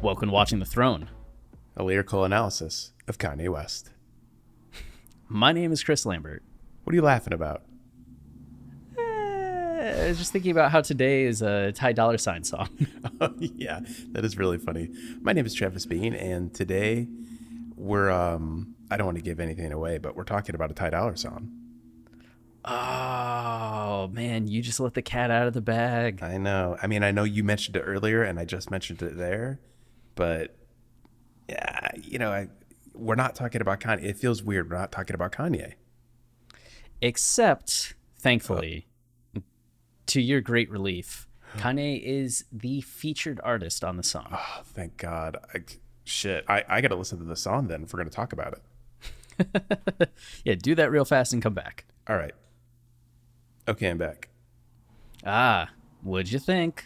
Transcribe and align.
Welcome 0.00 0.28
to 0.28 0.32
Watching 0.32 0.60
the 0.60 0.64
Throne. 0.64 1.10
A 1.76 1.82
lyrical 1.82 2.24
analysis 2.24 2.92
of 3.08 3.18
Kanye 3.18 3.48
West. 3.48 3.90
My 5.28 5.52
name 5.52 5.72
is 5.72 5.82
Chris 5.82 6.06
Lambert. 6.06 6.42
What 6.84 6.92
are 6.92 6.96
you 6.96 7.02
laughing 7.02 7.32
about? 7.32 7.62
Eh, 8.96 10.04
I 10.04 10.08
was 10.08 10.18
just 10.18 10.32
thinking 10.32 10.52
about 10.52 10.70
how 10.70 10.80
today 10.82 11.24
is 11.24 11.42
a 11.42 11.72
Ty 11.72 11.92
Dolla 11.92 12.16
Sign 12.18 12.44
song. 12.44 12.68
Oh, 13.20 13.34
yeah, 13.38 13.80
that 14.12 14.24
is 14.24 14.38
really 14.38 14.58
funny. 14.58 14.90
My 15.20 15.32
name 15.32 15.46
is 15.46 15.52
Travis 15.54 15.84
Bean, 15.84 16.14
and 16.14 16.54
today 16.54 17.08
we're 17.76 18.10
um 18.10 18.76
I 18.90 18.96
don't 18.96 19.06
want 19.06 19.18
to 19.18 19.24
give 19.24 19.40
anything 19.40 19.72
away, 19.72 19.98
but 19.98 20.14
we're 20.16 20.24
talking 20.24 20.54
about 20.54 20.70
a 20.70 20.74
Ty 20.74 20.90
Dollar 20.90 21.16
song. 21.16 21.50
oh 22.64 24.08
man, 24.12 24.46
you 24.46 24.62
just 24.62 24.78
let 24.78 24.94
the 24.94 25.02
cat 25.02 25.30
out 25.32 25.48
of 25.48 25.54
the 25.54 25.60
bag. 25.60 26.22
I 26.22 26.38
know. 26.38 26.76
I 26.80 26.86
mean, 26.86 27.02
I 27.02 27.10
know 27.10 27.24
you 27.24 27.42
mentioned 27.42 27.76
it 27.76 27.80
earlier, 27.80 28.22
and 28.22 28.38
I 28.38 28.44
just 28.44 28.70
mentioned 28.70 29.02
it 29.02 29.16
there, 29.16 29.60
but 30.18 30.56
yeah, 31.48 31.90
you 32.02 32.18
know, 32.18 32.32
I 32.32 32.48
we're 32.92 33.14
not 33.14 33.36
talking 33.36 33.60
about 33.60 33.78
Kanye. 33.78 34.02
It 34.02 34.16
feels 34.16 34.42
weird. 34.42 34.68
We're 34.68 34.76
not 34.76 34.90
talking 34.90 35.14
about 35.14 35.30
Kanye. 35.30 35.74
Except, 37.00 37.94
thankfully, 38.18 38.88
to 40.06 40.20
your 40.20 40.40
great 40.40 40.68
relief, 40.70 41.28
Kanye 41.56 42.02
is 42.02 42.46
the 42.50 42.80
featured 42.80 43.40
artist 43.44 43.84
on 43.84 43.96
the 43.96 44.02
song. 44.02 44.26
Oh, 44.32 44.62
thank 44.64 44.96
God. 44.96 45.36
I, 45.54 45.60
shit, 46.02 46.44
I, 46.48 46.64
I 46.68 46.80
got 46.80 46.88
to 46.88 46.96
listen 46.96 47.18
to 47.20 47.24
the 47.24 47.36
song 47.36 47.68
then 47.68 47.84
if 47.84 47.92
we're 47.92 47.98
going 47.98 48.10
to 48.10 48.16
talk 48.16 48.32
about 48.32 48.58
it. 48.58 50.10
yeah, 50.44 50.56
do 50.56 50.74
that 50.74 50.90
real 50.90 51.04
fast 51.04 51.32
and 51.32 51.40
come 51.40 51.54
back. 51.54 51.84
All 52.08 52.16
right. 52.16 52.34
Okay, 53.68 53.88
I'm 53.88 53.98
back. 53.98 54.30
Ah, 55.24 55.70
what'd 56.02 56.32
you 56.32 56.40
think? 56.40 56.84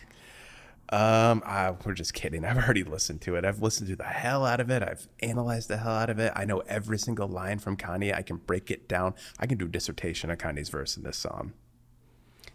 Um, 0.93 1.43
I, 1.47 1.75
we're 1.87 1.95
just 1.95 2.13
kidding. 2.13 2.45
I've 2.45 2.59
already 2.59 2.85
listened 2.85 3.23
to 3.23 3.37
it. 3.37 3.47
I've 3.47 3.63
listened 3.63 3.89
to 3.89 3.97
the 3.97 4.05
hell 4.05 4.45
out 4.45 4.61
of 4.61 4.71
it. 4.71 4.83
I've 4.83 5.09
analyzed 5.21 5.69
the 5.69 5.79
hell 5.79 5.95
out 5.95 6.11
of 6.11 6.19
it. 6.19 6.35
I 6.37 6.45
know 6.45 6.59
every 6.69 6.99
single 6.99 7.29
line 7.29 7.61
from 7.61 7.79
Kanye. 7.79 8.15
I 8.15 8.21
can 8.21 8.37
break 8.37 8.71
it 8.71 8.89
down. 8.89 9.15
I 9.41 9.47
can 9.47 9.57
do 9.57 9.65
a 9.65 9.69
dissertation 9.69 10.31
on 10.31 10.37
Kanye's 10.37 10.69
verse 10.69 10.99
in 10.99 11.03
this 11.03 11.17
song. 11.17 11.55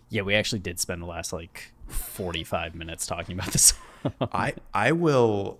Yeah, 0.10 0.22
we 0.22 0.36
actually 0.36 0.60
did 0.60 0.80
spend 0.80 1.02
the 1.02 1.08
last 1.08 1.34
like 1.34 1.74
45 1.88 2.76
minutes 2.76 3.08
talking 3.08 3.40
about 3.40 3.52
this 3.52 3.74
song. 4.04 4.14
I 4.32 4.54
I 4.72 4.92
will 4.92 5.58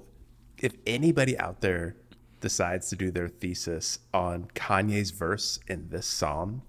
if 0.60 0.74
anybody 0.86 1.38
out 1.40 1.62
there 1.62 1.96
decides 2.42 2.90
to 2.90 2.96
do 2.96 3.10
their 3.10 3.28
thesis 3.28 4.00
on 4.14 4.50
Kanye's 4.54 5.10
verse 5.10 5.60
in 5.68 5.90
this 5.90 6.06
song, 6.06 6.62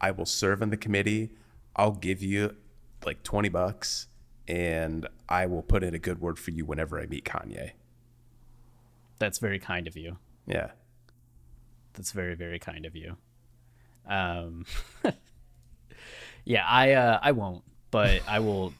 I 0.00 0.10
will 0.12 0.26
serve 0.26 0.62
in 0.62 0.70
the 0.70 0.78
committee. 0.78 1.30
I'll 1.76 1.92
give 1.92 2.22
you 2.22 2.56
like 3.04 3.22
20 3.22 3.50
bucks 3.50 4.08
and 4.50 5.06
I 5.28 5.46
will 5.46 5.62
put 5.62 5.84
in 5.84 5.94
a 5.94 5.98
good 5.98 6.20
word 6.20 6.36
for 6.36 6.50
you 6.50 6.64
whenever 6.64 7.00
I 7.00 7.06
meet 7.06 7.24
Kanye. 7.24 7.70
That's 9.20 9.38
very 9.38 9.60
kind 9.60 9.86
of 9.86 9.96
you. 9.96 10.18
Yeah. 10.44 10.72
That's 11.92 12.10
very 12.10 12.34
very 12.34 12.58
kind 12.58 12.84
of 12.84 12.96
you. 12.96 13.16
Um, 14.08 14.66
yeah, 16.44 16.66
I 16.66 16.92
uh, 16.92 17.20
I 17.22 17.30
won't, 17.30 17.62
but 17.92 18.22
I 18.26 18.40
will 18.40 18.72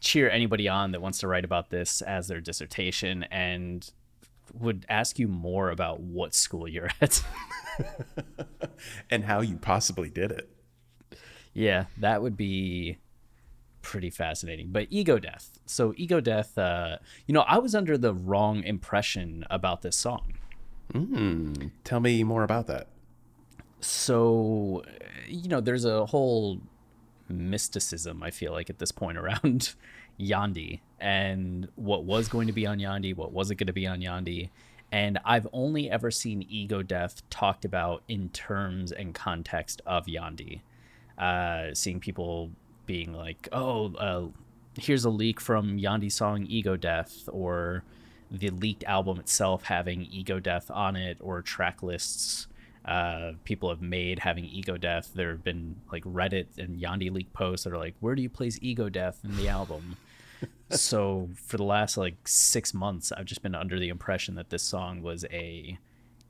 cheer 0.00 0.28
anybody 0.28 0.68
on 0.68 0.90
that 0.90 1.00
wants 1.00 1.18
to 1.18 1.28
write 1.28 1.44
about 1.44 1.70
this 1.70 2.02
as 2.02 2.26
their 2.26 2.40
dissertation 2.40 3.22
and 3.30 3.88
would 4.54 4.86
ask 4.88 5.20
you 5.20 5.28
more 5.28 5.70
about 5.70 6.00
what 6.00 6.34
school 6.34 6.66
you're 6.66 6.90
at. 7.00 7.22
and 9.10 9.24
how 9.24 9.40
you 9.40 9.56
possibly 9.56 10.08
did 10.08 10.32
it. 10.32 10.48
yeah, 11.52 11.84
that 11.98 12.22
would 12.22 12.36
be 12.36 12.98
pretty 13.90 14.10
fascinating. 14.10 14.68
But 14.72 14.88
ego 14.90 15.18
death. 15.18 15.60
So 15.64 15.94
ego 15.96 16.20
death. 16.20 16.58
Uh, 16.58 16.96
you 17.26 17.32
know, 17.32 17.42
I 17.42 17.58
was 17.58 17.72
under 17.74 17.96
the 17.96 18.12
wrong 18.12 18.64
impression 18.64 19.44
about 19.48 19.82
this 19.82 19.94
song. 19.96 20.34
Mm, 20.92 21.70
tell 21.84 22.00
me 22.00 22.24
more 22.24 22.42
about 22.42 22.66
that. 22.66 22.88
so 23.80 24.82
you 25.28 25.48
know 25.48 25.60
there's 25.60 25.84
a 25.84 26.06
whole 26.06 26.60
mysticism 27.28 28.22
i 28.22 28.30
feel 28.30 28.52
like 28.52 28.70
at 28.70 28.78
this 28.78 28.92
point 28.92 29.18
around 29.18 29.74
yandhi 30.20 30.80
and 31.00 31.68
what 31.74 32.04
was 32.04 32.28
going 32.28 32.46
to 32.46 32.52
be 32.52 32.66
on 32.66 32.78
yandhi 32.78 33.14
what 33.14 33.32
wasn't 33.32 33.58
going 33.58 33.66
to 33.66 33.72
be 33.72 33.86
on 33.86 34.00
yandhi 34.00 34.48
and 34.90 35.18
i've 35.24 35.46
only 35.52 35.90
ever 35.90 36.10
seen 36.10 36.46
ego 36.48 36.82
death 36.82 37.20
talked 37.28 37.64
about 37.64 38.02
in 38.08 38.28
terms 38.30 38.92
and 38.92 39.14
context 39.14 39.82
of 39.86 40.06
yandhi 40.06 40.60
uh, 41.18 41.74
seeing 41.74 41.98
people 42.00 42.50
being 42.86 43.12
like 43.12 43.48
oh 43.52 43.94
uh, 43.96 44.26
here's 44.78 45.04
a 45.04 45.10
leak 45.10 45.40
from 45.40 45.78
yandhi's 45.78 46.14
song 46.14 46.46
ego 46.48 46.76
death 46.76 47.28
or 47.32 47.84
the 48.30 48.50
leaked 48.50 48.84
album 48.84 49.18
itself 49.18 49.64
having 49.64 50.02
ego 50.10 50.40
death 50.40 50.70
on 50.70 50.96
it 50.96 51.16
or 51.20 51.42
track 51.42 51.82
lists 51.82 52.48
uh, 52.86 53.32
people 53.42 53.68
have 53.68 53.82
made 53.82 54.20
having 54.20 54.44
ego 54.44 54.76
death. 54.76 55.10
There 55.12 55.30
have 55.30 55.42
been 55.42 55.76
like 55.90 56.04
Reddit 56.04 56.58
and 56.58 56.80
Yandhi 56.80 57.10
leak 57.10 57.32
posts 57.32 57.64
that 57.64 57.72
are 57.72 57.78
like, 57.78 57.96
where 57.98 58.14
do 58.14 58.22
you 58.22 58.28
place 58.28 58.58
ego 58.62 58.88
death 58.88 59.18
in 59.24 59.36
the 59.36 59.48
album? 59.48 59.96
so 60.70 61.28
for 61.34 61.56
the 61.56 61.64
last 61.64 61.96
like 61.96 62.28
six 62.28 62.72
months, 62.72 63.10
I've 63.10 63.24
just 63.24 63.42
been 63.42 63.56
under 63.56 63.78
the 63.80 63.88
impression 63.88 64.36
that 64.36 64.50
this 64.50 64.62
song 64.62 65.02
was 65.02 65.24
a 65.32 65.78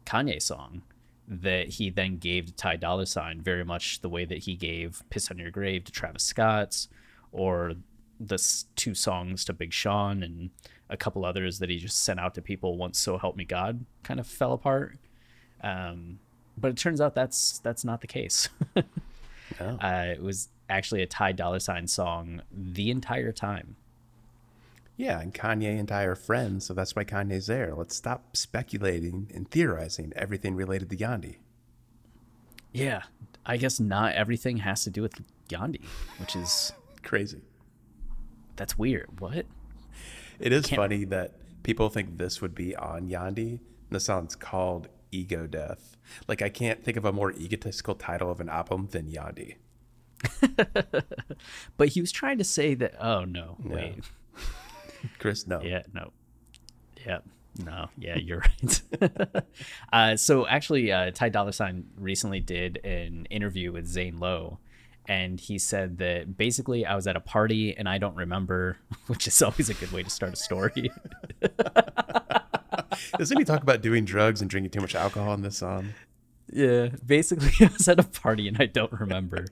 Kanye 0.07 0.41
song 0.41 0.83
that 1.29 1.69
he 1.69 1.91
then 1.91 2.19
gave 2.19 2.47
to 2.47 2.53
Ty 2.53 2.77
Dolla 2.77 3.07
Sign, 3.07 3.41
very 3.41 3.65
much 3.65 4.01
the 4.01 4.09
way 4.09 4.25
that 4.25 4.39
he 4.39 4.55
gave 4.55 5.03
"Piss 5.11 5.31
on 5.31 5.39
Your 5.39 5.51
Grave" 5.51 5.85
to 5.85 5.93
Travis 5.93 6.23
Scott's, 6.23 6.89
or 7.33 7.75
the 8.19 8.39
two 8.77 8.95
songs 8.95 9.45
to 9.45 9.53
Big 9.53 9.73
Sean 9.73 10.23
and 10.23 10.51
a 10.89 10.97
couple 10.97 11.25
others 11.25 11.59
that 11.59 11.69
he 11.69 11.79
just 11.79 12.03
sent 12.03 12.21
out 12.21 12.35
to 12.35 12.43
people 12.43 12.77
once 12.77 12.99
"So 12.99 13.19
Help 13.19 13.37
Me 13.37 13.45
God" 13.45 13.85
kind 14.03 14.21
of 14.21 14.27
fell 14.27 14.53
apart. 14.53 14.99
Um, 15.63 16.19
but 16.57 16.71
it 16.71 16.77
turns 16.77 17.01
out 17.01 17.15
that's 17.15 17.59
that's 17.59 17.85
not 17.85 18.01
the 18.01 18.07
case. 18.07 18.49
Oh. 19.61 19.79
uh, 19.81 20.07
it 20.11 20.21
was 20.21 20.49
actually 20.69 21.03
a 21.03 21.07
Ty 21.07 21.31
Dolla 21.33 21.61
Sign 21.61 21.87
song 21.87 22.43
the 22.51 22.91
entire 22.91 23.31
time. 23.31 23.77
Yeah, 24.97 25.21
and 25.21 25.35
Kanye 25.35 25.79
and 25.79 25.91
I 25.93 26.03
are 26.05 26.15
friends, 26.15 26.65
so 26.67 26.75
that's 26.75 26.97
why 26.97 27.05
Kanye's 27.05 27.47
there. 27.49 27.75
Let's 27.75 27.95
stop 27.95 28.35
speculating 28.37 29.31
and 29.35 29.51
theorizing 29.51 30.13
everything 30.17 30.55
related 30.55 30.89
to 30.91 30.97
Yandhi. 30.97 31.37
Yeah, 32.73 33.03
I 33.45 33.57
guess 33.59 33.79
not 33.79 34.15
everything 34.15 34.59
has 34.59 34.85
to 34.85 34.91
do 34.91 35.03
with 35.03 35.21
Yandhi, 35.49 35.83
which 36.19 36.35
is 36.35 36.73
Crazy. 37.03 37.43
that's 38.57 38.79
weird. 38.79 39.21
What? 39.21 39.47
It 40.39 40.53
is 40.53 40.69
funny 40.69 41.05
that 41.05 41.35
people 41.63 41.89
think 41.89 42.19
this 42.19 42.41
would 42.43 42.55
be 42.55 42.75
on 42.77 43.09
Yandhi. 43.09 43.61
And 43.89 43.95
the 43.95 44.01
song's 44.01 44.35
called 44.35 44.89
Ego 45.13 45.47
Death. 45.47 45.97
Like, 46.27 46.43
I 46.43 46.49
can't 46.49 46.83
think 46.85 46.97
of 46.97 47.05
a 47.05 47.13
more 47.13 47.33
egotistical 47.33 47.95
title 47.95 48.31
of 48.31 48.41
an 48.41 48.49
album 48.49 48.89
than 48.91 49.07
Yandhi. 49.11 49.57
But 51.77 51.89
he 51.89 52.01
was 52.01 52.11
trying 52.11 52.39
to 52.39 52.45
say 52.45 52.75
that. 52.75 52.95
Oh 53.03 53.25
no, 53.25 53.57
wait. 53.63 54.01
Chris, 55.19 55.47
no. 55.47 55.61
Yeah, 55.61 55.83
no. 55.93 56.13
Yeah, 57.05 57.19
no. 57.65 57.89
Yeah, 57.97 58.17
you're 58.17 58.43
right. 59.01 59.45
uh, 59.93 60.17
so 60.17 60.47
actually, 60.47 60.93
uh, 60.93 61.11
Ty 61.13 61.31
Dolla 61.31 61.53
Sign 61.53 61.85
recently 61.99 62.41
did 62.41 62.79
an 62.85 63.27
interview 63.31 63.73
with 63.73 63.87
Zane 63.87 64.19
Lowe, 64.19 64.59
and 65.07 65.41
he 65.41 65.59
said 65.59 65.99
that 65.99 66.37
basically 66.37 66.85
I 66.85 66.95
was 66.97 67.07
at 67.07 67.17
a 67.17 67.21
party 67.21 67.77
and 67.77 67.89
I 67.89 67.99
don't 67.99 68.17
remember, 68.17 68.79
which 69.07 69.27
is 69.27 69.41
always 69.43 69.71
a 69.71 69.75
good 69.75 69.93
way 69.93 70.03
to 70.03 70.11
start 70.11 70.33
a 70.33 70.37
story. 70.37 70.91
Doesn't 73.19 73.39
he 73.39 73.45
talk 73.45 73.63
about 73.63 73.83
doing 73.83 74.05
drugs 74.05 74.41
and 74.41 74.51
drinking 74.51 74.71
too 74.71 74.81
much 74.81 74.95
alcohol 74.95 75.35
in 75.35 75.43
this 75.43 75.59
song? 75.59 75.93
Yeah, 76.53 76.89
basically 77.05 77.51
I 77.67 77.71
was 77.73 77.89
at 77.89 77.99
a 77.99 78.03
party 78.05 78.49
and 78.49 78.57
I 78.61 78.67
don't 78.67 78.93
remember. 78.93 79.47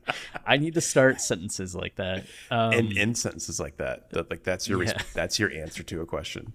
I 0.47 0.57
need 0.57 0.75
to 0.75 0.81
start 0.81 1.21
sentences 1.21 1.75
like 1.75 1.97
that. 1.97 2.25
Um, 2.51 2.73
and 2.73 2.97
in 2.97 3.15
sentences 3.15 3.59
like 3.61 3.77
that, 3.79 4.11
that 4.11 4.31
like 4.31 4.43
that's 4.45 4.69
your 4.69 4.83
Yeah. 4.83 4.93
resp- 4.93 5.13
that's 5.15 5.39
your 5.39 5.51
answer 5.53 5.83
to 5.83 6.01
a 6.01 6.07
question. 6.07 6.53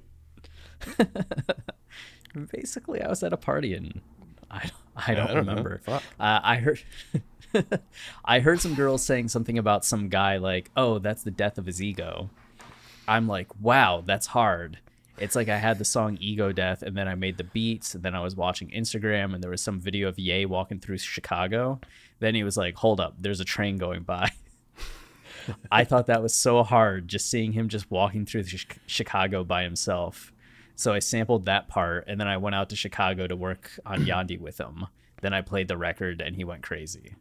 basically 2.51 3.01
I 3.01 3.07
was 3.09 3.23
at 3.23 3.33
a 3.33 3.37
party 3.37 3.73
and 3.73 4.01
I 4.51 4.69
I 4.95 5.13
don't, 5.13 5.29
I 5.29 5.33
don't 5.33 5.37
remember. 5.47 5.81
Uh, 5.87 5.99
I 6.19 6.55
heard 6.57 6.81
I 8.25 8.39
heard 8.39 8.61
some 8.61 8.75
girls 8.75 9.03
saying 9.03 9.29
something 9.29 9.57
about 9.57 9.83
some 9.85 10.09
guy 10.09 10.37
like, 10.37 10.69
"Oh, 10.75 10.99
that's 10.99 11.23
the 11.23 11.31
death 11.31 11.57
of 11.57 11.65
his 11.65 11.81
ego." 11.81 12.29
I'm 13.07 13.27
like, 13.27 13.47
"Wow, 13.61 14.03
that's 14.05 14.27
hard." 14.27 14.77
It's 15.19 15.35
like 15.35 15.49
I 15.49 15.57
had 15.57 15.77
the 15.77 15.85
song 15.85 16.17
Ego 16.21 16.51
Death 16.53 16.81
and 16.81 16.95
then 16.95 17.07
I 17.07 17.15
made 17.15 17.37
the 17.37 17.43
beats 17.43 17.93
and 17.93 18.03
then 18.03 18.15
I 18.15 18.21
was 18.21 18.35
watching 18.35 18.69
Instagram 18.69 19.33
and 19.33 19.43
there 19.43 19.51
was 19.51 19.61
some 19.61 19.79
video 19.79 20.07
of 20.07 20.17
Ye 20.17 20.45
walking 20.45 20.79
through 20.79 20.97
Chicago. 20.99 21.79
Then 22.19 22.35
he 22.35 22.43
was 22.43 22.55
like, 22.55 22.75
"Hold 22.75 22.99
up, 22.99 23.15
there's 23.19 23.41
a 23.41 23.45
train 23.45 23.77
going 23.77 24.03
by." 24.03 24.31
I 25.71 25.83
thought 25.83 26.07
that 26.07 26.23
was 26.23 26.33
so 26.33 26.63
hard 26.63 27.07
just 27.07 27.29
seeing 27.29 27.51
him 27.51 27.67
just 27.69 27.91
walking 27.91 28.25
through 28.25 28.43
Chi- 28.43 28.77
Chicago 28.87 29.43
by 29.43 29.63
himself. 29.63 30.31
So 30.75 30.93
I 30.93 30.99
sampled 30.99 31.45
that 31.45 31.67
part 31.67 32.05
and 32.07 32.19
then 32.19 32.27
I 32.27 32.37
went 32.37 32.55
out 32.55 32.69
to 32.69 32.75
Chicago 32.77 33.27
to 33.27 33.35
work 33.35 33.71
on 33.85 34.05
Yandhi 34.05 34.39
with 34.39 34.59
him. 34.59 34.87
Then 35.21 35.33
I 35.33 35.41
played 35.41 35.67
the 35.67 35.77
record 35.77 36.21
and 36.21 36.37
he 36.37 36.45
went 36.45 36.63
crazy. 36.63 37.15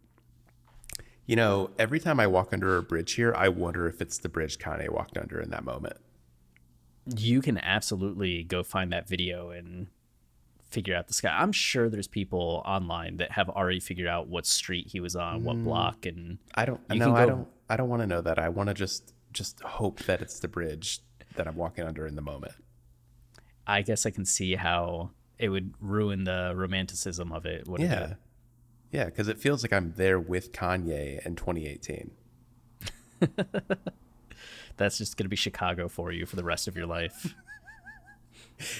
You 1.26 1.36
know, 1.36 1.70
every 1.78 1.98
time 2.00 2.20
I 2.20 2.26
walk 2.26 2.52
under 2.52 2.76
a 2.76 2.82
bridge 2.82 3.14
here, 3.14 3.34
I 3.36 3.48
wonder 3.48 3.88
if 3.88 4.00
it's 4.00 4.18
the 4.18 4.28
bridge 4.28 4.58
Kanye 4.58 4.88
walked 4.88 5.18
under 5.18 5.40
in 5.40 5.50
that 5.50 5.64
moment. 5.64 5.96
You 7.16 7.40
can 7.40 7.58
absolutely 7.58 8.44
go 8.44 8.62
find 8.62 8.92
that 8.92 9.08
video 9.08 9.50
and 9.50 9.88
figure 10.70 10.94
out 10.94 11.08
the 11.08 11.14
sky. 11.14 11.30
I'm 11.30 11.52
sure 11.52 11.88
there's 11.88 12.08
people 12.08 12.62
online 12.66 13.16
that 13.18 13.32
have 13.32 13.48
already 13.48 13.80
figured 13.80 14.08
out 14.08 14.28
what 14.28 14.46
street 14.46 14.88
he 14.88 15.00
was 15.00 15.16
on, 15.16 15.44
what 15.44 15.56
mm. 15.56 15.64
block 15.64 16.06
and 16.06 16.38
I 16.54 16.64
don't. 16.64 16.80
No, 16.90 17.06
can 17.06 17.16
I 17.16 17.26
don't. 17.26 17.48
I 17.68 17.76
don't 17.76 17.88
want 17.88 18.02
to 18.02 18.06
know 18.06 18.20
that. 18.20 18.38
I 18.38 18.48
want 18.48 18.68
to 18.68 18.74
just 18.74 19.14
just 19.32 19.60
hope 19.60 20.00
that 20.00 20.20
it's 20.22 20.38
the 20.40 20.48
bridge 20.48 21.00
that 21.36 21.46
I'm 21.46 21.56
walking 21.56 21.84
under 21.84 22.06
in 22.06 22.16
the 22.16 22.22
moment. 22.22 22.52
I 23.66 23.82
guess 23.82 24.06
I 24.06 24.10
can 24.10 24.24
see 24.24 24.54
how 24.54 25.10
it 25.38 25.50
would 25.50 25.74
ruin 25.80 26.24
the 26.24 26.52
romanticism 26.56 27.32
of 27.32 27.46
it. 27.46 27.68
wouldn't 27.68 27.90
Yeah, 27.90 28.04
it? 28.04 28.16
yeah, 28.90 29.04
because 29.04 29.28
it 29.28 29.38
feels 29.38 29.62
like 29.62 29.72
I'm 29.72 29.92
there 29.96 30.18
with 30.18 30.52
Kanye 30.52 31.24
in 31.24 31.36
2018. 31.36 32.10
That's 34.78 34.96
just 34.98 35.16
gonna 35.16 35.28
be 35.28 35.36
Chicago 35.36 35.88
for 35.88 36.10
you 36.12 36.24
for 36.26 36.36
the 36.36 36.44
rest 36.44 36.66
of 36.68 36.76
your 36.76 36.86
life. 36.86 37.34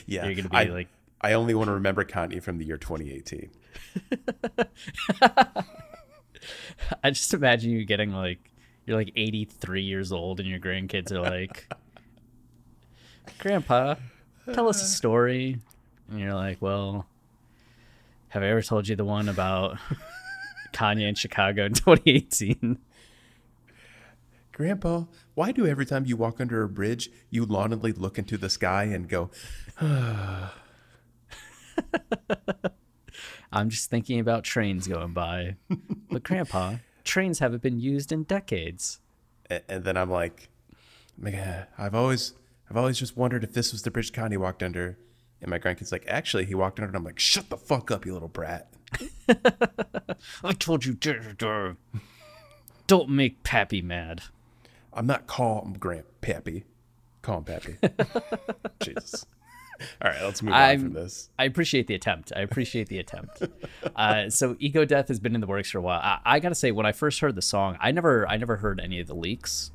Yeah, 0.06 0.24
You're 0.26 0.34
gonna 0.34 0.48
be 0.48 0.56
I, 0.56 0.64
like- 0.64 0.88
I 1.20 1.34
only 1.34 1.54
want 1.54 1.68
to 1.68 1.72
remember 1.74 2.04
Kanye 2.04 2.42
from 2.42 2.58
the 2.58 2.64
year 2.64 2.78
2018. 2.78 3.48
I 7.02 7.10
just 7.10 7.32
imagine 7.34 7.70
you 7.70 7.84
getting 7.84 8.12
like 8.12 8.38
you're 8.86 8.96
like 8.96 9.12
83 9.14 9.82
years 9.82 10.10
old 10.12 10.40
and 10.40 10.48
your 10.48 10.58
grandkids 10.58 11.12
are 11.12 11.20
like, 11.20 11.72
"Grandpa, 13.38 13.96
tell 14.52 14.68
us 14.68 14.82
a 14.82 14.86
story." 14.86 15.58
And 16.10 16.18
you're 16.20 16.34
like, 16.34 16.60
"Well, 16.62 17.06
have 18.28 18.42
I 18.42 18.46
ever 18.46 18.62
told 18.62 18.88
you 18.88 18.96
the 18.96 19.04
one 19.04 19.28
about 19.28 19.78
Kanye 20.72 21.08
in 21.08 21.14
Chicago 21.14 21.66
in 21.66 21.74
2018?" 21.74 22.78
Grandpa, 24.58 25.04
why 25.34 25.52
do 25.52 25.66
every 25.68 25.86
time 25.86 26.04
you 26.04 26.16
walk 26.16 26.40
under 26.40 26.64
a 26.64 26.68
bridge, 26.68 27.10
you 27.30 27.44
longingly 27.46 27.92
look 27.92 28.18
into 28.18 28.36
the 28.36 28.50
sky 28.50 28.82
and 28.82 29.08
go, 29.08 29.30
I'm 29.80 30.50
just 33.68 33.88
thinking 33.88 34.18
about 34.18 34.42
trains 34.42 34.88
going 34.88 35.12
by. 35.12 35.54
But 36.10 36.24
grandpa, 36.24 36.74
trains 37.04 37.38
haven't 37.38 37.62
been 37.62 37.78
used 37.78 38.10
in 38.10 38.24
decades. 38.24 38.98
and, 39.48 39.84
then 39.84 39.96
I'm 39.96 40.10
like, 40.10 40.48
I've 41.78 41.94
always, 41.94 42.34
I've 42.68 42.76
always 42.76 42.98
just 42.98 43.16
wondered 43.16 43.44
if 43.44 43.52
this 43.52 43.70
was 43.70 43.82
the 43.82 43.92
bridge 43.92 44.10
Kanye 44.10 44.38
walked 44.38 44.64
under. 44.64 44.98
And 45.40 45.50
my 45.50 45.60
grandkid's 45.60 45.92
like, 45.92 46.04
actually, 46.08 46.46
he 46.46 46.56
walked 46.56 46.80
under. 46.80 46.88
And 46.88 46.96
I'm 46.96 47.04
like, 47.04 47.20
shut 47.20 47.48
the 47.48 47.56
fuck 47.56 47.92
up, 47.92 48.04
you 48.04 48.12
little 48.12 48.26
brat. 48.26 48.72
I 50.42 50.52
told 50.58 50.84
you, 50.84 50.96
don't 52.88 53.08
make 53.08 53.44
Pappy 53.44 53.82
mad. 53.82 54.22
I'm 54.98 55.06
not 55.06 55.26
calm, 55.26 55.76
Grandpappy. 55.78 56.64
Calm, 57.22 57.44
Pappy. 57.44 57.76
Jesus. 58.80 59.26
All 60.02 60.10
right, 60.10 60.22
let's 60.22 60.42
move 60.42 60.52
on 60.54 60.60
I'm- 60.60 60.80
from 60.80 60.92
this. 60.94 61.30
I 61.38 61.44
appreciate 61.44 61.86
the 61.86 61.94
attempt. 61.94 62.32
I 62.34 62.40
appreciate 62.40 62.88
the 62.88 62.98
attempt. 62.98 63.42
uh, 63.94 64.28
so 64.28 64.56
Ego 64.58 64.84
Death 64.84 65.06
has 65.08 65.20
been 65.20 65.34
in 65.36 65.40
the 65.40 65.46
works 65.46 65.70
for 65.70 65.78
a 65.78 65.80
while. 65.82 66.00
I, 66.02 66.18
I 66.24 66.40
gotta 66.40 66.54
say, 66.56 66.72
when 66.72 66.84
I 66.84 66.92
first 66.92 67.20
heard 67.20 67.36
the 67.36 67.42
song, 67.42 67.76
I 67.80 67.92
never, 67.92 68.28
I 68.28 68.36
never 68.38 68.56
heard 68.56 68.80
any 68.80 68.98
of 69.00 69.06
the 69.06 69.14
leaks. 69.14 69.70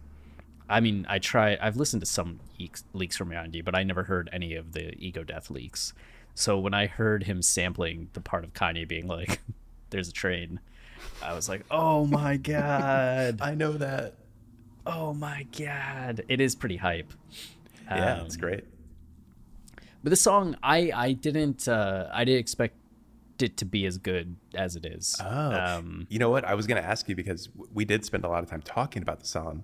I 0.70 0.80
mean, 0.82 1.06
I 1.10 1.20
try. 1.20 1.58
I've 1.62 1.78
listened 1.78 2.02
to 2.02 2.06
some 2.06 2.40
leaks, 2.60 2.84
leaks 2.94 3.16
from 3.16 3.30
Yandhi, 3.30 3.64
but 3.64 3.76
I 3.76 3.84
never 3.84 4.04
heard 4.04 4.30
any 4.34 4.56
of 4.56 4.72
the 4.74 4.94
Ego 4.98 5.24
Death 5.24 5.50
leaks. 5.50 5.94
So 6.36 6.58
when 6.60 6.74
I 6.74 6.88
heard 6.88 7.24
him 7.24 7.42
sampling 7.42 8.10
the 8.14 8.22
part 8.22 8.44
of 8.44 8.54
Kanye 8.54 8.88
being 8.88 9.08
like, 9.08 9.40
"There's 9.92 10.10
a 10.10 10.14
train," 10.14 10.60
I 11.22 11.34
was 11.34 11.48
like, 11.48 11.64
"Oh 11.70 12.06
my 12.08 12.38
god! 12.52 13.40
I 13.42 13.56
know 13.56 13.74
that. 13.74 14.16
Oh 14.86 15.14
my 15.14 15.46
god!" 15.58 16.24
It 16.28 16.42
is 16.42 16.56
pretty 16.56 16.78
hype. 16.78 17.12
Yeah, 17.86 18.20
Um, 18.20 18.26
it's 18.26 18.38
great. 18.38 18.66
But 20.04 20.10
the 20.10 20.16
song, 20.16 20.56
I 20.64 20.92
I 20.94 21.14
didn't 21.14 21.68
uh, 21.68 22.10
I 22.14 22.26
didn't 22.26 22.40
expect 22.40 22.76
it 23.40 23.58
to 23.58 23.66
be 23.66 23.86
as 23.86 23.98
good 23.98 24.36
as 24.56 24.76
it 24.76 24.86
is. 24.86 25.18
Oh, 25.22 25.52
Um, 25.52 26.08
you 26.10 26.20
know 26.20 26.30
what? 26.30 26.46
I 26.46 26.54
was 26.54 26.66
going 26.68 26.82
to 26.82 26.88
ask 26.88 27.10
you 27.10 27.16
because 27.16 27.50
we 27.74 27.84
did 27.84 28.06
spend 28.06 28.24
a 28.24 28.30
lot 28.30 28.42
of 28.44 28.50
time 28.50 28.62
talking 28.62 29.02
about 29.02 29.20
the 29.20 29.26
song, 29.26 29.64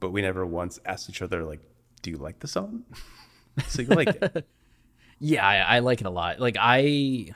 but 0.00 0.10
we 0.12 0.22
never 0.22 0.46
once 0.46 0.78
asked 0.86 1.10
each 1.10 1.20
other, 1.20 1.44
like, 1.44 1.60
do 2.00 2.10
you 2.10 2.16
like 2.16 2.38
the 2.38 2.48
song? 2.48 2.84
so 3.66 3.82
you 3.82 3.88
like 3.88 4.08
it. 4.08 4.46
yeah, 5.18 5.46
I, 5.46 5.56
I 5.76 5.78
like 5.80 6.00
it 6.00 6.06
a 6.06 6.10
lot. 6.10 6.38
Like 6.40 6.56
I, 6.58 7.32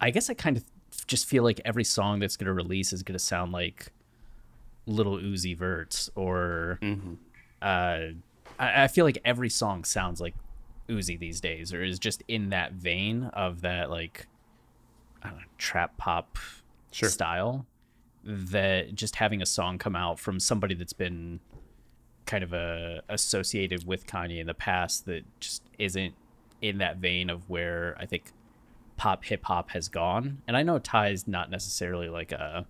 I 0.00 0.10
guess 0.10 0.28
I 0.30 0.34
kind 0.34 0.56
of 0.56 0.64
just 1.06 1.26
feel 1.26 1.44
like 1.44 1.60
every 1.64 1.84
song 1.84 2.18
that's 2.20 2.36
gonna 2.36 2.54
release 2.54 2.92
is 2.92 3.02
gonna 3.04 3.18
sound 3.20 3.52
like 3.52 3.92
Little 4.88 5.18
Uzi 5.18 5.56
Vert's 5.56 6.10
or 6.16 6.78
uh, 7.62 7.64
I, 8.58 8.84
I 8.84 8.88
feel 8.88 9.04
like 9.04 9.18
every 9.24 9.50
song 9.50 9.84
sounds 9.84 10.20
like 10.20 10.34
Uzi 10.88 11.18
these 11.18 11.40
days, 11.40 11.72
or 11.74 11.82
is 11.84 11.98
just 11.98 12.22
in 12.28 12.48
that 12.50 12.72
vein 12.72 13.24
of 13.34 13.60
that 13.60 13.90
like 13.90 14.26
I 15.22 15.28
don't 15.28 15.38
know, 15.38 15.44
trap 15.58 15.96
pop 15.98 16.38
Sure. 16.90 17.08
style. 17.08 17.66
That 18.24 18.94
just 18.94 19.16
having 19.16 19.40
a 19.42 19.46
song 19.46 19.78
come 19.78 19.94
out 19.94 20.18
from 20.18 20.40
somebody 20.40 20.74
that's 20.74 20.92
been 20.94 21.40
kind 22.26 22.42
of 22.42 22.52
uh, 22.52 23.00
associated 23.08 23.86
with 23.86 24.06
Kanye 24.06 24.40
in 24.40 24.46
the 24.46 24.54
past 24.54 25.06
that 25.06 25.24
just 25.40 25.62
isn't 25.78 26.14
in 26.60 26.78
that 26.78 26.96
vein 26.96 27.30
of 27.30 27.48
where 27.48 27.96
I 27.98 28.06
think 28.06 28.32
pop 28.96 29.24
hip 29.24 29.44
hop 29.44 29.70
has 29.70 29.88
gone. 29.88 30.42
And 30.48 30.56
I 30.56 30.62
know 30.62 30.78
Ty's 30.78 31.28
not 31.28 31.50
necessarily 31.50 32.08
like 32.08 32.32
a 32.32 32.66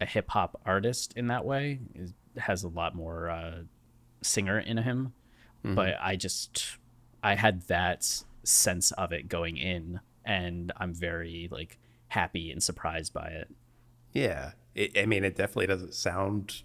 a 0.00 0.06
hip 0.06 0.30
hop 0.30 0.60
artist 0.64 1.12
in 1.16 1.28
that 1.28 1.44
way. 1.44 1.80
Is 1.94 2.14
has 2.36 2.64
a 2.64 2.68
lot 2.68 2.94
more 2.94 3.30
uh, 3.30 3.62
singer 4.22 4.58
in 4.58 4.78
him, 4.78 5.12
but 5.62 5.96
I 6.00 6.16
just 6.16 6.76
I 7.22 7.34
had 7.34 7.62
that 7.68 8.24
sense 8.44 8.92
of 8.92 9.12
it 9.12 9.28
going 9.28 9.56
in, 9.56 10.00
and 10.24 10.72
I'm 10.76 10.94
very 10.94 11.48
like 11.50 11.78
happy 12.08 12.50
and 12.50 12.62
surprised 12.62 13.12
by 13.12 13.28
it. 13.28 13.48
Yeah. 14.12 14.52
It, 14.74 14.96
I 14.96 15.06
mean, 15.06 15.24
it 15.24 15.36
definitely 15.36 15.66
doesn't 15.66 15.94
sound 15.94 16.62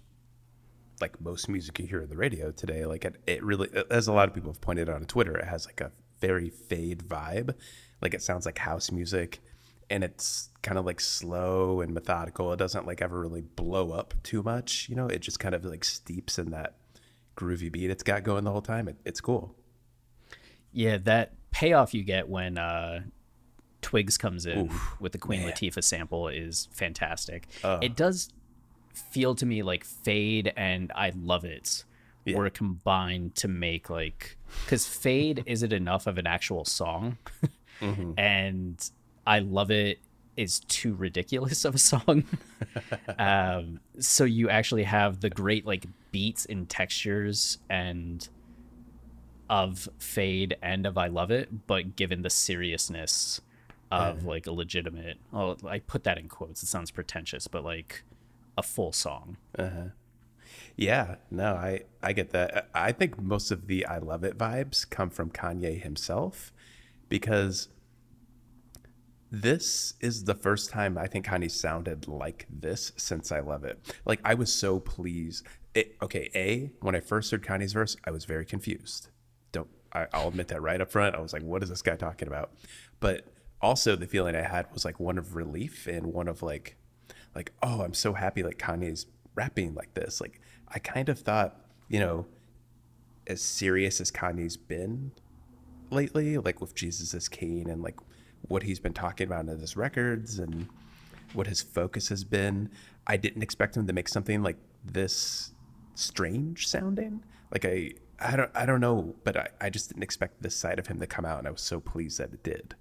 like 1.00 1.20
most 1.20 1.48
music 1.48 1.78
you 1.78 1.86
hear 1.86 2.02
on 2.02 2.08
the 2.08 2.16
radio 2.16 2.50
today. 2.50 2.86
Like, 2.86 3.04
it, 3.04 3.16
it 3.26 3.42
really, 3.42 3.68
as 3.90 4.06
a 4.06 4.12
lot 4.12 4.28
of 4.28 4.34
people 4.34 4.50
have 4.52 4.60
pointed 4.60 4.88
out 4.88 4.96
on 4.96 5.04
Twitter, 5.06 5.36
it 5.36 5.46
has 5.46 5.66
like 5.66 5.80
a 5.80 5.92
very 6.20 6.48
fade 6.48 7.00
vibe. 7.08 7.54
Like, 8.00 8.14
it 8.14 8.22
sounds 8.22 8.46
like 8.46 8.58
house 8.58 8.90
music 8.92 9.40
and 9.92 10.02
it's 10.02 10.48
kind 10.62 10.78
of 10.78 10.84
like 10.86 11.00
slow 11.00 11.80
and 11.80 11.92
methodical. 11.94 12.52
It 12.52 12.56
doesn't 12.56 12.86
like 12.86 13.00
ever 13.02 13.20
really 13.20 13.42
blow 13.42 13.92
up 13.92 14.14
too 14.22 14.42
much. 14.42 14.88
You 14.88 14.96
know, 14.96 15.06
it 15.06 15.20
just 15.20 15.38
kind 15.38 15.54
of 15.54 15.64
like 15.64 15.84
steeps 15.84 16.38
in 16.38 16.50
that 16.50 16.74
groovy 17.36 17.70
beat 17.72 17.90
it's 17.90 18.02
got 18.02 18.24
going 18.24 18.44
the 18.44 18.50
whole 18.50 18.60
time. 18.62 18.88
It, 18.88 18.96
it's 19.04 19.20
cool. 19.20 19.54
Yeah, 20.72 20.96
that 21.04 21.32
payoff 21.50 21.92
you 21.94 22.02
get 22.02 22.28
when 22.28 22.58
uh, 22.58 23.02
Twigs 23.82 24.16
comes 24.18 24.46
in 24.46 24.70
with 25.00 25.12
the 25.12 25.18
Queen 25.18 25.42
man. 25.42 25.52
Latifah 25.52 25.84
sample 25.84 26.28
is 26.28 26.68
fantastic. 26.72 27.46
it 27.82 27.94
does 27.96 28.30
feel 28.94 29.34
to 29.34 29.46
me 29.46 29.62
like 29.62 29.84
Fade 29.84 30.52
and 30.56 30.90
I 30.94 31.12
Love 31.16 31.44
It 31.44 31.84
Yeah. 32.24 32.36
were 32.38 32.50
combined 32.50 33.34
to 33.36 33.48
make 33.48 33.90
like 33.90 34.36
because 34.64 34.86
Fade 34.86 35.42
isn't 35.46 35.72
enough 35.72 36.06
of 36.06 36.18
an 36.18 36.26
actual 36.26 36.64
song, 36.64 37.18
and 38.16 38.90
I 39.26 39.40
Love 39.40 39.70
It 39.70 39.98
is 40.36 40.60
too 40.60 40.94
ridiculous 40.94 41.64
of 41.64 41.74
a 41.74 41.78
song. 41.78 42.24
um, 43.18 43.80
so 43.98 44.24
you 44.24 44.48
actually 44.48 44.84
have 44.84 45.20
the 45.20 45.30
great 45.30 45.66
like 45.66 45.86
beats 46.10 46.44
and 46.46 46.68
textures 46.68 47.58
and 47.68 48.28
of 49.48 49.88
Fade 49.98 50.56
and 50.62 50.86
of 50.86 50.96
I 50.96 51.08
Love 51.08 51.30
It, 51.30 51.66
but 51.66 51.96
given 51.96 52.22
the 52.22 52.30
seriousness 52.30 53.40
of 53.90 54.24
like 54.24 54.46
a 54.46 54.52
legitimate, 54.52 55.18
well, 55.30 55.58
I 55.66 55.80
put 55.80 56.04
that 56.04 56.16
in 56.16 56.28
quotes. 56.28 56.62
It 56.62 56.66
sounds 56.66 56.90
pretentious, 56.90 57.46
but 57.46 57.62
like 57.62 58.04
a 58.56 58.62
full 58.62 58.92
song. 58.92 59.36
Yeah, 60.76 61.16
no, 61.30 61.54
I 61.54 61.82
I 62.02 62.12
get 62.12 62.30
that. 62.30 62.70
I 62.74 62.92
think 62.92 63.20
most 63.20 63.50
of 63.50 63.66
the 63.66 63.84
I 63.84 63.98
love 63.98 64.24
it 64.24 64.38
vibes 64.38 64.88
come 64.88 65.10
from 65.10 65.30
Kanye 65.30 65.82
himself 65.82 66.52
because 67.08 67.68
this 69.32 69.94
is 70.00 70.24
the 70.24 70.34
first 70.34 70.68
time 70.68 70.98
I 70.98 71.06
think 71.06 71.24
Kanye 71.26 71.50
sounded 71.50 72.06
like 72.06 72.46
this 72.50 72.92
since 72.98 73.32
I 73.32 73.40
love 73.40 73.64
it. 73.64 73.96
Like 74.04 74.20
I 74.24 74.34
was 74.34 74.54
so 74.54 74.78
pleased. 74.78 75.46
It, 75.74 75.96
okay, 76.02 76.30
a 76.34 76.70
when 76.84 76.94
I 76.94 77.00
first 77.00 77.30
heard 77.30 77.42
Kanye's 77.42 77.72
verse, 77.72 77.96
I 78.04 78.10
was 78.10 78.26
very 78.26 78.44
confused. 78.44 79.08
Don't 79.50 79.70
I, 79.94 80.06
I'll 80.12 80.28
admit 80.28 80.48
that 80.48 80.60
right 80.60 80.78
up 80.78 80.92
front. 80.92 81.16
I 81.16 81.20
was 81.20 81.32
like, 81.32 81.42
"What 81.42 81.62
is 81.62 81.70
this 81.70 81.80
guy 81.80 81.96
talking 81.96 82.28
about?" 82.28 82.52
But 83.00 83.26
also 83.62 83.96
the 83.96 84.06
feeling 84.06 84.36
I 84.36 84.42
had 84.42 84.70
was 84.70 84.84
like 84.84 85.00
one 85.00 85.16
of 85.16 85.34
relief 85.34 85.86
and 85.86 86.12
one 86.12 86.28
of 86.28 86.42
like, 86.42 86.76
like, 87.34 87.52
oh, 87.62 87.80
I'm 87.80 87.94
so 87.94 88.12
happy 88.12 88.42
like 88.42 88.58
Kanye's 88.58 89.06
rapping 89.34 89.74
like 89.74 89.94
this. 89.94 90.20
Like 90.20 90.42
I 90.68 90.78
kind 90.78 91.08
of 91.08 91.18
thought, 91.18 91.58
you 91.88 92.00
know, 92.00 92.26
as 93.26 93.40
serious 93.40 93.98
as 93.98 94.10
Kanye's 94.10 94.58
been 94.58 95.12
lately, 95.90 96.36
like 96.36 96.60
with 96.60 96.74
Jesus 96.74 97.14
is 97.14 97.30
King 97.30 97.70
and 97.70 97.82
like 97.82 97.98
what 98.48 98.62
he's 98.62 98.80
been 98.80 98.92
talking 98.92 99.26
about 99.26 99.46
in 99.48 99.58
his 99.58 99.76
records 99.76 100.38
and 100.38 100.68
what 101.32 101.46
his 101.46 101.62
focus 101.62 102.08
has 102.08 102.24
been. 102.24 102.70
I 103.06 103.16
didn't 103.16 103.42
expect 103.42 103.76
him 103.76 103.86
to 103.86 103.92
make 103.92 104.08
something 104.08 104.42
like 104.42 104.56
this 104.84 105.52
strange 105.94 106.66
sounding. 106.68 107.22
Like 107.50 107.64
I 107.64 107.92
I 108.20 108.36
don't 108.36 108.50
I 108.54 108.66
don't 108.66 108.80
know, 108.80 109.14
but 109.24 109.36
I, 109.36 109.48
I 109.60 109.70
just 109.70 109.88
didn't 109.88 110.02
expect 110.02 110.42
this 110.42 110.54
side 110.56 110.78
of 110.78 110.86
him 110.86 111.00
to 111.00 111.06
come 111.06 111.24
out 111.24 111.38
and 111.38 111.48
I 111.48 111.50
was 111.50 111.62
so 111.62 111.80
pleased 111.80 112.18
that 112.18 112.32
it 112.32 112.42
did. 112.42 112.74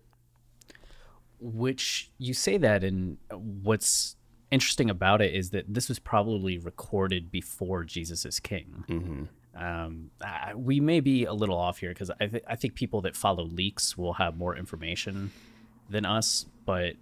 Which 1.39 2.12
you 2.20 2.36
say 2.36 2.58
that, 2.58 2.84
and 2.84 3.18
what's 3.32 4.15
interesting 4.51 4.89
about 4.91 5.22
it 5.22 5.34
is 5.34 5.50
that 5.51 5.74
this 5.74 5.89
was 5.89 5.98
probably 5.98 6.60
recorded 6.60 7.32
before 7.32 7.84
Jesus 7.84 8.25
is 8.25 8.39
King. 8.39 8.84
Um, 9.56 10.12
I, 10.24 10.53
we 10.56 10.80
may 10.80 11.00
be 11.00 11.25
a 11.25 11.34
little 11.34 11.58
off 11.58 11.80
here 11.80 11.89
because 11.89 12.12
I, 12.22 12.27
th- 12.27 12.44
I 12.48 12.56
think 12.56 12.75
people 12.75 13.01
that 13.01 13.15
follow 13.15 13.44
leaks 13.44 13.98
will 13.98 14.13
have 14.13 14.38
more 14.38 14.56
information 14.56 15.32
than 15.91 16.05
us. 16.05 16.45
But 16.65 16.93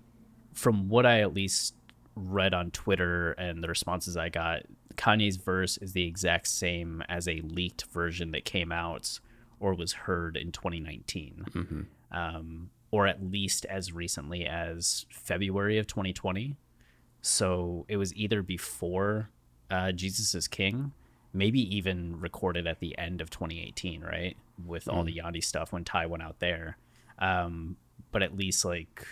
from 0.53 0.89
what 0.89 1.05
I 1.05 1.22
at 1.22 1.34
least 1.34 1.75
read 2.15 2.53
on 2.53 2.72
Twitter 2.72 3.31
and 3.34 3.63
the 3.63 3.67
responses 3.67 4.17
I 4.17 4.29
got, 4.29 4.63
Kanye's 4.96 5.38
verse 5.38 5.77
is 5.77 5.93
the 5.93 6.05
exact 6.05 6.48
same 6.48 7.01
as 7.08 7.27
a 7.27 7.41
leaked 7.41 7.86
version 7.86 8.31
that 8.31 8.43
came 8.43 8.72
out 8.72 9.19
or 9.60 9.74
was 9.74 9.93
heard 9.93 10.36
in 10.36 10.51
2019, 10.51 11.46
um, 12.12 12.69
or 12.91 13.08
at 13.08 13.24
least 13.24 13.65
as 13.65 13.91
recently 13.93 14.46
as 14.46 15.05
February 15.10 15.77
of 15.77 15.88
2020. 15.88 16.55
So 17.22 17.86
it 17.88 17.98
was 17.98 18.13
either 18.15 18.41
before 18.41 19.29
uh, 19.69 19.91
Jesus 19.91 20.34
is 20.34 20.48
King, 20.48 20.93
maybe 21.34 21.62
even 21.75 22.19
recorded 22.19 22.65
at 22.67 22.79
the 22.79 22.98
end 22.98 23.22
of 23.22 23.29
2018, 23.29 24.01
right? 24.01 24.36
With 24.65 24.88
all 24.88 25.03
the 25.03 25.13
Yandhi 25.15 25.43
stuff 25.43 25.72
when 25.72 25.84
Ty 25.84 26.08
went 26.08 26.24
out 26.24 26.39
there. 26.39 26.77
Um, 27.19 27.75
but 28.12 28.24
at 28.24 28.36
least 28.36 28.66
like 28.66 29.06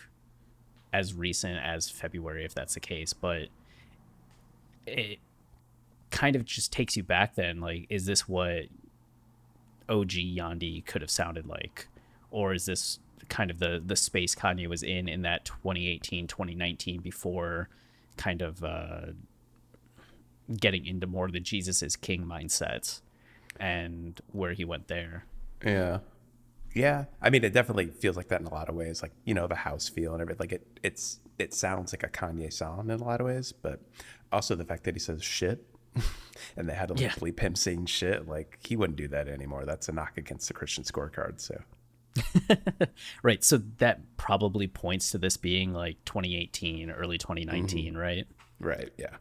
as 0.93 1.13
recent 1.13 1.59
as 1.63 1.89
February, 1.89 2.45
if 2.45 2.53
that's 2.53 2.73
the 2.73 2.79
case. 2.79 3.13
But 3.13 3.47
it 4.85 5.19
kind 6.11 6.35
of 6.35 6.45
just 6.45 6.71
takes 6.71 6.95
you 6.95 7.03
back 7.03 7.35
then. 7.35 7.59
Like, 7.59 7.85
is 7.89 8.05
this 8.05 8.27
what 8.27 8.65
OG 9.89 10.09
Yandhi 10.09 10.85
could 10.85 11.01
have 11.01 11.11
sounded 11.11 11.45
like? 11.45 11.87
Or 12.31 12.53
is 12.53 12.65
this 12.65 12.99
kind 13.29 13.51
of 13.51 13.59
the, 13.59 13.81
the 13.85 13.95
space 13.95 14.35
Kanye 14.35 14.67
was 14.67 14.83
in 14.83 15.07
in 15.07 15.21
that 15.23 15.45
2018, 15.45 16.27
2019 16.27 17.01
before 17.01 17.69
kind 18.15 18.41
of 18.41 18.63
uh, 18.63 19.07
getting 20.59 20.85
into 20.85 21.07
more 21.07 21.25
of 21.25 21.33
the 21.33 21.39
Jesus 21.39 21.83
is 21.83 21.95
King 21.95 22.23
mindset 22.23 23.01
and 23.59 24.19
where 24.31 24.53
he 24.53 24.65
went 24.65 24.87
there? 24.87 25.25
Yeah. 25.63 25.99
Yeah. 26.77 27.05
I 27.21 27.29
mean, 27.29 27.43
it 27.43 27.53
definitely 27.53 27.87
feels 27.87 28.15
like 28.15 28.27
that 28.29 28.41
in 28.41 28.47
a 28.47 28.53
lot 28.53 28.69
of 28.69 28.75
ways. 28.75 29.01
Like, 29.01 29.13
you 29.25 29.33
know, 29.33 29.47
the 29.47 29.55
house 29.55 29.89
feel 29.89 30.13
and 30.13 30.21
everything. 30.21 30.39
Like 30.39 30.51
it 30.51 30.67
it's 30.83 31.19
it 31.39 31.53
sounds 31.53 31.93
like 31.93 32.03
a 32.03 32.07
Kanye 32.09 32.51
song 32.51 32.89
in 32.89 32.99
a 32.99 33.03
lot 33.03 33.19
of 33.19 33.27
ways, 33.27 33.51
but 33.51 33.81
also 34.31 34.55
the 34.55 34.65
fact 34.65 34.83
that 34.83 34.95
he 34.95 34.99
says 34.99 35.23
shit 35.23 35.65
and 36.57 36.69
they 36.69 36.73
had 36.73 36.87
to 36.89 36.93
like 36.93 37.01
Yeah. 37.01 37.11
bleep 37.11 37.39
him 37.39 37.55
saying 37.55 37.87
shit, 37.87 38.27
like 38.27 38.59
he 38.65 38.75
wouldn't 38.75 38.97
do 38.97 39.07
that 39.09 39.27
anymore. 39.27 39.65
That's 39.65 39.89
a 39.89 39.91
knock 39.91 40.17
against 40.17 40.47
the 40.47 40.53
Christian 40.53 40.83
scorecard. 40.83 41.41
So 41.41 41.61
Right. 43.23 43.43
So 43.43 43.57
that 43.77 44.17
probably 44.17 44.67
points 44.67 45.11
to 45.11 45.17
this 45.17 45.37
being 45.37 45.73
like 45.73 46.03
2018, 46.05 46.91
early 46.91 47.17
2019, 47.17 47.93
mm-hmm. 47.93 47.97
right? 47.97 48.27
Right, 48.59 48.89
yeah. 48.97 49.17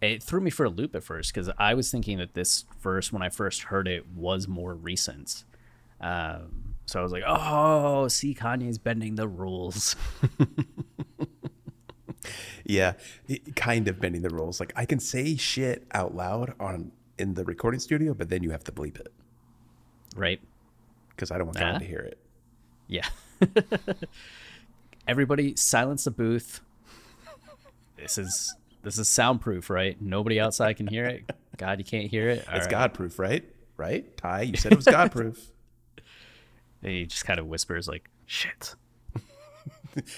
It 0.00 0.22
threw 0.22 0.40
me 0.40 0.50
for 0.50 0.64
a 0.66 0.68
loop 0.68 0.96
at 0.96 1.04
first 1.04 1.32
because 1.32 1.48
I 1.58 1.74
was 1.74 1.90
thinking 1.90 2.18
that 2.18 2.34
this 2.34 2.64
verse, 2.80 3.12
when 3.12 3.22
I 3.22 3.28
first 3.28 3.62
heard 3.64 3.86
it, 3.86 4.08
was 4.08 4.48
more 4.48 4.74
recent. 4.74 5.44
Um, 6.02 6.74
so 6.86 7.00
I 7.00 7.02
was 7.02 7.12
like, 7.12 7.22
oh, 7.26 8.08
see, 8.08 8.34
Kanye's 8.34 8.78
bending 8.78 9.14
the 9.14 9.28
rules. 9.28 9.96
Yeah. 12.64 12.94
kind 13.56 13.88
of 13.88 14.00
bending 14.00 14.22
the 14.22 14.30
rules. 14.30 14.60
Like 14.60 14.72
I 14.76 14.84
can 14.84 14.98
say 14.98 15.36
shit 15.36 15.86
out 15.92 16.14
loud 16.14 16.54
on 16.60 16.92
in 17.18 17.34
the 17.34 17.44
recording 17.44 17.80
studio, 17.80 18.14
but 18.14 18.28
then 18.28 18.42
you 18.42 18.50
have 18.50 18.64
to 18.64 18.72
bleep 18.72 18.98
it 18.98 19.12
right. 20.16 20.40
because 21.10 21.30
I 21.30 21.38
don't 21.38 21.46
want 21.46 21.60
anyone 21.60 21.80
to 21.80 21.86
hear 21.86 22.00
it. 22.00 22.18
Yeah. 22.88 23.06
Everybody 25.08 25.56
silence 25.56 26.04
the 26.04 26.10
booth. 26.10 26.60
This 27.96 28.18
is 28.18 28.54
this 28.82 28.98
is 28.98 29.08
soundproof, 29.08 29.70
right? 29.70 30.00
Nobody 30.00 30.40
outside 30.40 30.76
can 30.76 30.86
hear 30.86 31.06
it. 31.06 31.30
God, 31.56 31.78
you 31.78 31.84
can't 31.84 32.10
hear 32.10 32.28
it. 32.28 32.48
All 32.48 32.56
It's 32.56 32.64
right. 32.64 32.70
God 32.70 32.94
proof, 32.94 33.18
right? 33.18 33.44
Right? 33.76 34.16
Ty, 34.16 34.42
you 34.42 34.56
said 34.56 34.72
it 34.72 34.76
was 34.76 34.84
God 34.86 35.12
proof. 35.12 35.50
And 36.82 36.92
he 36.92 37.06
just 37.06 37.24
kind 37.24 37.38
of 37.38 37.46
whispers 37.46 37.88
like, 37.88 38.10
"Shit." 38.26 38.74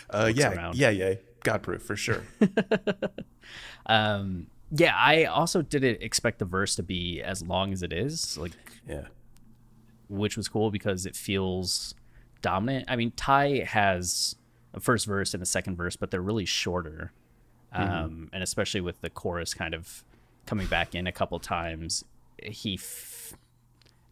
Uh, 0.09 0.31
yeah, 0.35 0.53
around. 0.55 0.77
yeah, 0.77 0.91
yeah. 0.91 1.15
God 1.43 1.63
proof 1.63 1.83
for 1.83 1.97
sure. 1.97 2.23
Um, 3.87 4.47
yeah, 4.71 4.95
I 4.97 5.25
also 5.25 5.63
didn't 5.63 6.03
expect 6.03 6.39
the 6.39 6.45
verse 6.45 6.75
to 6.77 6.83
be 6.83 7.21
as 7.23 7.43
long 7.43 7.73
as 7.73 7.83
it 7.83 7.93
is, 7.93 8.39
like, 8.39 8.53
Yeah. 8.89 9.07
which 10.09 10.37
was 10.37 10.49
cool 10.49 10.71
because 10.71 11.05
it 11.07 11.15
feels 11.15 11.95
dominant. 12.41 12.87
I 12.89 12.97
mean, 12.97 13.13
Ty 13.15 13.65
has 13.69 14.37
a 14.73 14.81
first 14.81 15.07
verse 15.07 15.35
and 15.35 15.43
a 15.43 15.47
second 15.47 15.77
verse, 15.77 15.97
but 15.97 16.11
they're 16.11 16.23
really 16.23 16.47
shorter. 16.47 17.13
Um, 17.73 18.31
and 18.33 18.43
especially 18.43 18.81
with 18.81 19.01
the 19.01 19.11
chorus 19.11 19.53
kind 19.53 19.75
of 19.75 20.05
coming 20.47 20.67
back 20.69 20.95
in 20.95 21.07
a 21.07 21.13
couple 21.13 21.39
times, 21.41 22.05
he 22.43 22.75
f- 22.75 23.35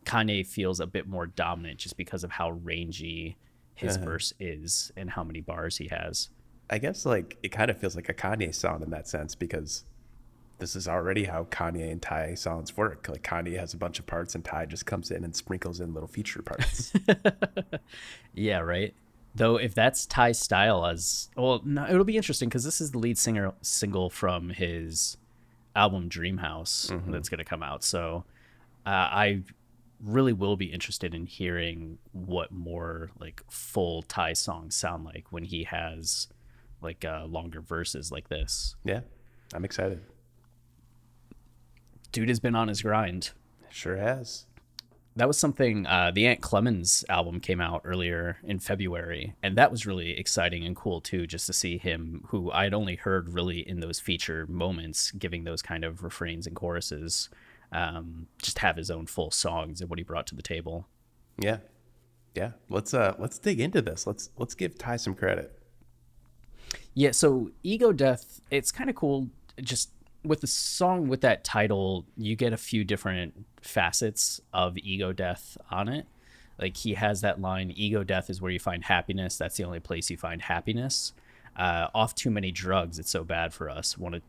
Kanye 0.04 0.46
feels 0.46 0.80
a 0.80 0.86
bit 0.86 1.06
more 1.06 1.26
dominant 1.26 1.78
just 1.78 1.96
because 1.96 2.24
of 2.24 2.32
how 2.32 2.50
rangy 2.50 3.36
his 3.74 3.96
verse 3.96 4.32
is 4.38 4.92
and 4.96 5.10
how 5.10 5.24
many 5.24 5.40
bars 5.40 5.78
he 5.78 5.88
has. 5.88 6.28
I 6.70 6.78
guess 6.78 7.04
like 7.04 7.36
it 7.42 7.50
kind 7.50 7.70
of 7.70 7.78
feels 7.78 7.96
like 7.96 8.08
a 8.08 8.14
Kanye 8.14 8.54
song 8.54 8.82
in 8.82 8.90
that 8.90 9.08
sense 9.08 9.34
because 9.34 9.84
this 10.58 10.76
is 10.76 10.86
already 10.86 11.24
how 11.24 11.44
Kanye 11.44 11.90
and 11.90 12.00
Ty 12.00 12.34
songs 12.34 12.76
work. 12.76 13.08
Like 13.08 13.22
Kanye 13.24 13.58
has 13.58 13.74
a 13.74 13.76
bunch 13.76 13.98
of 13.98 14.06
parts 14.06 14.34
and 14.34 14.44
Ty 14.44 14.66
just 14.66 14.86
comes 14.86 15.10
in 15.10 15.24
and 15.24 15.34
sprinkles 15.34 15.80
in 15.80 15.92
little 15.94 16.08
feature 16.08 16.42
parts. 16.42 16.92
Yeah, 18.34 18.58
right. 18.60 18.94
Though 19.34 19.56
if 19.56 19.74
that's 19.74 20.06
Ty's 20.06 20.38
style 20.38 20.84
as 20.86 21.30
well, 21.36 21.60
no, 21.64 21.86
it'll 21.88 22.04
be 22.04 22.16
interesting 22.16 22.48
because 22.48 22.64
this 22.64 22.80
is 22.80 22.90
the 22.90 22.98
lead 22.98 23.18
singer 23.18 23.52
single 23.62 24.10
from 24.10 24.50
his 24.50 25.16
album 25.74 26.08
Dreamhouse 26.08 26.90
that's 27.10 27.28
going 27.28 27.38
to 27.38 27.44
come 27.44 27.62
out. 27.62 27.82
So 27.82 28.24
uh, 28.86 28.90
I 28.90 29.42
really 30.02 30.32
will 30.32 30.56
be 30.56 30.66
interested 30.66 31.14
in 31.14 31.26
hearing 31.26 31.98
what 32.12 32.50
more 32.50 33.10
like 33.20 33.42
full 33.48 34.02
Ty 34.02 34.32
songs 34.32 34.74
sound 34.74 35.04
like 35.04 35.26
when 35.30 35.44
he 35.44 35.64
has 35.64 36.28
like 36.80 37.04
uh, 37.04 37.24
longer 37.26 37.60
verses 37.60 38.10
like 38.10 38.28
this. 38.28 38.74
yeah. 38.84 39.00
I'm 39.54 39.64
excited. 39.64 40.00
Dude 42.10 42.28
has 42.28 42.40
been 42.40 42.54
on 42.54 42.68
his 42.68 42.82
grind. 42.82 43.30
Sure 43.70 43.96
has. 43.96 44.46
that 45.14 45.28
was 45.28 45.38
something 45.38 45.86
uh, 45.86 46.10
the 46.14 46.26
Aunt 46.26 46.40
Clemens 46.40 47.04
album 47.08 47.38
came 47.38 47.60
out 47.60 47.82
earlier 47.84 48.38
in 48.44 48.58
February, 48.58 49.34
and 49.42 49.56
that 49.56 49.70
was 49.70 49.86
really 49.86 50.18
exciting 50.18 50.64
and 50.64 50.74
cool 50.74 51.00
too, 51.00 51.26
just 51.26 51.46
to 51.46 51.52
see 51.52 51.76
him, 51.78 52.24
who 52.28 52.50
I'd 52.50 52.74
only 52.74 52.96
heard 52.96 53.34
really 53.34 53.66
in 53.66 53.80
those 53.80 54.00
feature 54.00 54.46
moments, 54.46 55.10
giving 55.12 55.44
those 55.44 55.60
kind 55.62 55.84
of 55.84 56.02
refrains 56.02 56.46
and 56.46 56.56
choruses, 56.56 57.28
um, 57.72 58.26
just 58.40 58.58
have 58.58 58.76
his 58.76 58.90
own 58.90 59.06
full 59.06 59.30
songs 59.30 59.80
and 59.80 59.90
what 59.90 59.98
he 59.98 60.02
brought 60.04 60.26
to 60.28 60.34
the 60.34 60.42
table. 60.42 60.86
Yeah. 61.38 61.58
Yeah. 62.34 62.52
Let's 62.68 62.94
uh 62.94 63.14
let's 63.18 63.38
dig 63.38 63.60
into 63.60 63.82
this. 63.82 64.06
Let's 64.06 64.30
let's 64.36 64.54
give 64.54 64.78
Ty 64.78 64.96
some 64.96 65.14
credit. 65.14 65.58
Yeah, 66.94 67.12
so 67.12 67.50
Ego 67.62 67.92
Death, 67.92 68.40
it's 68.50 68.70
kind 68.70 68.90
of 68.90 68.96
cool. 68.96 69.28
Just 69.60 69.90
with 70.24 70.40
the 70.40 70.46
song 70.46 71.08
with 71.08 71.22
that 71.22 71.42
title, 71.42 72.06
you 72.16 72.36
get 72.36 72.52
a 72.52 72.56
few 72.56 72.84
different 72.84 73.46
facets 73.60 74.40
of 74.52 74.76
Ego 74.78 75.12
Death 75.12 75.56
on 75.70 75.88
it. 75.88 76.06
Like 76.58 76.76
he 76.76 76.94
has 76.94 77.22
that 77.22 77.40
line, 77.40 77.72
Ego 77.74 78.04
Death 78.04 78.30
is 78.30 78.40
where 78.40 78.52
you 78.52 78.60
find 78.60 78.84
happiness. 78.84 79.36
That's 79.36 79.56
the 79.56 79.64
only 79.64 79.80
place 79.80 80.10
you 80.10 80.16
find 80.16 80.42
happiness. 80.42 81.12
Uh, 81.56 81.88
off 81.94 82.14
too 82.14 82.30
many 82.30 82.50
drugs, 82.50 82.98
it's 82.98 83.10
so 83.10 83.24
bad 83.24 83.52
for 83.52 83.68
us. 83.68 83.98
One, 83.98 84.22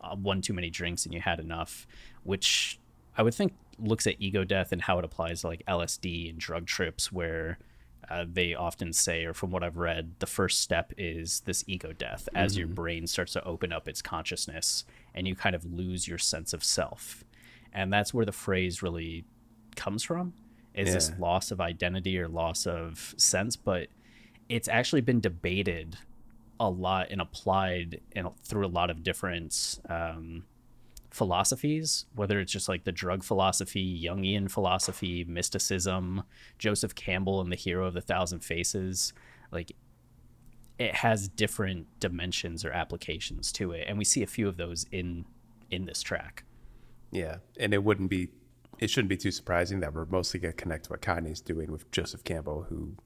uh, 0.00 0.16
one 0.16 0.40
too 0.40 0.54
many 0.54 0.70
drinks 0.70 1.04
and 1.04 1.12
you 1.12 1.20
had 1.20 1.40
enough, 1.40 1.86
which 2.22 2.78
I 3.16 3.22
would 3.22 3.34
think 3.34 3.54
looks 3.78 4.06
at 4.06 4.16
ego 4.18 4.44
death 4.44 4.72
and 4.72 4.82
how 4.82 4.98
it 4.98 5.04
applies 5.04 5.42
to 5.42 5.48
like 5.48 5.62
LSD 5.66 6.30
and 6.30 6.38
drug 6.38 6.66
trips, 6.66 7.12
where 7.12 7.58
uh, 8.10 8.24
they 8.30 8.54
often 8.54 8.92
say, 8.92 9.24
or 9.24 9.34
from 9.34 9.50
what 9.50 9.62
I've 9.62 9.76
read, 9.76 10.12
the 10.18 10.26
first 10.26 10.60
step 10.60 10.92
is 10.96 11.40
this 11.40 11.64
ego 11.66 11.92
death 11.92 12.28
as 12.34 12.56
your 12.56 12.66
brain 12.68 13.06
starts 13.06 13.34
to 13.34 13.44
open 13.44 13.72
up 13.72 13.86
its 13.86 14.00
consciousness 14.00 14.84
and 15.14 15.28
you 15.28 15.34
kind 15.34 15.54
of 15.54 15.64
lose 15.64 16.08
your 16.08 16.18
sense 16.18 16.52
of 16.52 16.64
self. 16.64 17.24
And 17.72 17.92
that's 17.92 18.14
where 18.14 18.24
the 18.24 18.32
phrase 18.32 18.82
really 18.82 19.24
comes 19.76 20.02
from 20.02 20.32
is 20.74 20.94
this 20.94 21.12
loss 21.18 21.50
of 21.50 21.60
identity 21.60 22.18
or 22.18 22.28
loss 22.28 22.66
of 22.66 23.14
sense. 23.16 23.56
But 23.56 23.88
it's 24.48 24.68
actually 24.68 25.00
been 25.00 25.20
debated 25.20 25.98
a 26.60 26.70
lot 26.70 27.08
and 27.10 27.20
applied 27.20 28.00
in, 28.12 28.28
through 28.44 28.66
a 28.66 28.68
lot 28.68 28.90
of 28.90 29.02
different 29.02 29.80
um, 29.88 30.44
philosophies, 31.10 32.06
whether 32.14 32.38
it's 32.38 32.52
just 32.52 32.68
like 32.68 32.84
the 32.84 32.92
drug 32.92 33.22
philosophy, 33.24 34.02
Jungian 34.02 34.50
philosophy, 34.50 35.24
mysticism, 35.24 36.22
Joseph 36.58 36.94
Campbell 36.94 37.40
and 37.40 37.50
the 37.50 37.56
hero 37.56 37.86
of 37.86 37.94
the 37.94 38.00
thousand 38.00 38.40
faces. 38.40 39.12
Like 39.50 39.72
it 40.78 40.94
has 40.94 41.28
different 41.28 41.86
dimensions 41.98 42.64
or 42.64 42.70
applications 42.70 43.52
to 43.52 43.72
it. 43.72 43.86
And 43.88 43.98
we 43.98 44.04
see 44.04 44.22
a 44.22 44.26
few 44.26 44.48
of 44.48 44.56
those 44.56 44.86
in 44.92 45.24
in 45.70 45.84
this 45.84 46.02
track. 46.02 46.44
Yeah, 47.10 47.38
and 47.58 47.74
it 47.74 47.82
wouldn't 47.82 48.10
be, 48.10 48.28
it 48.78 48.90
shouldn't 48.90 49.08
be 49.08 49.16
too 49.16 49.30
surprising 49.30 49.80
that 49.80 49.94
we're 49.94 50.06
mostly 50.06 50.40
gonna 50.40 50.52
connect 50.52 50.84
to 50.84 50.90
what 50.90 51.02
Kanye's 51.02 51.40
doing 51.40 51.70
with 51.70 51.90
Joseph 51.90 52.24
Campbell, 52.24 52.66
who 52.68 52.96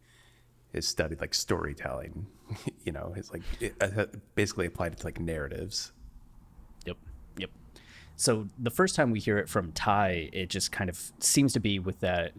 has 0.74 0.86
studied 0.86 1.20
like 1.20 1.34
storytelling. 1.34 2.26
you 2.84 2.92
know, 2.92 3.14
it's 3.16 3.32
like 3.32 3.42
it, 3.60 3.74
uh, 3.80 4.06
basically 4.34 4.66
applied 4.66 4.92
it 4.92 4.98
to 4.98 5.06
like 5.06 5.20
narratives. 5.20 5.92
So 8.22 8.48
the 8.56 8.70
first 8.70 8.94
time 8.94 9.10
we 9.10 9.18
hear 9.18 9.36
it 9.38 9.48
from 9.48 9.72
Ty, 9.72 10.30
it 10.32 10.48
just 10.48 10.70
kind 10.70 10.88
of 10.88 11.10
seems 11.18 11.52
to 11.54 11.58
be 11.58 11.80
with 11.80 11.98
that 11.98 12.34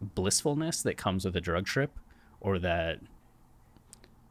blissfulness 0.00 0.80
that 0.84 0.96
comes 0.96 1.26
with 1.26 1.36
a 1.36 1.40
drug 1.42 1.66
trip, 1.66 1.90
or 2.40 2.58
that 2.60 3.00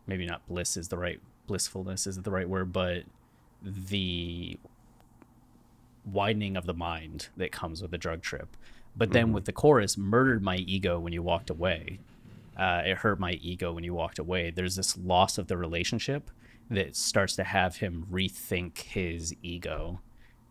maybe 0.08 0.26
not 0.26 0.48
bliss 0.48 0.76
is 0.76 0.88
the 0.88 0.98
right 0.98 1.20
blissfulness 1.46 2.08
is 2.08 2.20
the 2.20 2.32
right 2.32 2.50
word, 2.50 2.74
but 2.74 3.04
the 3.62 4.58
widening 6.04 6.58
of 6.58 6.66
the 6.66 6.74
mind 6.74 7.28
that 7.38 7.52
comes 7.52 7.84
with 7.84 7.94
a 7.94 8.00
drug 8.00 8.24
trip. 8.24 8.58
But 8.96 9.12
then 9.12 9.34
with 9.34 9.46
the 9.46 9.54
chorus, 9.54 10.00
murdered 10.00 10.42
my 10.42 10.56
ego 10.56 11.00
when 11.00 11.14
you 11.14 11.22
walked 11.22 11.52
away. 11.52 12.00
Uh, 12.58 12.82
it 12.84 12.98
hurt 12.98 13.20
my 13.20 13.34
ego 13.34 13.72
when 13.72 13.84
you 13.84 13.94
walked 13.94 14.18
away. 14.18 14.50
There's 14.50 14.78
this 14.78 14.98
loss 14.98 15.38
of 15.38 15.46
the 15.46 15.58
relationship 15.58 16.32
that 16.72 16.96
starts 16.96 17.36
to 17.36 17.44
have 17.44 17.76
him 17.76 18.08
rethink 18.12 18.80
his 18.80 19.36
ego 19.44 20.00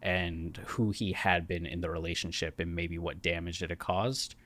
and 0.05 0.59
who 0.67 0.91
he 0.91 1.13
had 1.13 1.49
been 1.49 1.65
in 1.65 1.81
the 1.81 1.91
relationship 1.91 2.61
and 2.61 2.77
maybe 2.77 2.99
what 2.99 3.23
damage 3.23 3.63
it 3.63 3.71
had 3.71 3.79
caused. 3.79 4.37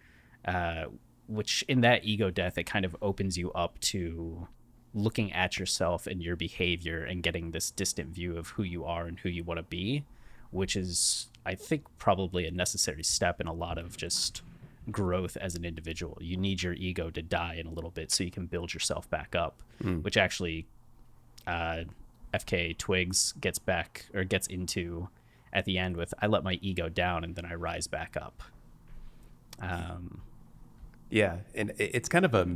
Uh, 0.44 0.84
which 1.26 1.62
in 1.68 1.82
that 1.82 2.04
ego 2.04 2.30
death, 2.30 2.56
it 2.56 2.64
kind 2.64 2.84
of 2.84 2.96
opens 3.02 3.36
you 3.36 3.52
up 3.52 3.78
to 3.80 4.48
looking 4.94 5.30
at 5.32 5.58
yourself 5.58 6.06
and 6.06 6.22
your 6.22 6.36
behavior 6.36 7.04
and 7.04 7.22
getting 7.22 7.50
this 7.50 7.70
distant 7.70 8.08
view 8.08 8.38
of 8.38 8.48
who 8.50 8.62
you 8.62 8.84
are 8.84 9.06
and 9.06 9.18
who 9.18 9.28
you 9.28 9.44
want 9.44 9.58
to 9.58 9.62
be, 9.64 10.04
which 10.50 10.74
is, 10.74 11.26
I 11.44 11.54
think, 11.54 11.84
probably 11.98 12.46
a 12.46 12.50
necessary 12.50 13.02
step 13.02 13.40
in 13.40 13.46
a 13.46 13.52
lot 13.52 13.76
of 13.76 13.96
just 13.96 14.40
growth 14.90 15.36
as 15.36 15.54
an 15.54 15.66
individual. 15.66 16.16
You 16.20 16.38
need 16.38 16.62
your 16.62 16.72
ego 16.72 17.10
to 17.10 17.20
die 17.20 17.56
in 17.56 17.66
a 17.66 17.70
little 17.70 17.90
bit 17.90 18.10
so 18.10 18.24
you 18.24 18.30
can 18.30 18.46
build 18.46 18.72
yourself 18.72 19.10
back 19.10 19.34
up, 19.34 19.60
which 20.00 20.16
actually 20.16 20.66
uh, 21.46 21.84
FKA 22.32 22.78
Twigs 22.78 23.34
gets 23.40 23.58
back 23.58 24.06
or 24.14 24.24
gets 24.24 24.46
into 24.46 25.08
at 25.52 25.64
the 25.64 25.78
end 25.78 25.96
with 25.96 26.12
I 26.20 26.26
let 26.26 26.44
my 26.44 26.58
ego 26.62 26.88
down 26.88 27.24
and 27.24 27.34
then 27.34 27.44
I 27.44 27.54
rise 27.54 27.86
back 27.86 28.16
up. 28.16 28.42
Um, 29.60 30.22
Yeah, 31.10 31.38
and 31.54 31.72
it's 31.78 32.08
kind 32.08 32.24
of 32.24 32.34
a, 32.34 32.46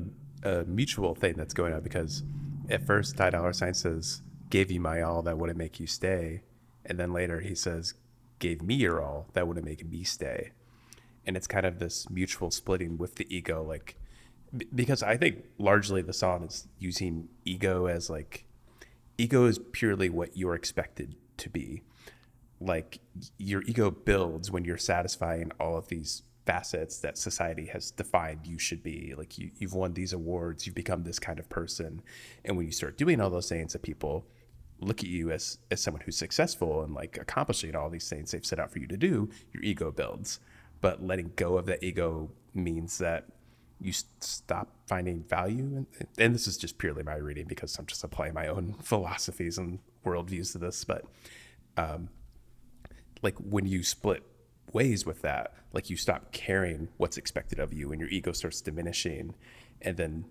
a 0.43 0.65
mutual 0.65 1.15
thing 1.15 1.35
that's 1.37 1.55
going 1.55 1.73
on 1.73 1.83
because 1.83 2.23
at 2.69 2.87
first 2.87 3.17
Ty 3.17 3.31
Dolla 3.31 3.55
Sign 3.55 3.75
says, 3.75 4.23
"Gave 4.51 4.71
you 4.71 4.81
my 4.81 5.03
all, 5.03 5.23
that 5.23 5.39
wouldn't 5.39 5.59
make 5.59 5.81
you 5.81 5.87
stay," 5.87 6.43
and 6.85 6.99
then 6.99 7.13
later 7.13 7.41
he 7.41 7.55
says, 7.55 7.95
"Gave 8.39 8.63
me 8.63 8.75
your 8.75 9.03
all, 9.03 9.27
that 9.33 9.49
wouldn't 9.49 9.67
make 9.67 9.89
me 9.89 10.05
stay," 10.05 10.53
and 11.27 11.37
it's 11.37 11.47
kind 11.47 11.65
of 11.67 11.79
this 11.79 12.11
mutual 12.11 12.51
splitting 12.51 12.99
with 12.99 13.15
the 13.17 13.27
ego, 13.35 13.63
like 13.63 13.97
because 14.75 15.03
I 15.03 15.17
think 15.17 15.45
largely 15.59 16.03
the 16.03 16.13
song 16.13 16.45
is 16.45 16.69
using 16.79 17.29
ego 17.45 17.87
as 17.87 18.11
like 18.11 18.45
ego 19.17 19.47
is 19.47 19.59
purely 19.59 20.11
what 20.11 20.37
you're 20.37 20.55
expected 20.55 21.17
to 21.39 21.49
be 21.49 21.83
like 22.64 23.01
your 23.38 23.62
ego 23.62 23.90
builds 23.90 24.51
when 24.51 24.64
you're 24.64 24.79
satisfying 24.79 25.53
all 25.59 25.77
of 25.77 25.88
these 25.88 26.22
facets 26.44 26.98
that 26.98 27.16
society 27.16 27.66
has 27.66 27.90
defined 27.90 28.46
you 28.46 28.59
should 28.59 28.83
be. 28.83 29.14
Like 29.16 29.38
you, 29.38 29.51
you've 29.57 29.75
won 29.75 29.94
these 29.94 30.12
awards 30.12 30.66
you've 30.66 30.75
become 30.75 31.05
this 31.05 31.18
kind 31.18 31.38
of 31.38 31.48
person. 31.48 32.03
And 32.44 32.57
when 32.57 32.66
you 32.66 32.72
start 32.72 32.98
doing 32.98 33.20
all 33.20 33.31
those 33.31 33.48
things 33.48 33.72
that 33.72 33.83
people 33.83 34.27
look 34.81 35.01
at 35.01 35.09
you 35.09 35.31
as 35.31 35.59
as 35.70 35.81
someone 35.81 36.03
who's 36.05 36.16
successful 36.16 36.83
and 36.83 36.92
like 36.92 37.16
accomplishing 37.16 37.77
all 37.77 37.88
these 37.88 38.09
things 38.09 38.33
they've 38.33 38.44
set 38.44 38.59
out 38.59 38.72
for 38.72 38.81
you 38.81 38.88
to 38.88 38.96
do 38.96 39.31
your 39.53 39.62
ego 39.62 39.90
builds. 39.90 40.40
But 40.81 41.03
letting 41.03 41.33
go 41.37 41.57
of 41.57 41.66
that 41.66 41.83
ego 41.83 42.31
means 42.55 42.98
that 42.98 43.27
you 43.81 43.92
stop 43.92 44.68
finding 44.87 45.25
value 45.25 45.64
in, 45.98 46.07
and 46.18 46.35
this 46.35 46.46
is 46.46 46.57
just 46.57 46.79
purely 46.79 47.03
my 47.03 47.16
reading 47.16 47.46
because 47.46 47.77
i'm 47.79 47.87
just 47.87 48.05
applying 48.05 48.33
my 48.33 48.46
own 48.46 48.75
philosophies 48.83 49.59
and 49.59 49.81
worldviews 50.07 50.53
to 50.53 50.59
this 50.59 50.85
but 50.85 51.05
um, 51.77 52.09
like 53.23 53.37
when 53.39 53.67
you 53.67 53.83
split 53.83 54.23
ways 54.73 55.07
with 55.07 55.23
that, 55.23 55.55
like 55.73 55.89
you 55.89 55.97
stop 55.97 56.33
caring 56.33 56.89
what's 56.97 57.17
expected 57.17 57.59
of 57.59 57.73
you 57.73 57.93
and 57.93 58.01
your 58.01 58.11
ego 58.11 58.33
starts 58.33 58.61
diminishing. 58.61 59.35
And 59.81 59.97
then 59.97 60.25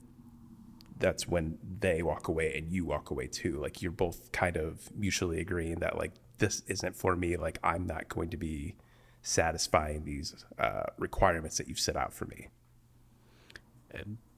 that's 0.97 1.27
when 1.27 1.57
they 1.79 2.01
walk 2.03 2.27
away 2.27 2.55
and 2.55 2.71
you 2.71 2.85
walk 2.85 3.09
away 3.09 3.27
too. 3.27 3.59
Like 3.59 3.81
you're 3.81 3.91
both 3.91 4.31
kind 4.31 4.57
of 4.57 4.95
mutually 4.95 5.39
agreeing 5.39 5.79
that 5.79 5.97
like 5.97 6.11
this 6.37 6.61
isn't 6.67 6.95
for 6.95 7.15
me. 7.15 7.37
Like 7.37 7.57
I'm 7.63 7.87
not 7.87 8.07
going 8.09 8.29
to 8.29 8.37
be 8.37 8.75
satisfying 9.23 10.03
these 10.03 10.45
uh, 10.59 10.83
requirements 10.97 11.57
that 11.57 11.67
you've 11.67 11.79
set 11.79 11.95
out 11.95 12.13
for 12.13 12.25
me. 12.25 12.47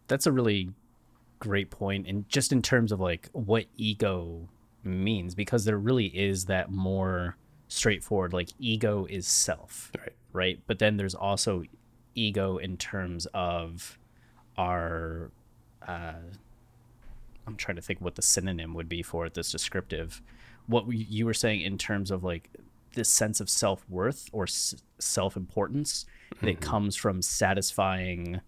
that's 0.08 0.26
a 0.26 0.32
really 0.32 0.70
great 1.40 1.70
point 1.70 2.08
and 2.08 2.28
just 2.30 2.52
in 2.54 2.62
terms 2.62 2.92
of 2.92 3.02
like 3.02 3.30
what 3.34 3.66
ego 3.76 4.48
means 4.84 5.36
because 5.36 5.66
there 5.66 5.78
really 5.78 6.06
is 6.06 6.46
that 6.46 6.72
more 6.72 7.36
straightforward 7.74 8.34
like 8.34 8.50
ego 8.60 9.06
is 9.10 9.26
self 9.28 9.92
Right. 9.98 10.14
right? 10.32 10.60
But 10.68 10.78
then 10.80 10.98
there's 10.98 11.16
also 11.16 11.64
ego 12.16 12.58
in 12.58 12.78
terms 12.78 13.26
of 13.34 13.98
our 14.58 15.32
uh 15.88 16.14
i'm 17.48 17.56
trying 17.56 17.76
to 17.76 17.82
think 17.82 18.00
what 18.00 18.14
the 18.16 18.22
synonym 18.22 18.74
would 18.76 18.88
be 18.88 19.02
for 19.02 19.26
it 19.26 19.34
this 19.34 19.52
descriptive. 19.52 20.22
What 20.68 20.86
we- 20.88 20.98
you 21.10 21.26
were 21.26 21.34
saying 21.34 21.62
in 21.62 21.78
terms 21.78 22.12
of 22.12 22.24
like 22.24 22.50
this 22.94 23.10
sense 23.10 23.42
of 23.42 23.50
self-worth 23.50 24.30
or 24.32 24.44
s- 24.44 24.76
self-importance 25.00 26.06
that 26.42 26.62
comes 26.62 26.96
from 26.96 27.22
satisfying 27.22 28.40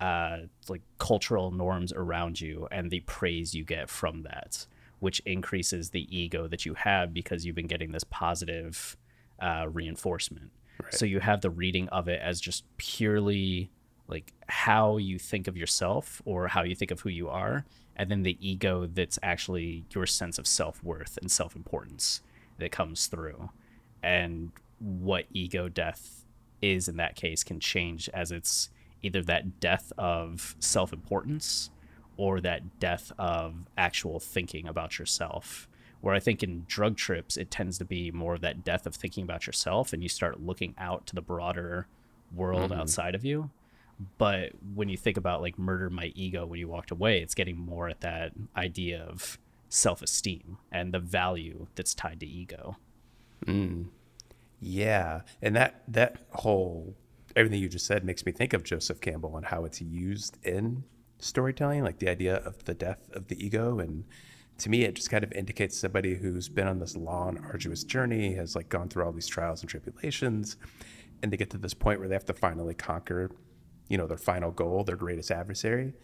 uh, 0.00 0.38
like 0.68 0.82
cultural 0.98 1.52
norms 1.52 1.92
around 1.92 2.40
you 2.40 2.66
and 2.72 2.90
the 2.90 3.00
praise 3.00 3.54
you 3.54 3.64
get 3.64 3.88
from 3.88 4.22
that, 4.24 4.66
which 5.04 5.20
increases 5.26 5.90
the 5.90 6.08
ego 6.16 6.48
that 6.48 6.64
you 6.64 6.72
have 6.72 7.12
because 7.12 7.44
you've 7.44 7.54
been 7.54 7.66
getting 7.66 7.92
this 7.92 8.04
positive 8.04 8.96
uh, 9.38 9.66
reinforcement. 9.70 10.50
So 10.88 11.04
you 11.04 11.20
have 11.20 11.42
the 11.42 11.50
reading 11.50 11.90
of 11.90 12.08
it 12.08 12.22
as 12.22 12.40
just 12.40 12.64
purely 12.78 13.70
like 14.08 14.32
how 14.48 14.96
you 14.96 15.18
think 15.18 15.46
of 15.46 15.58
yourself 15.58 16.22
or 16.24 16.48
how 16.48 16.62
you 16.62 16.74
think 16.74 16.90
of 16.90 17.00
who 17.00 17.10
you 17.10 17.28
are, 17.28 17.66
and 17.96 18.10
then 18.10 18.22
the 18.22 18.38
ego 18.40 18.86
that's 18.86 19.18
actually 19.22 19.84
your 19.92 20.06
sense 20.06 20.38
of 20.38 20.46
self 20.46 20.82
worth 20.82 21.18
and 21.20 21.30
self 21.30 21.54
importance 21.54 22.22
that 22.56 22.72
comes 22.72 23.06
through. 23.06 23.50
And 24.02 24.52
what 24.78 25.26
ego 25.34 25.68
death 25.68 26.24
is 26.62 26.88
in 26.88 26.96
that 26.96 27.14
case 27.14 27.44
can 27.44 27.60
change 27.60 28.08
as 28.14 28.32
it's 28.32 28.70
either 29.02 29.22
that 29.24 29.60
death 29.60 29.92
of 29.98 30.56
self 30.60 30.94
importance 30.94 31.68
or 32.16 32.40
that 32.40 32.80
death 32.80 33.12
of 33.18 33.54
actual 33.76 34.20
thinking 34.20 34.66
about 34.66 34.98
yourself. 34.98 35.68
Where 36.00 36.14
I 36.14 36.20
think 36.20 36.42
in 36.42 36.64
drug 36.68 36.96
trips, 36.96 37.36
it 37.36 37.50
tends 37.50 37.78
to 37.78 37.84
be 37.84 38.10
more 38.10 38.34
of 38.34 38.42
that 38.42 38.62
death 38.62 38.86
of 38.86 38.94
thinking 38.94 39.24
about 39.24 39.46
yourself 39.46 39.92
and 39.92 40.02
you 40.02 40.08
start 40.08 40.42
looking 40.42 40.74
out 40.76 41.06
to 41.06 41.14
the 41.14 41.22
broader 41.22 41.86
world 42.34 42.70
mm-hmm. 42.70 42.80
outside 42.80 43.14
of 43.14 43.24
you. 43.24 43.50
But 44.18 44.52
when 44.74 44.88
you 44.88 44.96
think 44.96 45.16
about 45.16 45.40
like 45.40 45.58
murder 45.58 45.88
my 45.88 46.12
ego 46.14 46.44
when 46.44 46.58
you 46.58 46.68
walked 46.68 46.90
away, 46.90 47.20
it's 47.20 47.34
getting 47.34 47.56
more 47.56 47.88
at 47.88 48.00
that 48.00 48.32
idea 48.56 49.02
of 49.02 49.38
self-esteem 49.68 50.58
and 50.70 50.92
the 50.92 50.98
value 50.98 51.68
that's 51.74 51.94
tied 51.94 52.20
to 52.20 52.26
ego. 52.26 52.76
Mm. 53.46 53.86
Yeah, 54.60 55.22
and 55.42 55.54
that 55.56 55.82
that 55.88 56.16
whole 56.30 56.94
everything 57.36 57.60
you 57.60 57.68
just 57.68 57.86
said 57.86 58.04
makes 58.04 58.24
me 58.24 58.32
think 58.32 58.52
of 58.52 58.62
Joseph 58.62 59.00
Campbell 59.00 59.36
and 59.36 59.46
how 59.46 59.64
it's 59.64 59.80
used 59.80 60.38
in 60.44 60.84
storytelling, 61.24 61.82
like 61.82 61.98
the 61.98 62.08
idea 62.08 62.36
of 62.36 62.64
the 62.64 62.74
death 62.74 63.08
of 63.12 63.28
the 63.28 63.44
ego. 63.44 63.78
And 63.78 64.04
to 64.58 64.70
me, 64.70 64.84
it 64.84 64.94
just 64.94 65.10
kind 65.10 65.24
of 65.24 65.32
indicates 65.32 65.76
somebody 65.76 66.14
who's 66.14 66.48
been 66.48 66.68
on 66.68 66.78
this 66.78 66.96
long, 66.96 67.38
arduous 67.44 67.84
journey, 67.84 68.34
has 68.34 68.54
like 68.54 68.68
gone 68.68 68.88
through 68.88 69.04
all 69.04 69.12
these 69.12 69.26
trials 69.26 69.60
and 69.62 69.70
tribulations, 69.70 70.56
and 71.22 71.32
they 71.32 71.36
get 71.36 71.50
to 71.50 71.58
this 71.58 71.74
point 71.74 71.98
where 71.98 72.08
they 72.08 72.14
have 72.14 72.26
to 72.26 72.34
finally 72.34 72.74
conquer, 72.74 73.30
you 73.88 73.98
know, 73.98 74.06
their 74.06 74.18
final 74.18 74.50
goal, 74.50 74.84
their 74.84 74.96
greatest 74.96 75.30
adversary. 75.30 75.94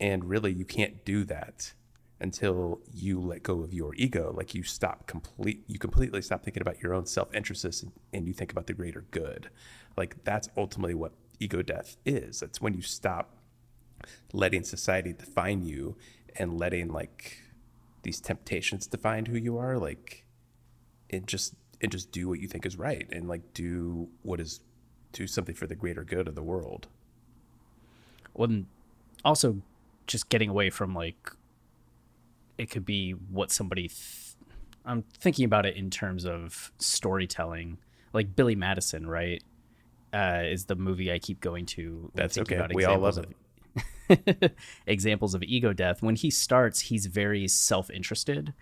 And 0.00 0.24
really, 0.28 0.52
you 0.52 0.64
can't 0.64 1.04
do 1.04 1.24
that 1.24 1.72
until 2.20 2.80
you 2.92 3.20
let 3.20 3.42
go 3.42 3.62
of 3.62 3.74
your 3.74 3.94
ego 3.96 4.32
like 4.36 4.54
you 4.54 4.62
stop 4.62 5.06
complete 5.06 5.64
you 5.66 5.78
completely 5.78 6.22
stop 6.22 6.44
thinking 6.44 6.60
about 6.60 6.80
your 6.80 6.94
own 6.94 7.04
self-interests 7.04 7.82
and, 7.82 7.92
and 8.12 8.26
you 8.26 8.32
think 8.32 8.52
about 8.52 8.66
the 8.66 8.72
greater 8.72 9.04
good 9.10 9.50
like 9.96 10.22
that's 10.24 10.48
ultimately 10.56 10.94
what 10.94 11.12
ego 11.40 11.60
death 11.60 11.96
is 12.06 12.40
that's 12.40 12.60
when 12.60 12.72
you 12.72 12.80
stop 12.80 13.36
letting 14.32 14.62
society 14.64 15.12
define 15.12 15.62
you 15.62 15.96
and 16.36 16.58
letting 16.58 16.88
like 16.88 17.38
these 18.02 18.20
temptations 18.20 18.86
define 18.86 19.26
who 19.26 19.36
you 19.36 19.56
are 19.56 19.78
like 19.78 20.24
and 21.10 21.26
just 21.26 21.54
and 21.80 21.90
just 21.92 22.10
do 22.12 22.28
what 22.28 22.40
you 22.40 22.48
think 22.48 22.66
is 22.66 22.76
right 22.76 23.06
and 23.10 23.28
like 23.28 23.52
do 23.54 24.08
what 24.22 24.40
is 24.40 24.60
do 25.12 25.26
something 25.26 25.54
for 25.54 25.66
the 25.66 25.74
greater 25.74 26.02
good 26.04 26.26
of 26.28 26.34
the 26.34 26.42
world 26.42 26.88
Well, 28.34 28.48
and 28.50 28.66
also 29.24 29.62
just 30.06 30.28
getting 30.28 30.50
away 30.50 30.70
from 30.70 30.94
like 30.94 31.30
it 32.58 32.70
could 32.70 32.84
be 32.84 33.12
what 33.12 33.50
somebody. 33.50 33.88
Th- 33.88 34.36
I'm 34.84 35.02
thinking 35.18 35.44
about 35.44 35.66
it 35.66 35.76
in 35.76 35.90
terms 35.90 36.24
of 36.26 36.72
storytelling, 36.78 37.78
like 38.12 38.36
Billy 38.36 38.54
Madison, 38.54 39.06
right? 39.06 39.42
Uh, 40.12 40.42
is 40.44 40.66
the 40.66 40.76
movie 40.76 41.10
I 41.10 41.18
keep 41.18 41.40
going 41.40 41.66
to. 41.66 42.10
That's 42.14 42.38
okay. 42.38 42.56
about 42.56 42.74
We 42.74 42.84
all 42.84 42.98
love 42.98 43.18
of- 43.18 43.26
examples 44.86 45.34
of 45.34 45.42
ego 45.42 45.72
death. 45.72 46.02
When 46.02 46.16
he 46.16 46.30
starts, 46.30 46.80
he's 46.80 47.06
very 47.06 47.48
self-interested 47.48 48.52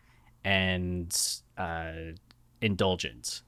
and 0.45 1.17
uh, 1.57 1.93
indulgent. 2.61 3.43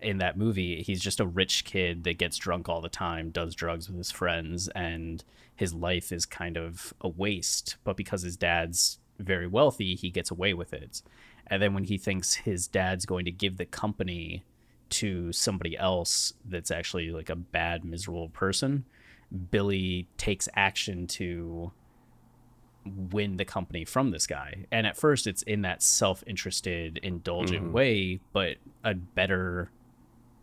In 0.00 0.18
that 0.18 0.36
movie, 0.36 0.82
he's 0.82 1.00
just 1.00 1.20
a 1.20 1.26
rich 1.26 1.64
kid 1.64 2.04
that 2.04 2.18
gets 2.18 2.36
drunk 2.36 2.68
all 2.68 2.80
the 2.80 2.88
time, 2.88 3.30
does 3.30 3.54
drugs 3.54 3.88
with 3.88 3.96
his 3.96 4.10
friends, 4.10 4.68
and 4.68 5.24
his 5.54 5.72
life 5.72 6.12
is 6.12 6.26
kind 6.26 6.56
of 6.56 6.92
a 7.00 7.08
waste. 7.08 7.76
But 7.82 7.96
because 7.96 8.22
his 8.22 8.36
dad's 8.36 8.98
very 9.18 9.46
wealthy, 9.46 9.94
he 9.94 10.10
gets 10.10 10.30
away 10.30 10.52
with 10.52 10.74
it. 10.74 11.02
And 11.46 11.62
then 11.62 11.74
when 11.74 11.84
he 11.84 11.96
thinks 11.96 12.34
his 12.34 12.66
dad's 12.66 13.06
going 13.06 13.24
to 13.24 13.30
give 13.30 13.56
the 13.56 13.64
company 13.64 14.44
to 14.88 15.32
somebody 15.32 15.76
else 15.76 16.34
that's 16.44 16.70
actually 16.70 17.10
like 17.10 17.30
a 17.30 17.36
bad, 17.36 17.84
miserable 17.84 18.28
person, 18.28 18.84
Billy 19.50 20.08
takes 20.16 20.48
action 20.54 21.06
to 21.08 21.72
win 22.84 23.36
the 23.36 23.44
company 23.44 23.84
from 23.84 24.10
this 24.10 24.26
guy. 24.26 24.66
And 24.70 24.86
at 24.86 24.96
first, 24.96 25.26
it's 25.26 25.42
in 25.42 25.62
that 25.62 25.82
self 25.82 26.22
interested, 26.26 26.98
indulgent 26.98 27.72
way, 27.72 28.20
but 28.32 28.56
a 28.84 28.94
better 28.94 29.70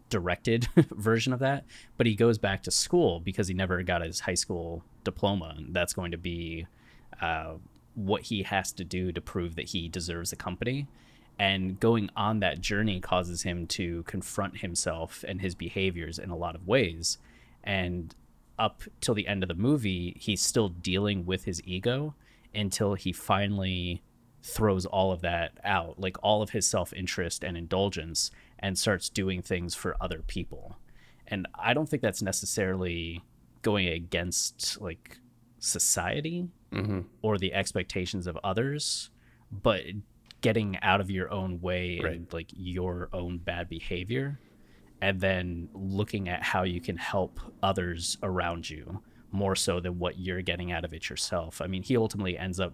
directed 0.09 0.67
version 0.91 1.33
of 1.33 1.39
that. 1.39 1.65
But 1.97 2.05
he 2.05 2.15
goes 2.15 2.37
back 2.37 2.63
to 2.63 2.71
school 2.71 3.19
because 3.19 3.47
he 3.47 3.53
never 3.53 3.81
got 3.83 4.03
his 4.03 4.21
high 4.21 4.33
school 4.33 4.83
diploma. 5.03 5.55
And 5.57 5.73
that's 5.73 5.93
going 5.93 6.11
to 6.11 6.17
be 6.17 6.67
uh, 7.21 7.53
what 7.95 8.23
he 8.23 8.43
has 8.43 8.71
to 8.73 8.83
do 8.83 9.11
to 9.11 9.21
prove 9.21 9.55
that 9.55 9.69
he 9.69 9.87
deserves 9.87 10.29
the 10.29 10.35
company. 10.35 10.87
And 11.39 11.79
going 11.79 12.09
on 12.15 12.41
that 12.41 12.61
journey 12.61 12.99
causes 12.99 13.41
him 13.41 13.65
to 13.67 14.03
confront 14.03 14.59
himself 14.59 15.25
and 15.27 15.41
his 15.41 15.55
behaviors 15.55 16.19
in 16.19 16.29
a 16.29 16.37
lot 16.37 16.55
of 16.55 16.67
ways. 16.67 17.17
And 17.63 18.13
up 18.57 18.83
till 19.01 19.13
the 19.13 19.27
end 19.27 19.43
of 19.43 19.49
the 19.49 19.55
movie, 19.55 20.15
he's 20.19 20.41
still 20.41 20.69
dealing 20.69 21.25
with 21.25 21.45
his 21.45 21.61
ego 21.65 22.15
until 22.53 22.93
he 22.93 23.11
finally 23.11 24.01
throws 24.43 24.85
all 24.85 25.11
of 25.11 25.21
that 25.21 25.57
out, 25.63 25.99
like 25.99 26.17
all 26.21 26.41
of 26.41 26.51
his 26.51 26.67
self 26.67 26.93
interest 26.93 27.43
and 27.43 27.57
indulgence, 27.57 28.31
and 28.59 28.77
starts 28.77 29.09
doing 29.09 29.41
things 29.41 29.73
for 29.75 29.95
other 29.99 30.21
people. 30.27 30.77
And 31.27 31.47
I 31.57 31.73
don't 31.73 31.89
think 31.89 32.01
that's 32.01 32.21
necessarily 32.21 33.23
going 33.61 33.87
against 33.87 34.79
like 34.81 35.17
society 35.59 36.49
mm-hmm. 36.71 37.01
or 37.21 37.37
the 37.37 37.53
expectations 37.53 38.27
of 38.27 38.37
others, 38.43 39.09
but 39.51 39.83
getting 40.41 40.77
out 40.81 40.99
of 40.99 41.09
your 41.09 41.31
own 41.31 41.61
way 41.61 41.99
and 42.03 42.31
like 42.33 42.49
your 42.53 43.07
own 43.13 43.37
bad 43.37 43.69
behavior 43.69 44.37
and 45.03 45.19
then 45.19 45.67
looking 45.73 46.29
at 46.29 46.41
how 46.41 46.63
you 46.63 46.79
can 46.79 46.95
help 46.95 47.37
others 47.61 48.17
around 48.23 48.69
you 48.69 49.01
more 49.33 49.53
so 49.53 49.81
than 49.81 49.99
what 49.99 50.17
you're 50.17 50.41
getting 50.41 50.71
out 50.71 50.85
of 50.85 50.93
it 50.93 51.09
yourself. 51.09 51.59
I 51.59 51.67
mean, 51.67 51.83
he 51.83 51.97
ultimately 51.97 52.37
ends 52.37 52.57
up 52.57 52.73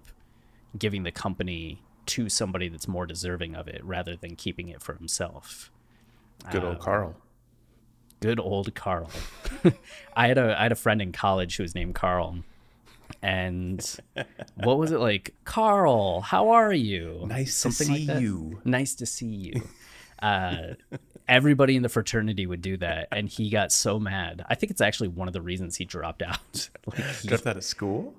giving 0.77 1.01
the 1.01 1.11
company 1.11 1.81
to 2.05 2.29
somebody 2.29 2.69
that's 2.69 2.87
more 2.87 3.07
deserving 3.07 3.55
of 3.55 3.67
it 3.67 3.83
rather 3.83 4.15
than 4.15 4.35
keeping 4.35 4.69
it 4.69 4.79
for 4.79 4.93
himself. 4.93 5.71
good 6.51 6.63
old 6.63 6.79
carl 6.79 7.15
Good 8.19 8.39
old 8.39 8.75
Carl. 8.75 9.09
I 10.13 10.27
had 10.27 10.37
a 10.37 10.59
I 10.59 10.63
had 10.63 10.73
a 10.73 10.75
friend 10.75 11.01
in 11.01 11.13
college 11.13 11.55
who 11.55 11.63
was 11.63 11.73
named 11.73 11.95
Carl. 11.95 12.39
And 13.21 13.79
what 14.55 14.77
was 14.77 14.91
it 14.91 14.99
like? 14.99 15.33
Carl, 15.45 16.19
how 16.19 16.49
are 16.49 16.73
you? 16.73 17.23
Nice 17.27 17.61
to 17.61 17.71
see 17.71 18.07
that. 18.07 18.21
you. 18.21 18.59
Nice 18.65 18.93
to 18.95 19.05
see 19.05 19.25
you. 19.25 19.61
Uh, 20.21 20.73
everybody 21.29 21.75
in 21.75 21.83
the 21.83 21.89
fraternity 21.89 22.45
would 22.45 22.61
do 22.61 22.75
that, 22.77 23.07
and 23.11 23.29
he 23.29 23.49
got 23.49 23.71
so 23.71 23.99
mad. 23.99 24.43
I 24.49 24.55
think 24.55 24.71
it's 24.71 24.81
actually 24.81 25.09
one 25.09 25.27
of 25.27 25.33
the 25.33 25.41
reasons 25.41 25.77
he 25.77 25.85
dropped 25.85 26.21
out. 26.21 26.69
like 26.85 27.05
he, 27.21 27.27
dropped 27.29 27.47
out 27.47 27.57
of 27.57 27.63
school 27.63 28.15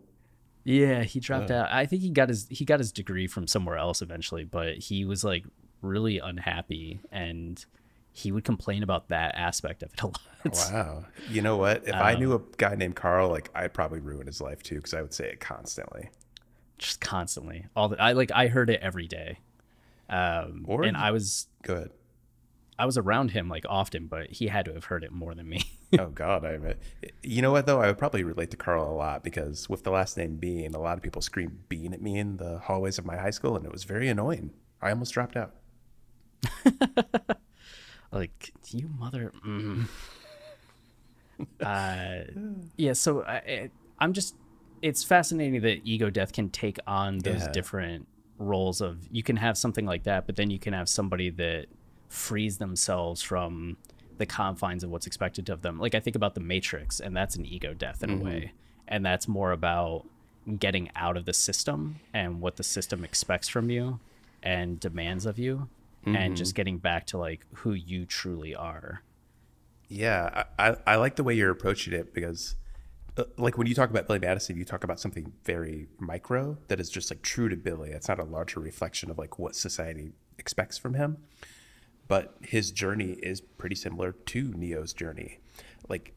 yeah, 0.64 1.02
he 1.02 1.20
dropped 1.20 1.50
out. 1.50 1.68
I 1.72 1.86
think 1.86 2.02
he 2.02 2.10
got 2.10 2.28
his 2.28 2.46
he 2.50 2.64
got 2.64 2.80
his 2.80 2.92
degree 2.92 3.26
from 3.26 3.46
somewhere 3.46 3.76
else 3.76 4.02
eventually, 4.02 4.44
but 4.44 4.76
he 4.76 5.04
was 5.04 5.24
like 5.24 5.44
really 5.80 6.18
unhappy, 6.18 7.00
and 7.10 7.64
he 8.12 8.30
would 8.30 8.44
complain 8.44 8.82
about 8.82 9.08
that 9.08 9.34
aspect 9.36 9.82
of 9.82 9.92
it 9.92 10.02
a 10.02 10.06
lot. 10.06 10.20
Wow. 10.44 11.04
You 11.30 11.42
know 11.42 11.56
what? 11.56 11.88
If 11.88 11.94
I 11.94 12.14
knew 12.14 12.34
a 12.34 12.40
guy 12.56 12.74
named 12.74 12.96
Carl, 12.96 13.30
like 13.30 13.50
I'd 13.54 13.72
probably 13.72 14.00
ruin 14.00 14.26
his 14.26 14.40
life 14.40 14.62
too, 14.62 14.76
because 14.76 14.94
I 14.94 15.00
would 15.02 15.14
say 15.14 15.28
it 15.28 15.40
constantly. 15.40 16.10
just 16.78 17.00
constantly 17.00 17.66
all 17.74 17.88
the 17.88 18.00
I 18.00 18.12
like 18.12 18.30
I 18.32 18.48
heard 18.48 18.68
it 18.68 18.80
every 18.82 19.06
day. 19.06 19.38
Um 20.10 20.66
Or 20.68 20.82
and 20.82 20.96
I 20.96 21.10
was 21.10 21.46
Good. 21.62 21.90
I 22.80 22.86
was 22.86 22.96
around 22.96 23.32
him 23.32 23.48
like 23.48 23.66
often, 23.68 24.06
but 24.06 24.30
he 24.30 24.46
had 24.48 24.64
to 24.64 24.72
have 24.74 24.84
heard 24.86 25.04
it 25.04 25.12
more 25.12 25.34
than 25.34 25.48
me. 25.48 25.62
oh 25.98 26.06
God, 26.08 26.44
I 26.44 26.50
admit. 26.52 26.78
You 27.22 27.42
know 27.42 27.52
what 27.52 27.66
though? 27.66 27.80
I 27.80 27.86
would 27.88 27.98
probably 27.98 28.24
relate 28.24 28.50
to 28.52 28.56
Carl 28.56 28.90
a 28.90 28.94
lot 28.96 29.22
because 29.22 29.68
with 29.68 29.84
the 29.84 29.90
last 29.90 30.16
name 30.16 30.36
Bean, 30.36 30.74
a 30.74 30.80
lot 30.80 30.96
of 30.96 31.02
people 31.02 31.20
screamed 31.22 31.68
Bean 31.68 31.92
at 31.92 32.00
me 32.00 32.18
in 32.18 32.38
the 32.38 32.58
hallways 32.58 32.98
of 32.98 33.04
my 33.04 33.16
high 33.16 33.30
school, 33.30 33.54
and 33.56 33.64
it 33.66 33.72
was 33.72 33.84
very 33.84 34.08
annoying. 34.08 34.50
I 34.80 34.90
almost 34.90 35.12
dropped 35.12 35.36
out. 35.36 35.54
like 38.12 38.52
you 38.70 38.88
mother 38.98 39.32
mm. 39.46 39.86
uh 41.62 42.20
yeah 42.76 42.92
so 42.92 43.22
I, 43.22 43.34
I- 43.34 43.70
i'm 43.98 44.12
just 44.12 44.34
it's 44.82 45.04
fascinating 45.04 45.60
that 45.62 45.80
ego 45.84 46.10
death 46.10 46.32
can 46.32 46.48
take 46.50 46.78
on 46.86 47.18
those 47.18 47.42
Yeah. 47.42 47.52
different 47.52 48.08
roles 48.38 48.80
of 48.80 49.06
you 49.10 49.22
can 49.22 49.36
have 49.36 49.56
something 49.58 49.84
like 49.86 50.04
that 50.04 50.26
but 50.26 50.36
then 50.36 50.50
you 50.50 50.58
can 50.58 50.72
have 50.72 50.88
somebody 50.88 51.30
that 51.30 51.66
frees 52.10 52.58
themselves 52.58 53.22
from 53.22 53.76
the 54.18 54.26
confines 54.26 54.84
of 54.84 54.90
what's 54.90 55.06
expected 55.06 55.48
of 55.48 55.62
them. 55.62 55.78
Like 55.78 55.94
i 55.94 56.00
think 56.00 56.16
about 56.16 56.34
the 56.34 56.40
matrix 56.40 57.00
and 57.00 57.16
that's 57.16 57.36
an 57.36 57.46
ego 57.46 57.72
death 57.72 58.02
in 58.02 58.10
a 58.10 58.16
way. 58.16 58.52
And 58.86 59.06
that's 59.06 59.26
more 59.26 59.52
about 59.52 60.04
getting 60.58 60.90
out 60.96 61.16
of 61.16 61.24
the 61.24 61.32
system 61.32 62.00
and 62.12 62.40
what 62.40 62.56
the 62.56 62.62
system 62.62 63.04
expects 63.04 63.48
from 63.48 63.70
you 63.70 64.00
and 64.42 64.80
demands 64.80 65.24
of 65.24 65.38
you 65.38 65.68
and 66.04 66.36
just 66.36 66.54
getting 66.54 66.78
back 66.78 67.06
to 67.06 67.18
like 67.18 67.46
who 67.56 67.72
you 67.72 68.06
truly 68.06 68.54
are. 68.54 69.02
Yeah, 69.88 70.44
I, 70.58 70.70
I, 70.70 70.76
I 70.86 70.96
like 70.96 71.16
the 71.16 71.24
way 71.24 71.34
you're 71.34 71.50
approaching 71.50 71.92
it 71.92 72.14
because, 72.14 72.54
uh, 73.16 73.24
like, 73.36 73.58
when 73.58 73.66
you 73.66 73.74
talk 73.74 73.90
about 73.90 74.06
Billy 74.06 74.20
Madison, 74.20 74.56
you 74.56 74.64
talk 74.64 74.84
about 74.84 75.00
something 75.00 75.32
very 75.44 75.88
micro 75.98 76.56
that 76.68 76.78
is 76.78 76.88
just 76.88 77.10
like 77.10 77.22
true 77.22 77.48
to 77.48 77.56
Billy. 77.56 77.90
It's 77.90 78.08
not 78.08 78.20
a 78.20 78.24
larger 78.24 78.60
reflection 78.60 79.10
of 79.10 79.18
like 79.18 79.38
what 79.38 79.56
society 79.56 80.12
expects 80.38 80.78
from 80.78 80.94
him. 80.94 81.18
But 82.10 82.34
his 82.40 82.72
journey 82.72 83.12
is 83.22 83.40
pretty 83.40 83.76
similar 83.76 84.10
to 84.10 84.52
Neo's 84.52 84.92
journey. 84.92 85.38
Like, 85.88 86.12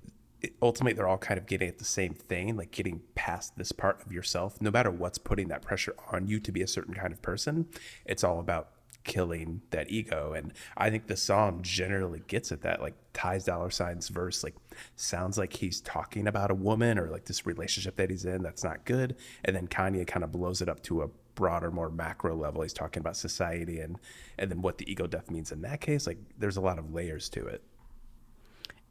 ultimately, 0.60 0.94
they're 0.96 1.08
all 1.08 1.20
kind 1.20 1.38
of 1.38 1.46
getting 1.46 1.68
at 1.68 1.78
the 1.78 1.86
same 1.86 2.16
thing, 2.16 2.58
like 2.58 2.72
getting 2.72 3.02
past 3.14 3.56
this 3.58 3.72
part 3.72 4.04
of 4.04 4.12
yourself. 4.12 4.60
No 4.60 4.72
matter 4.72 4.90
what's 4.90 5.20
putting 5.20 5.50
that 5.50 5.62
pressure 5.62 5.96
on 6.12 6.26
you 6.26 6.40
to 6.40 6.52
be 6.52 6.64
a 6.64 6.68
certain 6.68 6.96
kind 6.96 7.14
of 7.14 7.22
person, 7.22 7.68
it's 8.08 8.24
all 8.24 8.40
about 8.40 8.70
killing 9.04 9.62
that 9.70 9.92
ego. 9.92 10.34
And 10.34 10.54
I 10.76 10.90
think 10.90 11.06
the 11.06 11.16
song 11.16 11.60
generally 11.62 12.24
gets 12.26 12.52
at 12.52 12.64
that. 12.64 12.82
Like 12.82 12.96
Ty's 13.14 13.44
dollar 13.44 13.70
signs 13.70 14.08
verse, 14.08 14.44
like 14.44 14.56
sounds 14.96 15.38
like 15.38 15.54
he's 15.54 15.80
talking 15.80 16.28
about 16.28 16.50
a 16.50 16.56
woman 16.56 16.98
or 16.98 17.12
like 17.12 17.26
this 17.26 17.46
relationship 17.46 17.98
that 17.98 18.10
he's 18.10 18.26
in 18.26 18.42
that's 18.42 18.64
not 18.64 18.84
good. 18.86 19.16
And 19.46 19.56
then 19.56 19.68
Kanye 19.68 20.08
kind 20.08 20.24
of 20.24 20.32
blows 20.32 20.60
it 20.60 20.70
up 20.70 20.82
to 20.84 21.04
a 21.04 21.10
broader, 21.36 21.72
more 21.72 21.90
macro 21.90 22.36
level. 22.36 22.62
He's 22.62 22.74
talking 22.74 23.02
about 23.02 23.18
society 23.18 23.80
and 23.80 23.98
and 24.38 24.50
then 24.52 24.62
what 24.62 24.78
the 24.78 24.90
ego 24.92 25.08
death 25.08 25.30
means 25.30 25.52
in 25.52 25.62
that 25.62 25.82
case. 25.82 26.08
Like 26.08 26.18
there's 26.38 26.58
a 26.58 26.62
lot 26.62 26.80
of 26.80 26.94
layers 26.94 27.30
to 27.30 27.46
it. 27.46 27.64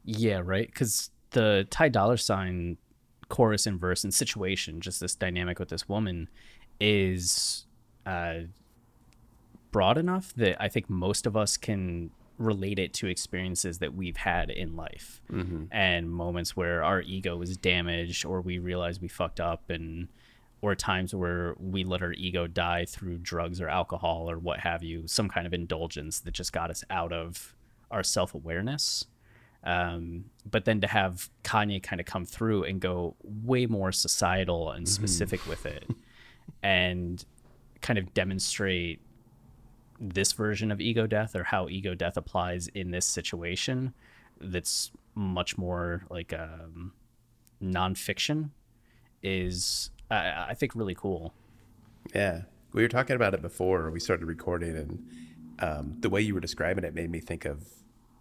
Yeah, 0.05 0.41
right. 0.43 0.67
Because 0.67 1.09
the 1.31 1.67
Ty 1.69 1.89
Dolla 1.89 2.17
Sign 2.17 2.77
chorus 3.29 3.65
and 3.65 3.79
verse 3.79 4.03
and 4.03 4.13
situation, 4.13 4.81
just 4.81 4.99
this 4.99 5.15
dynamic 5.15 5.59
with 5.59 5.69
this 5.69 5.87
woman, 5.87 6.29
is 6.79 7.65
uh, 8.05 8.41
broad 9.71 9.97
enough 9.97 10.33
that 10.35 10.61
I 10.61 10.67
think 10.67 10.89
most 10.89 11.25
of 11.25 11.35
us 11.35 11.57
can 11.57 12.11
relate 12.37 12.79
it 12.79 12.93
to 12.93 13.07
experiences 13.07 13.79
that 13.79 13.93
we've 13.93 14.17
had 14.17 14.49
in 14.49 14.75
life 14.75 15.21
and 15.71 16.11
moments 16.11 16.55
where 16.55 16.83
our 16.83 17.01
ego 17.01 17.41
is 17.41 17.55
damaged 17.57 18.25
or 18.25 18.41
we 18.41 18.57
realize 18.57 18.99
we 18.99 19.07
fucked 19.07 19.39
up 19.39 19.69
and 19.69 20.07
or 20.63 20.75
times 20.75 21.13
where 21.13 21.55
we 21.59 21.83
let 21.83 22.01
our 22.01 22.13
ego 22.13 22.47
die 22.47 22.85
through 22.85 23.17
drugs 23.17 23.59
or 23.59 23.67
alcohol 23.67 24.31
or 24.31 24.39
what 24.39 24.61
have 24.61 24.81
you 24.81 25.05
some 25.05 25.27
kind 25.27 25.45
of 25.45 25.53
indulgence 25.53 26.21
that 26.21 26.31
just 26.31 26.53
got 26.53 26.69
us 26.69 26.85
out 26.89 27.11
of 27.11 27.53
our 27.91 28.01
self-awareness. 28.01 29.03
Um, 29.65 30.23
but 30.49 30.63
then 30.63 30.79
to 30.79 30.87
have 30.87 31.29
Kanye 31.43 31.83
kind 31.83 31.99
of 31.99 32.05
come 32.05 32.23
through 32.23 32.63
and 32.63 32.79
go 32.79 33.17
way 33.21 33.65
more 33.65 33.91
societal 33.91 34.71
and 34.71 34.87
specific 34.87 35.45
with 35.47 35.65
it 35.65 35.85
and 36.63 37.25
kind 37.81 37.99
of 37.99 38.13
demonstrate 38.13 39.01
this 39.99 40.31
version 40.31 40.71
of 40.71 40.79
ego 40.79 41.05
death 41.05 41.35
or 41.35 41.43
how 41.43 41.67
ego 41.67 41.93
death 41.93 42.15
applies 42.15 42.67
in 42.69 42.91
this 42.91 43.05
situation 43.05 43.93
that's 44.39 44.91
much 45.13 45.57
more 45.57 46.05
like 46.09 46.31
um, 46.31 46.93
nonfiction 47.61 48.51
is 49.21 49.91
I, 50.09 50.47
I 50.49 50.53
think 50.53 50.75
really 50.75 50.95
cool 50.95 51.33
Yeah. 52.13 52.43
We 52.73 52.81
were 52.81 52.89
talking 52.89 53.15
about 53.15 53.33
it 53.33 53.41
before 53.41 53.91
we 53.91 53.99
started 53.99 54.25
recording, 54.25 54.75
and 54.75 55.07
um, 55.59 55.95
the 55.99 56.09
way 56.09 56.21
you 56.21 56.33
were 56.33 56.39
describing 56.39 56.83
it 56.83 56.95
made 56.95 57.11
me 57.11 57.19
think 57.19 57.45
of 57.45 57.67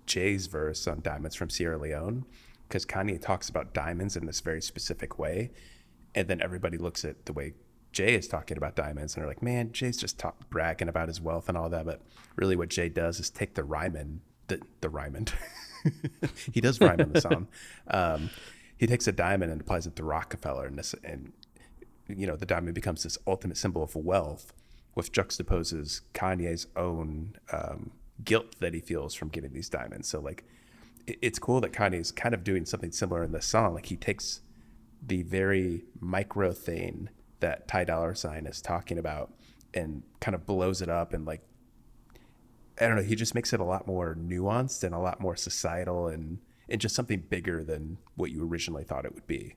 Jay's 0.07 0.47
verse 0.47 0.87
on 0.87 1.01
Diamonds 1.01 1.35
from 1.35 1.49
Sierra 1.49 1.79
Leone, 1.79 2.27
because 2.69 2.85
Kanye 2.85 3.21
talks 3.21 3.49
about 3.49 3.73
diamonds 3.73 4.15
in 4.15 4.27
this 4.27 4.41
very 4.41 4.61
specific 4.61 5.19
way. 5.19 5.51
And 6.15 6.29
then 6.29 6.43
everybody 6.43 6.77
looks 6.77 7.05
at 7.07 7.25
the 7.25 7.33
way 7.33 7.55
Jay 7.93 8.15
is 8.15 8.29
talking 8.29 8.59
about 8.59 8.77
diamonds 8.77 9.15
and 9.15 9.23
they're 9.23 9.29
like, 9.29 9.43
man, 9.43 9.73
Jay's 9.73 9.97
just 9.97 10.19
talk, 10.19 10.51
bragging 10.51 10.89
about 10.89 11.09
his 11.09 11.21
wealth 11.21 11.49
and 11.49 11.57
all 11.57 11.71
that. 11.71 11.87
But 11.87 12.03
really, 12.37 12.57
what 12.57 12.69
Jay 12.69 12.91
does 12.91 13.21
is 13.21 13.31
take 13.31 13.55
the 13.55 13.65
rhyme 13.65 14.21
the, 14.49 14.61
the 14.81 14.91
rhyme 14.91 15.25
he 16.53 16.61
does 16.61 16.81
rhyme 16.81 17.01
in 17.01 17.13
the 17.13 17.21
song. 17.21 17.49
Um, 17.89 18.31
he 18.77 18.87
takes 18.87 19.07
a 19.07 19.13
diamond 19.13 19.53
and 19.53 19.61
applies 19.61 19.87
it 19.87 19.95
to 19.97 20.05
Rockefeller, 20.05 20.67
and 20.67 20.77
this, 20.77 20.93
and 21.05 21.33
you 22.17 22.27
know, 22.27 22.37
the 22.37 22.47
diamond 22.47 22.75
becomes 22.75 23.03
this 23.03 23.19
ultimate 23.27 23.57
symbol 23.57 23.83
of 23.83 23.95
wealth, 23.95 24.53
which 24.95 25.13
juxtaposes 25.13 26.03
Kanye's 26.15 26.67
own 26.77 27.37
um, 27.53 27.93
guilt 28.25 28.57
that 28.61 28.75
he 28.75 28.81
feels 28.81 29.15
from 29.15 29.29
getting 29.29 29.53
these 29.53 29.69
diamonds. 29.69 30.09
So, 30.09 30.21
like, 30.21 30.45
it, 31.07 31.19
it's 31.23 31.39
cool 31.39 31.61
that 31.61 31.73
Kanye's 31.73 32.13
kind 32.13 32.35
of 32.35 32.45
doing 32.45 32.65
something 32.65 32.93
similar 32.93 33.23
in 33.23 33.33
this 33.33 33.47
song. 33.47 33.75
Like, 33.75 33.87
he 33.87 33.97
takes 33.97 34.41
the 35.05 35.23
very 35.23 35.85
micro 36.01 36.53
thing 36.53 37.09
that 37.41 37.67
Ty 37.67 37.85
Dolla 37.85 38.15
Sign 38.15 38.47
is 38.47 38.63
talking 38.63 38.99
about 38.99 39.33
and 39.75 40.03
kind 40.21 40.35
of 40.35 40.47
blows 40.47 40.81
it 40.81 40.89
up 40.89 41.13
and 41.13 41.27
like 41.27 41.43
I 42.81 42.87
don't 42.87 42.97
know, 42.97 43.03
he 43.03 43.15
just 43.15 43.35
makes 43.35 43.53
it 43.53 43.61
a 43.61 43.65
lot 43.65 43.87
more 43.87 44.17
nuanced 44.19 44.83
and 44.83 44.95
a 44.95 44.99
lot 44.99 45.21
more 45.21 45.37
societal 45.37 46.09
and 46.09 46.39
and 46.69 46.81
just 46.81 46.95
something 46.95 47.25
bigger 47.29 47.63
than 47.63 47.99
what 48.17 48.31
you 48.31 48.47
originally 48.47 48.85
thought 48.85 49.05
it 49.05 49.15
would 49.15 49.27
be. 49.27 49.57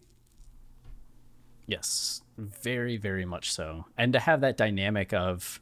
Yes, 1.65 2.21
very, 2.37 2.97
very 2.97 3.25
much 3.25 3.51
so. 3.51 3.85
And 3.97 4.13
to 4.13 4.19
have 4.19 4.41
that 4.41 4.57
dynamic 4.57 5.13
of 5.13 5.61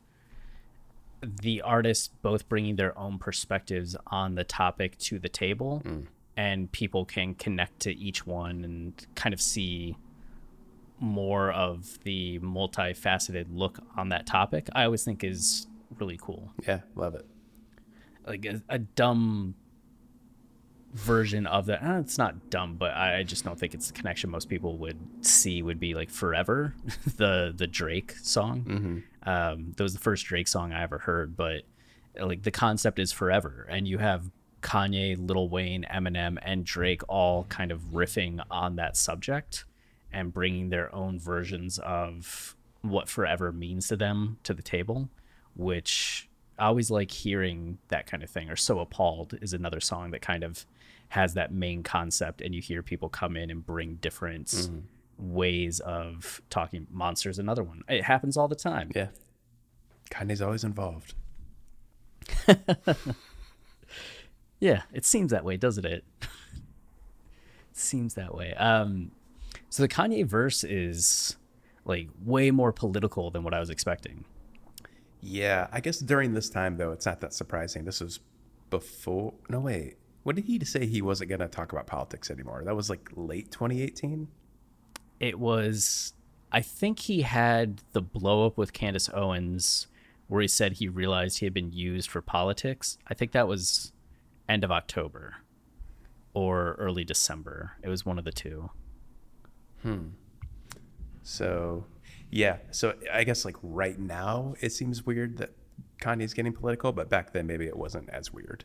the 1.22 1.62
artists 1.62 2.10
both 2.22 2.50
bringing 2.50 2.76
their 2.76 2.98
own 2.98 3.18
perspectives 3.18 3.96
on 4.08 4.36
the 4.36 4.44
topic 4.44 4.98
to 5.00 5.20
the 5.20 5.30
table, 5.30 5.82
mm. 5.86 6.06
and 6.36 6.72
people 6.72 7.06
can 7.06 7.36
connect 7.36 7.82
to 7.82 7.96
each 7.96 8.26
one 8.26 8.64
and 8.64 9.06
kind 9.16 9.34
of 9.34 9.42
see 9.42 9.96
more 11.00 11.52
of 11.52 12.00
the 12.04 12.40
multifaceted 12.40 13.46
look 13.52 13.80
on 13.98 14.10
that 14.10 14.26
topic, 14.26 14.70
I 14.74 14.86
always 14.86 15.04
think 15.04 15.24
is 15.24 15.68
really 16.00 16.18
cool. 16.22 16.52
Yeah, 16.68 16.80
love 16.96 17.16
it. 17.16 17.26
Like 18.26 18.46
a, 18.46 18.62
a 18.70 18.80
dumb 18.80 19.56
version 20.94 21.46
of 21.48 21.66
that. 21.68 21.84
Uh, 21.84 22.00
it's 22.00 22.18
not 22.18 22.50
dumb, 22.50 22.76
but 22.76 22.92
I, 22.92 23.20
I 23.20 23.24
just 23.24 23.44
don't 23.44 23.60
think 23.60 23.74
it's 23.74 23.88
the 23.88 23.94
connection 23.94 24.30
most 24.30 24.50
people 24.50 24.78
would 24.78 24.98
see 25.22 25.62
would 25.62 25.80
be 25.80 25.94
like 25.94 26.10
"Forever," 26.10 26.74
the 27.18 27.54
the 27.56 27.68
Drake 27.68 28.14
song. 28.22 29.04
Um, 29.24 29.74
that 29.76 29.84
was 29.84 29.94
the 29.94 30.00
first 30.00 30.26
Drake 30.26 30.48
song 30.48 30.72
I 30.74 30.84
ever 30.84 31.00
heard, 31.00 31.36
but 31.36 31.64
like 32.20 32.44
the 32.44 32.52
concept 32.52 33.00
is 33.00 33.12
forever, 33.12 33.68
and 33.70 33.88
you 33.88 33.98
have 33.98 34.30
Kanye, 34.62 35.18
Lil 35.18 35.50
Wayne, 35.50 35.86
Eminem, 35.92 36.38
and 36.42 36.66
Drake 36.66 37.02
all 37.10 37.46
kind 37.46 37.72
of 37.72 37.82
riffing 37.94 38.42
on 38.50 38.76
that 38.78 38.96
subject 38.96 39.66
and 40.12 40.34
bringing 40.34 40.70
their 40.70 40.94
own 40.94 41.20
versions 41.20 41.80
of 41.80 42.56
what 42.82 43.10
forever 43.10 43.52
means 43.52 43.88
to 43.88 43.96
them 43.96 44.38
to 44.44 44.54
the 44.54 44.62
table, 44.62 45.10
which 45.56 46.30
I 46.60 46.66
always 46.68 46.92
like 46.92 47.12
hearing 47.12 47.80
that 47.88 48.06
kind 48.06 48.22
of 48.24 48.30
thing. 48.30 48.50
Or 48.50 48.56
So 48.56 48.80
Appalled 48.80 49.38
is 49.42 49.54
another 49.54 49.80
song 49.80 50.12
that 50.12 50.22
kind 50.22 50.44
of 50.44 50.66
has 51.14 51.34
that 51.36 51.52
main 51.52 51.84
concept, 51.84 52.42
and 52.42 52.54
you 52.54 52.62
hear 52.62 52.84
people 52.84 53.10
come 53.10 53.38
in 53.38 53.50
and 53.50 53.66
bring 53.66 53.96
different 53.96 54.70
ways 55.18 55.80
of 55.80 56.42
talking. 56.50 56.88
Monsters, 56.92 57.40
another 57.40 57.64
one. 57.64 57.82
It 57.88 58.04
happens 58.04 58.38
all 58.38 58.48
the 58.48 58.56
time. 58.56 58.92
Yeah. 58.96 59.08
Kanye's 60.12 60.42
always 60.42 60.64
involved. 60.64 61.16
Yeah, 64.64 64.84
it 64.94 65.04
seems 65.04 65.32
that 65.32 65.44
way, 65.44 65.58
doesn't 65.58 65.84
it? 65.84 66.06
it 66.22 66.30
seems 67.74 68.14
that 68.14 68.34
way. 68.34 68.54
Um, 68.54 69.12
so 69.70 69.84
the 69.84 69.90
Kanye 69.90 70.26
verse 70.26 70.64
is 70.64 71.36
like 71.84 72.08
way 72.24 72.50
more 72.50 72.72
political 72.72 73.30
than 73.30 73.44
what 73.44 73.54
I 73.54 73.60
was 73.60 73.70
expecting. 73.70 74.24
Yeah, 75.20 75.68
I 75.74 75.82
guess 75.82 76.00
during 76.00 76.34
this 76.34 76.50
time 76.50 76.78
though, 76.78 76.94
it's 76.94 77.06
not 77.06 77.20
that 77.20 77.34
surprising. 77.34 77.84
This 77.84 78.00
was 78.00 78.22
before. 78.70 79.34
No 79.50 79.60
wait, 79.60 79.98
what 80.24 80.36
did 80.36 80.46
he 80.46 80.64
say 80.64 80.86
he 80.86 81.02
wasn't 81.02 81.30
going 81.30 81.42
to 81.42 81.48
talk 81.48 81.72
about 81.72 81.88
politics 81.88 82.32
anymore? 82.32 82.64
That 82.66 82.76
was 82.76 82.90
like 82.90 83.10
late 83.16 83.52
2018. 83.52 84.28
It 85.20 85.38
was, 85.38 86.14
I 86.52 86.62
think 86.62 87.00
he 87.00 87.22
had 87.22 87.82
the 87.92 88.02
blow 88.02 88.46
up 88.46 88.58
with 88.58 88.74
Candace 88.74 89.10
Owens 89.14 89.88
where 90.28 90.42
he 90.42 90.48
said 90.48 90.74
he 90.74 90.88
realized 90.88 91.40
he 91.40 91.46
had 91.46 91.54
been 91.54 91.72
used 91.72 92.10
for 92.10 92.22
politics. 92.22 92.98
I 93.08 93.14
think 93.14 93.34
that 93.34 93.48
was 93.48 93.92
end 94.48 94.64
of 94.64 94.72
October 94.72 95.36
or 96.34 96.74
early 96.80 97.04
December. 97.04 97.74
It 97.84 97.90
was 97.90 98.06
one 98.06 98.18
of 98.18 98.26
the 98.26 98.32
two. 98.32 98.70
Hmm. 99.82 100.08
So, 101.22 101.86
yeah. 102.32 102.58
So 102.72 102.96
I 103.12 103.26
guess 103.26 103.46
like 103.46 103.58
right 103.62 104.00
now, 104.00 104.56
it 104.62 104.72
seems 104.72 105.06
weird 105.06 105.38
that 105.38 105.52
Kanye's 106.02 106.34
getting 106.34 106.54
political, 106.54 106.92
but 106.92 107.10
back 107.10 107.34
then 107.34 107.46
maybe 107.46 107.66
it 107.66 107.78
wasn't 107.78 108.10
as 108.10 108.34
weird. 108.34 108.64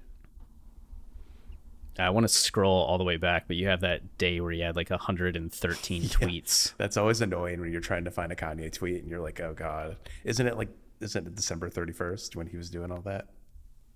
I 1.99 2.11
want 2.11 2.25
to 2.25 2.33
scroll 2.33 2.85
all 2.85 2.97
the 2.99 3.05
way 3.05 3.17
back, 3.17 3.49
but 3.49 3.57
you 3.57 3.67
have 3.69 3.81
that 3.81 4.19
day 4.19 4.41
where 4.41 4.53
he 4.53 4.61
had 4.61 4.77
like 4.77 4.91
113 4.91 6.03
tweets. 6.05 6.75
That's 6.77 6.97
always 6.97 7.21
annoying 7.21 7.61
when 7.61 7.73
you're 7.73 7.81
trying 7.81 8.05
to 8.05 8.11
find 8.11 8.31
a 8.31 8.37
Kanye 8.37 8.73
tweet 8.73 9.03
and 9.03 9.11
you're 9.11 9.21
like, 9.21 9.41
oh 9.41 9.55
god, 9.55 9.97
isn't 10.25 10.47
it 10.47 10.57
like 10.57 10.69
isn't 11.01 11.27
it 11.27 11.35
December 11.35 11.71
31st 11.71 12.37
when 12.37 12.47
he 12.49 12.57
was 12.57 12.71
doing 12.71 12.91
all 12.93 13.01
that? 13.03 13.27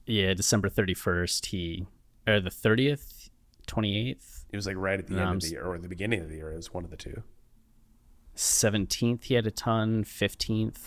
Yeah, 0.06 0.34
December 0.34 0.68
31st, 0.68 1.46
he, 1.46 1.86
or 2.26 2.40
the 2.40 2.50
30th, 2.50 3.30
28th, 3.68 4.44
It 4.50 4.56
was 4.56 4.66
like 4.66 4.76
right 4.76 4.98
at 4.98 5.06
the 5.06 5.14
end 5.14 5.36
of 5.36 5.40
the 5.42 5.48
year 5.50 5.64
or 5.64 5.78
the 5.78 5.88
beginning 5.88 6.20
of 6.20 6.28
the 6.28 6.36
year. 6.36 6.52
It 6.52 6.56
was 6.56 6.74
one 6.74 6.84
of 6.84 6.90
the 6.90 6.96
two. 6.96 7.22
17th, 8.36 9.24
he 9.24 9.34
had 9.34 9.46
a 9.46 9.50
ton, 9.50 10.04
15th. 10.04 10.78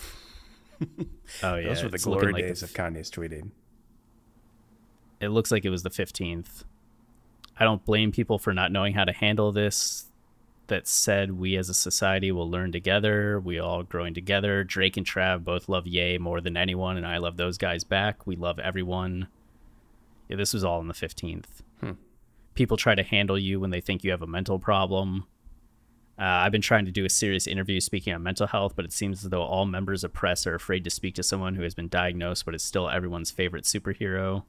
Oh, 1.42 1.56
yeah. 1.56 1.68
Those 1.68 1.82
were 1.82 1.88
the 1.88 1.94
it's 1.94 2.04
glory 2.04 2.32
like 2.32 2.42
the 2.42 2.48
days 2.48 2.62
of 2.62 2.70
Kanye's 2.74 3.10
tweeting. 3.10 3.50
it 5.20 5.28
looks 5.30 5.50
like 5.50 5.64
it 5.64 5.70
was 5.70 5.82
the 5.82 5.88
15th. 5.90 6.64
I 7.58 7.64
don't 7.64 7.84
blame 7.84 8.12
people 8.12 8.38
for 8.38 8.52
not 8.52 8.72
knowing 8.72 8.94
how 8.94 9.04
to 9.04 9.12
handle 9.12 9.52
this. 9.52 10.04
That 10.68 10.88
said, 10.88 11.38
we 11.38 11.56
as 11.56 11.68
a 11.68 11.74
society 11.74 12.32
will 12.32 12.50
learn 12.50 12.72
together. 12.72 13.38
We 13.38 13.60
all 13.60 13.84
growing 13.84 14.14
together. 14.14 14.64
Drake 14.64 14.96
and 14.96 15.06
Trav 15.06 15.44
both 15.44 15.68
love 15.68 15.86
Yay 15.86 16.18
more 16.18 16.40
than 16.40 16.56
anyone, 16.56 16.96
and 16.96 17.06
I 17.06 17.18
love 17.18 17.36
those 17.36 17.56
guys 17.56 17.84
back. 17.84 18.26
We 18.26 18.34
love 18.34 18.58
everyone. 18.58 19.28
Yeah, 20.28 20.36
this 20.36 20.52
was 20.52 20.64
all 20.64 20.80
on 20.80 20.88
the 20.88 20.94
15th. 20.94 21.62
People 22.56 22.76
try 22.76 22.96
to 22.96 23.04
handle 23.04 23.38
you 23.38 23.60
when 23.60 23.70
they 23.70 23.80
think 23.80 24.02
you 24.02 24.10
have 24.10 24.22
a 24.22 24.26
mental 24.26 24.58
problem. 24.58 25.26
Uh, 26.18 26.24
I've 26.24 26.52
been 26.52 26.62
trying 26.62 26.86
to 26.86 26.90
do 26.90 27.04
a 27.04 27.10
serious 27.10 27.46
interview 27.46 27.78
speaking 27.78 28.14
on 28.14 28.22
mental 28.22 28.46
health, 28.46 28.72
but 28.74 28.86
it 28.86 28.92
seems 28.92 29.22
as 29.22 29.30
though 29.30 29.42
all 29.42 29.66
members 29.66 30.02
of 30.02 30.14
press 30.14 30.46
are 30.46 30.54
afraid 30.54 30.82
to 30.84 30.90
speak 30.90 31.14
to 31.16 31.22
someone 31.22 31.54
who 31.54 31.62
has 31.62 31.74
been 31.74 31.88
diagnosed, 31.88 32.46
but 32.46 32.54
is 32.54 32.62
still 32.62 32.88
everyone's 32.88 33.30
favorite 33.30 33.64
superhero. 33.64 34.44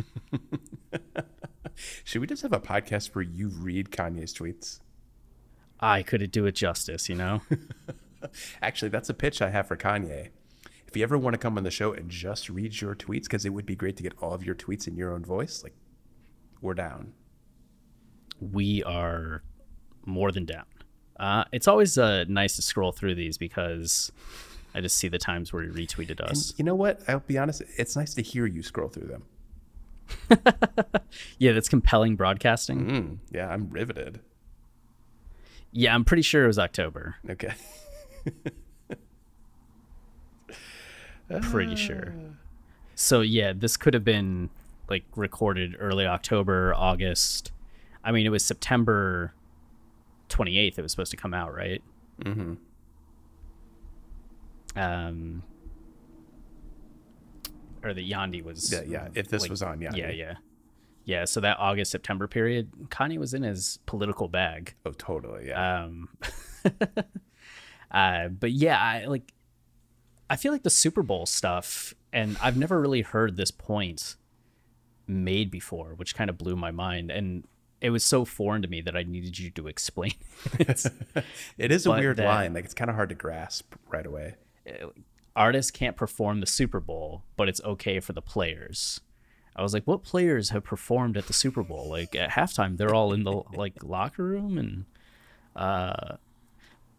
Should 2.04 2.20
we 2.20 2.26
just 2.26 2.42
have 2.42 2.52
a 2.52 2.60
podcast 2.60 3.14
where 3.14 3.22
you 3.22 3.48
read 3.48 3.90
Kanye's 3.90 4.34
tweets? 4.34 4.80
I 5.80 6.02
couldn't 6.02 6.32
do 6.32 6.46
it 6.46 6.52
justice, 6.52 7.08
you 7.08 7.16
know? 7.16 7.42
Actually, 8.62 8.90
that's 8.90 9.08
a 9.08 9.14
pitch 9.14 9.42
I 9.42 9.50
have 9.50 9.66
for 9.66 9.76
Kanye. 9.76 10.28
If 10.86 10.96
you 10.96 11.02
ever 11.02 11.18
want 11.18 11.34
to 11.34 11.38
come 11.38 11.56
on 11.56 11.64
the 11.64 11.70
show 11.70 11.92
and 11.92 12.10
just 12.10 12.48
read 12.48 12.80
your 12.80 12.94
tweets, 12.94 13.24
because 13.24 13.44
it 13.44 13.50
would 13.50 13.66
be 13.66 13.74
great 13.74 13.96
to 13.96 14.02
get 14.02 14.12
all 14.20 14.32
of 14.32 14.44
your 14.44 14.54
tweets 14.54 14.86
in 14.86 14.96
your 14.96 15.12
own 15.12 15.24
voice, 15.24 15.62
like 15.62 15.74
we're 16.60 16.74
down. 16.74 17.14
We 18.40 18.82
are 18.84 19.42
more 20.04 20.30
than 20.30 20.44
down. 20.44 20.66
Uh, 21.18 21.44
it's 21.52 21.66
always 21.66 21.98
uh, 21.98 22.24
nice 22.28 22.56
to 22.56 22.62
scroll 22.62 22.92
through 22.92 23.14
these 23.14 23.38
because 23.38 24.12
I 24.74 24.80
just 24.80 24.96
see 24.96 25.08
the 25.08 25.18
times 25.18 25.52
where 25.52 25.62
he 25.62 25.70
retweeted 25.70 26.20
us. 26.20 26.50
And 26.50 26.58
you 26.58 26.64
know 26.64 26.74
what? 26.74 27.00
I'll 27.08 27.20
be 27.20 27.38
honest. 27.38 27.62
It's 27.76 27.96
nice 27.96 28.14
to 28.14 28.22
hear 28.22 28.46
you 28.46 28.62
scroll 28.62 28.88
through 28.88 29.08
them. 29.08 29.24
yeah, 31.38 31.52
that's 31.52 31.68
compelling 31.68 32.16
broadcasting. 32.16 32.86
Mm, 32.86 33.18
yeah, 33.30 33.48
I'm 33.48 33.68
riveted. 33.70 34.20
Yeah, 35.72 35.94
I'm 35.94 36.04
pretty 36.04 36.22
sure 36.22 36.44
it 36.44 36.48
was 36.48 36.58
October. 36.58 37.16
Okay. 37.28 37.54
pretty 41.42 41.76
sure. 41.76 42.14
So 42.94 43.20
yeah, 43.22 43.52
this 43.56 43.76
could 43.76 43.94
have 43.94 44.04
been 44.04 44.50
like 44.88 45.04
recorded 45.16 45.76
early 45.78 46.06
October, 46.06 46.74
August. 46.74 47.52
I 48.04 48.12
mean, 48.12 48.26
it 48.26 48.30
was 48.30 48.44
September 48.44 49.32
28th 50.28 50.78
it 50.78 50.82
was 50.82 50.90
supposed 50.92 51.10
to 51.10 51.16
come 51.16 51.34
out, 51.34 51.54
right? 51.54 51.82
Mm-hmm. 52.22 52.54
Um 54.76 55.42
or 57.84 57.94
the 57.94 58.08
Yandhi 58.10 58.42
was 58.42 58.72
Yeah, 58.72 58.82
yeah. 58.86 59.08
If 59.14 59.28
this 59.28 59.42
like- 59.42 59.50
was 59.50 59.62
on 59.62 59.78
Yandhi. 59.80 59.96
Yeah, 59.98 60.10
yeah. 60.10 60.34
Yeah, 61.04 61.24
so 61.24 61.40
that 61.40 61.58
August 61.58 61.90
September 61.90 62.28
period, 62.28 62.70
Kanye 62.88 63.18
was 63.18 63.34
in 63.34 63.42
his 63.42 63.80
political 63.86 64.28
bag. 64.28 64.74
Oh, 64.86 64.92
totally. 64.92 65.48
Yeah. 65.48 65.82
Um, 65.84 66.08
uh, 67.90 68.28
but 68.28 68.52
yeah, 68.52 68.80
I 68.80 69.06
like. 69.06 69.32
I 70.30 70.36
feel 70.36 70.52
like 70.52 70.62
the 70.62 70.70
Super 70.70 71.02
Bowl 71.02 71.26
stuff, 71.26 71.92
and 72.12 72.38
I've 72.40 72.56
never 72.56 72.80
really 72.80 73.02
heard 73.02 73.36
this 73.36 73.50
point 73.50 74.14
made 75.06 75.50
before, 75.50 75.94
which 75.94 76.14
kind 76.14 76.30
of 76.30 76.38
blew 76.38 76.56
my 76.56 76.70
mind, 76.70 77.10
and 77.10 77.44
it 77.80 77.90
was 77.90 78.04
so 78.04 78.24
foreign 78.24 78.62
to 78.62 78.68
me 78.68 78.80
that 78.80 78.96
I 78.96 79.02
needed 79.02 79.38
you 79.38 79.50
to 79.50 79.66
explain. 79.66 80.12
it. 80.60 80.86
it 81.58 81.72
is 81.72 81.84
a 81.84 81.90
weird 81.90 82.16
that- 82.18 82.26
line. 82.26 82.54
Like 82.54 82.64
it's 82.64 82.74
kind 82.74 82.88
of 82.90 82.94
hard 82.96 83.08
to 83.08 83.14
grasp 83.16 83.74
right 83.88 84.06
away. 84.06 84.36
Artists 85.34 85.70
can't 85.70 85.96
perform 85.96 86.40
the 86.40 86.46
Super 86.46 86.80
Bowl, 86.80 87.22
but 87.36 87.48
it's 87.48 87.60
okay 87.62 88.00
for 88.00 88.12
the 88.12 88.22
players. 88.22 89.00
I 89.54 89.62
was 89.62 89.74
like, 89.74 89.84
what 89.86 90.02
players 90.02 90.50
have 90.50 90.64
performed 90.64 91.16
at 91.16 91.26
the 91.26 91.32
Super 91.32 91.62
Bowl? 91.62 91.88
Like 91.88 92.14
at 92.14 92.30
halftime, 92.30 92.76
they're 92.76 92.94
all 92.94 93.12
in 93.12 93.24
the 93.24 93.42
like 93.54 93.82
locker 93.82 94.24
room, 94.24 94.58
and 94.58 94.84
uh, 95.56 96.16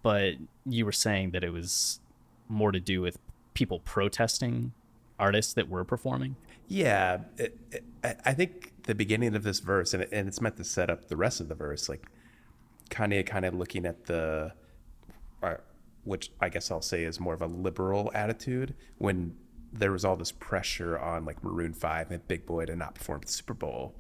but 0.02 0.36
you 0.66 0.86
were 0.86 0.92
saying 0.92 1.32
that 1.32 1.44
it 1.44 1.52
was 1.52 2.00
more 2.50 2.72
to 2.72 2.80
do 2.80 3.02
with 3.02 3.18
people 3.54 3.80
protesting 3.80 4.74
artists 5.20 5.54
that 5.54 5.70
were 5.70 5.84
performing. 5.84 6.36
Yeah, 6.68 7.20
it, 7.38 7.58
it, 7.72 7.84
I- 8.26 8.34
think 8.34 8.74
the 8.84 8.96
beginning 8.96 9.36
of 9.36 9.44
this 9.44 9.60
verse, 9.60 9.94
and, 9.94 10.04
it, 10.04 10.10
and 10.12 10.28
it's 10.28 10.42
meant 10.42 10.58
to 10.58 10.64
set 10.64 10.90
up 10.90 11.08
the 11.08 11.16
rest 11.16 11.40
of 11.40 11.48
the 11.50 11.56
verse, 11.56 11.88
like 11.88 12.06
Kanye 12.90 13.26
kind 13.26 13.46
of 13.46 13.54
looking 13.54 13.86
at 13.86 14.06
the, 14.06 14.54
uh, 15.42 15.56
which 16.04 16.32
I 16.40 16.50
guess 16.50 16.72
I'll 16.72 16.82
say 16.82 17.04
is 17.04 17.20
more 17.20 17.34
of 17.34 17.42
a 17.42 17.48
liberal 17.48 18.12
attitude 18.14 18.76
when 18.98 19.36
there 19.72 19.92
was 19.92 20.06
all 20.06 20.16
this 20.16 20.32
pressure 20.32 21.00
on 21.00 21.26
like 21.26 21.44
Maroon 21.44 21.74
Five 21.74 22.12
and 22.12 22.28
Big 22.28 22.46
Boi 22.46 22.66
to 22.66 22.76
not 22.76 22.96
perform 22.96 23.22
at 23.22 23.28
the 23.28 23.34
Super 23.34 23.54
Bowl, 23.54 23.96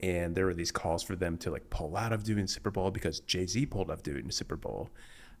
and 0.00 0.34
there 0.34 0.46
were 0.46 0.54
these 0.54 0.70
calls 0.70 1.02
for 1.02 1.16
them 1.16 1.36
to 1.38 1.50
like 1.50 1.70
pull 1.70 1.96
out 1.96 2.12
of 2.12 2.24
doing 2.24 2.46
Super 2.46 2.70
Bowl 2.70 2.90
because 2.90 3.20
Jay 3.20 3.46
Z 3.46 3.66
pulled 3.66 3.90
out 3.90 3.94
of 3.98 4.02
doing 4.02 4.30
Super 4.30 4.56
Bowl. 4.56 4.90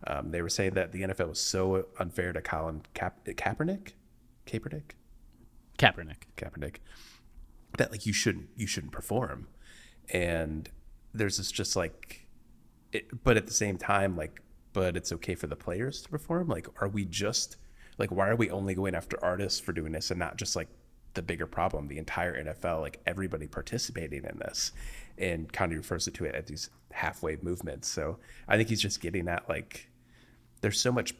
Um, 0.06 0.30
they 0.30 0.42
were 0.42 0.48
saying 0.48 0.74
that 0.74 0.92
the 0.92 1.02
NFL 1.02 1.30
was 1.30 1.40
so 1.40 1.86
unfair 1.98 2.32
to 2.32 2.40
Colin 2.40 2.82
Kap- 2.94 3.24
Kaepernick, 3.24 3.92
Kaepernick, 4.46 4.92
Kaepernick. 5.78 6.24
Kaepernick. 6.36 6.76
That 7.76 7.90
like 7.90 8.06
you 8.06 8.12
shouldn't 8.12 8.48
you 8.56 8.66
shouldn't 8.66 8.92
perform. 8.92 9.48
And 10.10 10.68
there's 11.14 11.36
this 11.36 11.50
just 11.50 11.76
like 11.76 12.26
it, 12.92 13.22
but 13.24 13.36
at 13.36 13.46
the 13.46 13.52
same 13.52 13.76
time 13.76 14.16
like 14.16 14.42
but 14.72 14.96
it's 14.96 15.12
okay 15.12 15.34
for 15.34 15.46
the 15.46 15.56
players 15.56 16.02
to 16.02 16.08
perform? 16.08 16.48
Like 16.48 16.68
are 16.80 16.88
we 16.88 17.04
just 17.04 17.56
like 17.98 18.10
why 18.10 18.28
are 18.28 18.36
we 18.36 18.50
only 18.50 18.74
going 18.74 18.94
after 18.94 19.22
artists 19.22 19.60
for 19.60 19.72
doing 19.72 19.92
this 19.92 20.10
and 20.10 20.18
not 20.18 20.36
just 20.36 20.56
like 20.56 20.68
the 21.14 21.22
bigger 21.22 21.46
problem 21.46 21.88
the 21.88 21.98
entire 21.98 22.44
NFL 22.44 22.80
like 22.80 23.00
everybody 23.06 23.46
participating 23.46 24.24
in 24.24 24.38
this 24.38 24.72
and 25.16 25.52
Kanye 25.52 25.76
refers 25.76 26.04
to 26.04 26.24
it 26.24 26.34
as 26.34 26.44
these 26.46 26.70
halfway 26.92 27.36
movements? 27.42 27.88
So 27.88 28.18
I 28.46 28.56
think 28.56 28.68
he's 28.68 28.82
just 28.82 29.00
getting 29.00 29.28
at 29.28 29.48
like 29.48 29.88
there's 30.60 30.80
so 30.80 30.92
much 30.92 31.14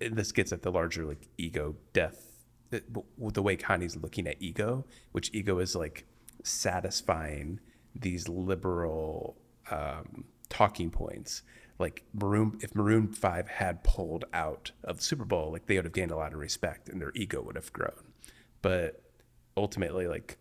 this 0.00 0.32
gets 0.32 0.52
at 0.52 0.62
the 0.62 0.70
larger 0.70 1.04
like 1.04 1.28
ego 1.36 1.74
death 1.92 2.30
the, 2.70 2.82
the 3.18 3.42
way 3.42 3.56
Kanye's 3.56 3.96
looking 3.96 4.26
at 4.26 4.36
ego 4.40 4.84
which 5.12 5.30
ego 5.32 5.58
is 5.58 5.74
like 5.74 6.06
satisfying 6.42 7.60
these 7.94 8.28
liberal 8.28 9.36
um, 9.70 10.24
talking 10.48 10.90
points 10.90 11.42
like 11.78 12.04
maroon 12.12 12.58
if 12.62 12.74
maroon 12.74 13.08
5 13.08 13.48
had 13.48 13.82
pulled 13.82 14.24
out 14.32 14.70
of 14.84 14.98
the 14.98 15.02
super 15.02 15.24
bowl 15.24 15.52
like 15.52 15.66
they 15.66 15.76
would 15.76 15.84
have 15.84 15.92
gained 15.92 16.10
a 16.10 16.16
lot 16.16 16.32
of 16.32 16.38
respect 16.38 16.88
and 16.88 17.00
their 17.00 17.12
ego 17.14 17.42
would 17.42 17.56
have 17.56 17.72
grown 17.72 18.12
but 18.62 19.02
ultimately 19.56 20.06
like 20.06 20.38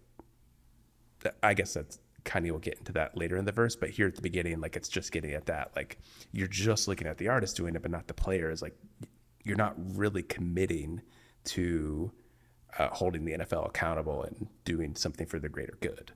I 1.41 1.53
guess 1.53 1.73
that's 1.73 1.99
Kanye 2.25 2.51
will 2.51 2.59
get 2.59 2.77
into 2.77 2.91
that 2.93 3.17
later 3.17 3.37
in 3.37 3.45
the 3.45 3.51
verse, 3.51 3.75
but 3.75 3.89
here 3.89 4.07
at 4.07 4.15
the 4.15 4.21
beginning, 4.21 4.61
like 4.61 4.75
it's 4.75 4.89
just 4.89 5.11
getting 5.11 5.31
at 5.31 5.45
that. 5.47 5.71
Like 5.75 5.97
you're 6.31 6.47
just 6.47 6.87
looking 6.87 7.07
at 7.07 7.17
the 7.17 7.27
artist 7.27 7.57
doing 7.57 7.75
it, 7.75 7.81
but 7.81 7.91
not 7.91 8.07
the 8.07 8.13
players. 8.13 8.61
Like 8.61 8.75
you're 9.43 9.57
not 9.57 9.75
really 9.77 10.23
committing 10.23 11.01
to 11.45 12.11
uh, 12.77 12.89
holding 12.89 13.25
the 13.25 13.33
NFL 13.33 13.67
accountable 13.67 14.23
and 14.23 14.47
doing 14.65 14.95
something 14.95 15.27
for 15.27 15.39
the 15.39 15.49
greater 15.49 15.77
good. 15.81 16.13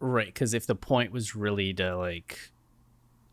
Right, 0.00 0.26
because 0.26 0.54
if 0.54 0.66
the 0.66 0.74
point 0.74 1.12
was 1.12 1.36
really 1.36 1.74
to 1.74 1.96
like 1.96 2.52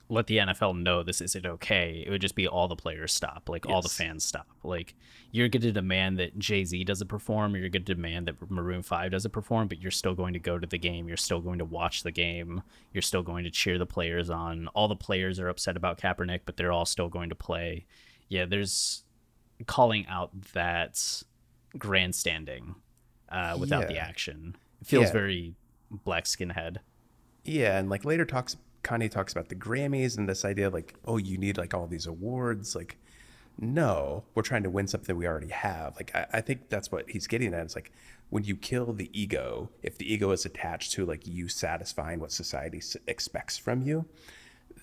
let 0.09 0.27
the 0.27 0.37
NFL 0.37 0.79
know 0.81 1.03
this 1.03 1.19
isn't 1.19 1.45
okay, 1.45 2.03
it 2.05 2.09
would 2.09 2.21
just 2.21 2.35
be 2.35 2.47
all 2.47 2.67
the 2.69 2.75
players 2.77 3.11
stop, 3.13 3.49
like 3.49 3.65
all 3.65 3.81
the 3.81 3.89
fans 3.89 4.23
stop. 4.23 4.47
Like 4.63 4.95
you're 5.31 5.49
going 5.49 5.61
to 5.61 5.71
demand 5.73 6.17
that 6.19 6.39
Jay 6.39 6.63
Z 6.63 6.81
doesn't 6.85 7.07
perform, 7.09 7.53
or 7.53 7.57
you're 7.57 7.67
going 7.69 7.83
to 7.83 7.93
demand 7.95 8.27
that 8.27 8.49
Maroon 8.49 8.83
Five 8.83 9.11
doesn't 9.11 9.31
perform, 9.31 9.67
but 9.67 9.81
you're 9.81 9.91
still 9.91 10.15
going 10.15 10.31
to 10.33 10.39
go 10.39 10.57
to 10.57 10.65
the 10.65 10.77
game. 10.77 11.07
You're 11.09 11.17
still 11.17 11.41
going 11.41 11.59
to 11.59 11.65
watch 11.65 12.03
the 12.03 12.11
game. 12.11 12.63
You're 12.93 13.01
still 13.01 13.21
going 13.23 13.43
to 13.43 13.51
cheer 13.51 13.77
the 13.77 13.85
players 13.85 14.29
on. 14.29 14.67
All 14.69 14.87
the 14.87 14.95
players 14.95 15.39
are 15.41 15.49
upset 15.49 15.75
about 15.75 15.99
Kaepernick, 15.99 16.41
but 16.45 16.55
they're 16.55 16.71
all 16.71 16.85
still 16.85 17.09
going 17.09 17.27
to 17.29 17.35
play. 17.35 17.85
Yeah, 18.29 18.45
there's 18.45 19.03
calling 19.65 20.05
out 20.07 20.31
that 20.53 21.01
grandstanding 21.77 22.75
uh, 23.29 23.57
without 23.59 23.87
the 23.87 23.97
action. 23.97 24.55
It 24.81 24.87
feels 24.87 25.07
Yeah. 25.07 25.11
very 25.13 25.55
black 25.91 26.25
skinhead. 26.25 26.77
Yeah, 27.43 27.77
and 27.77 27.89
like 27.89 28.05
later 28.05 28.25
talks 28.25 28.57
Kanye 28.87 29.11
talks 29.11 29.33
about 29.33 29.49
the 29.49 29.55
Grammys 29.55 30.17
and 30.17 30.29
this 30.29 30.45
idea 30.45 30.69
like, 30.69 30.95
oh, 31.05 31.17
you 31.17 31.37
need 31.37 31.57
like 31.57 31.73
all 31.73 31.87
these 31.87 32.05
awards. 32.05 32.75
Like, 32.75 32.97
no, 33.59 34.23
we're 34.33 34.43
trying 34.43 34.63
to 34.63 34.69
win 34.69 34.87
something 34.87 35.17
we 35.17 35.27
already 35.27 35.49
have. 35.49 35.95
Like, 35.97 36.15
I, 36.15 36.27
I 36.33 36.41
think 36.41 36.69
that's 36.69 36.91
what 36.91 37.09
he's 37.09 37.27
getting 37.27 37.53
at. 37.53 37.65
It's 37.65 37.75
like 37.75 37.91
when 38.29 38.45
you 38.45 38.55
kill 38.55 38.93
the 38.93 39.09
ego, 39.19 39.69
if 39.83 39.97
the 39.97 40.11
ego 40.11 40.31
is 40.31 40.45
attached 40.45 40.93
to 40.93 41.05
like 41.05 41.27
you 41.27 41.49
satisfying 41.49 42.19
what 42.19 42.31
society 42.31 42.81
expects 43.07 43.57
from 43.57 43.81
you, 43.81 44.05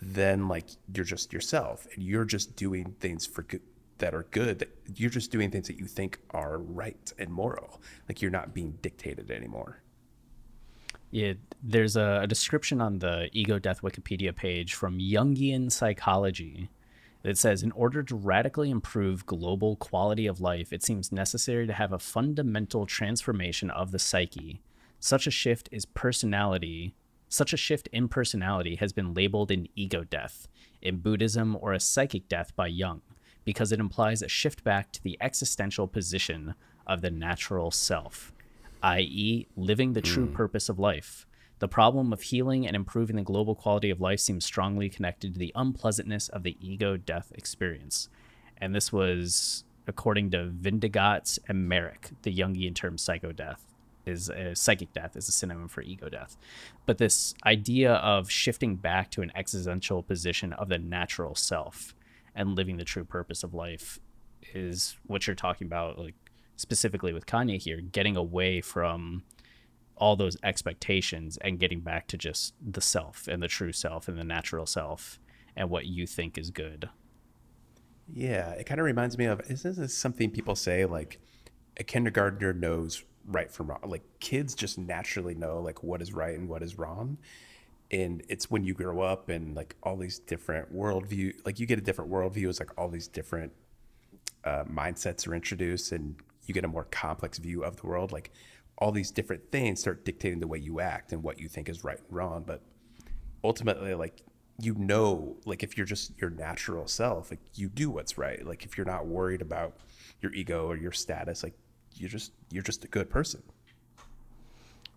then 0.03 0.49
like 0.49 0.67
you're 0.95 1.05
just 1.05 1.33
yourself 1.33 1.87
and 1.95 2.03
you're 2.03 2.27
just 2.27 2.57
doing 2.57 2.95
things 3.01 3.27
for 3.27 3.43
good 3.43 3.63
that 3.99 4.13
are 4.13 4.25
good 4.33 4.59
that 4.59 4.77
you're 4.97 5.09
just 5.09 5.31
doing 5.31 5.53
things 5.53 5.69
that 5.69 5.79
you 5.79 5.87
think 5.87 6.19
are 6.31 6.59
right 6.59 7.13
and 7.17 7.31
moral 7.31 7.81
like 8.09 8.21
you're 8.21 8.31
not 8.31 8.53
being 8.53 8.77
dictated 8.83 9.31
anymore 9.31 9.84
Yeah, 11.15 11.35
there's 11.63 11.95
a, 11.95 12.23
a 12.23 12.27
description 12.27 12.81
on 12.81 12.99
the 12.99 13.29
Ego 13.31 13.61
Death 13.61 13.83
Wikipedia 13.83 14.35
page 14.35 14.75
from 14.75 14.99
Jungian 14.99 15.71
Psychology 15.71 16.71
that 17.23 17.39
says 17.39 17.63
In 17.63 17.71
order 17.71 18.03
to 18.03 18.17
radically 18.17 18.69
improve 18.69 19.25
global 19.25 19.77
quality 19.77 20.27
of 20.27 20.41
life, 20.41 20.73
it 20.73 20.83
seems 20.83 21.13
necessary 21.13 21.69
to 21.69 21.73
have 21.73 21.93
a 21.93 22.01
fundamental 22.01 22.85
transformation 22.85 23.71
of 23.71 23.93
the 23.93 23.99
psyche. 24.01 24.61
Such 24.99 25.29
a 25.29 25.31
shift 25.31 25.69
is 25.71 25.87
personality. 25.87 26.97
Such 27.29 27.53
a 27.53 27.57
shift 27.57 27.89
in 27.93 28.09
personality 28.09 28.75
has 28.75 28.93
been 28.93 29.15
labeled 29.15 29.53
an 29.53 29.69
ego 29.77 30.03
death 30.03 30.49
in 30.83 30.99
Buddhism 30.99 31.57
or 31.61 31.73
a 31.73 31.79
psychic 31.79 32.27
death 32.29 32.57
by 32.57 32.67
Jung 32.67 33.03
because 33.45 33.71
it 33.71 33.79
implies 33.79 34.21
a 34.21 34.27
shift 34.27 34.65
back 34.65 34.91
to 34.91 35.03
the 35.05 35.17
existential 35.21 35.87
position 35.87 36.57
of 36.89 37.03
the 37.03 37.11
natural 37.13 37.71
self 37.71 38.34
i.e., 38.85 39.47
living 39.57 39.95
the 39.95 40.03
true 40.03 40.27
purpose 40.27 40.69
of 40.69 40.79
life. 40.79 41.27
The 41.59 41.69
problem 41.69 42.13
of 42.13 42.21
healing 42.21 42.67
and 42.67 42.77
improving 42.77 43.17
the 43.17 43.23
global 43.23 43.55
quality 43.55 43.89
of 43.89 44.01
life 44.01 44.21
seems 44.21 44.45
strongly 44.45 44.91
connected 44.91 45.33
to 45.33 45.39
the 45.39 45.53
unpleasantness 45.55 46.29
of 46.29 46.43
the 46.43 46.57
ego 46.61 46.99
death 46.99 47.33
experience. 47.35 48.11
And 48.59 48.75
this 48.75 48.93
was 48.93 49.65
according 49.87 50.31
to 50.33 50.51
Ventegodt 50.51 51.39
and 51.49 51.67
Merrick, 51.69 52.11
the 52.23 52.37
Jungian 52.37 52.75
term 52.75 52.97
psychodeath 52.97 53.61
is 54.05 54.29
uh, 54.29 54.55
psychic 54.55 54.93
death 54.93 55.17
is 55.17 55.29
a 55.29 55.33
synonym 55.33 55.69
for 55.69 55.81
ego 55.81 56.11
death. 56.11 56.37
But 56.85 56.99
this 56.99 57.35
idea 57.47 57.95
of 57.95 58.31
shifting 58.31 58.77
back 58.77 59.11
to 59.13 59.23
an 59.23 59.33
existential 59.35 60.03
position 60.03 60.53
of 60.53 60.69
the 60.69 60.79
natural 60.79 61.35
self 61.35 61.95
and 62.35 62.55
living 62.55 62.77
the 62.77 62.85
true 62.85 63.05
purpose 63.05 63.43
of 63.43 63.55
life 63.55 63.99
is 64.53 64.99
what 65.07 65.27
you're 65.27 65.35
talking 65.35 65.67
about 65.67 65.99
like 65.99 66.15
specifically 66.57 67.13
with 67.13 67.27
Kanye 67.27 67.59
here 67.59 67.81
getting 67.81 68.17
away 68.17 68.61
from 68.61 69.23
all 69.97 70.17
those 70.17 70.37
expectations 70.43 71.39
and 71.41 71.59
getting 71.59 71.81
back 71.81 72.07
to 72.09 72.19
just 72.19 72.55
the 72.61 72.81
self 72.81 73.29
and 73.29 73.43
the 73.43 73.49
true 73.49 73.73
self 73.73 74.09
and 74.09 74.19
the 74.19 74.25
natural 74.25 74.67
self 74.67 75.21
and 75.57 75.71
what 75.71 75.87
you 75.87 76.07
think 76.07 76.37
is 76.37 76.51
good. 76.51 76.89
Yeah, 78.13 78.51
it 78.51 78.65
kind 78.65 78.81
of 78.81 78.87
reminds 78.87 79.17
me 79.17 79.27
of 79.27 79.41
isn't 79.51 79.77
this 79.77 79.97
something 79.97 80.31
people 80.31 80.57
say 80.57 80.85
like 80.85 81.21
a 81.77 81.85
kindergartner 81.85 82.53
knows 82.53 83.05
right 83.27 83.51
from 83.51 83.69
wrong? 83.69 83.81
Like 83.87 84.03
kids 84.21 84.55
just 84.55 84.79
naturally 84.79 85.35
know 85.35 85.61
like 85.61 85.83
what 85.83 86.03
is 86.03 86.13
right 86.13 86.39
and 86.39 86.49
what 86.49 86.63
is 86.63 86.77
wrong. 86.77 87.19
And 87.91 88.23
it's 88.29 88.51
when 88.51 88.65
you 88.65 88.75
grow 88.75 89.01
up 89.01 89.29
and 89.29 89.55
like 89.55 89.77
all 89.83 89.97
these 89.97 90.19
different 90.19 90.75
worldview, 90.75 91.35
like 91.47 91.61
you 91.61 91.67
get 91.67 91.79
a 91.79 91.83
different 91.83 92.11
worldview 92.11 92.49
as 92.49 92.59
like 92.59 92.77
all 92.77 92.89
these 92.89 93.09
different 93.09 93.53
uh, 94.45 94.65
mindsets 94.65 95.27
are 95.29 95.35
introduced 95.35 95.93
and 95.93 96.17
you 96.47 96.55
get 96.55 96.65
a 96.65 96.69
more 96.69 96.85
complex 96.85 97.39
view 97.39 97.65
of 97.65 97.77
the 97.77 97.87
world. 97.87 98.13
Like 98.13 98.33
all 98.79 98.93
these 98.93 99.11
different 99.11 99.51
things 99.51 99.81
start 99.81 100.05
dictating 100.05 100.41
the 100.41 100.47
way 100.47 100.59
you 100.59 100.81
act 100.81 101.13
and 101.13 101.23
what 101.23 101.39
you 101.39 101.49
think 101.49 101.69
is 101.69 101.85
right 101.85 101.99
and 101.99 102.17
wrong. 102.17 102.45
But 102.47 102.63
ultimately, 103.43 103.95
like 103.95 104.23
you 104.61 104.75
know, 104.75 105.37
like 105.45 105.63
if 105.63 105.77
you're 105.77 105.87
just 105.87 106.13
your 106.21 106.31
natural 106.31 106.87
self, 106.87 107.31
like 107.31 107.41
you 107.55 107.69
do 107.69 107.91
what's 107.91 108.17
right. 108.17 108.45
Like 108.47 108.65
if 108.65 108.77
you're 108.77 108.87
not 108.87 109.07
worried 109.07 109.43
about 109.43 109.77
your 110.21 110.33
ego 110.33 110.67
or 110.67 110.77
your 110.77 110.93
status, 110.93 111.43
like 111.43 111.55
you're 111.97 112.11
just 112.11 112.33
you're 112.51 112.63
just 112.63 112.85
a 112.85 112.89
good 112.89 113.11
person. 113.11 113.43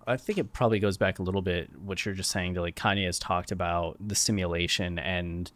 I 0.06 0.16
think 0.16 0.38
it 0.38 0.54
probably 0.54 0.80
goes 0.80 0.98
back 0.98 1.20
a 1.20 1.24
little 1.24 1.42
bit 1.42 1.70
what 1.80 2.06
you're 2.06 2.16
just 2.16 2.32
saying 2.32 2.54
to 2.54 2.62
like 2.62 2.76
Kanye 2.76 3.06
has 3.06 3.20
talked 3.20 3.52
about 3.52 3.98
the 4.00 4.16
simulation 4.16 5.00
and 5.00 5.52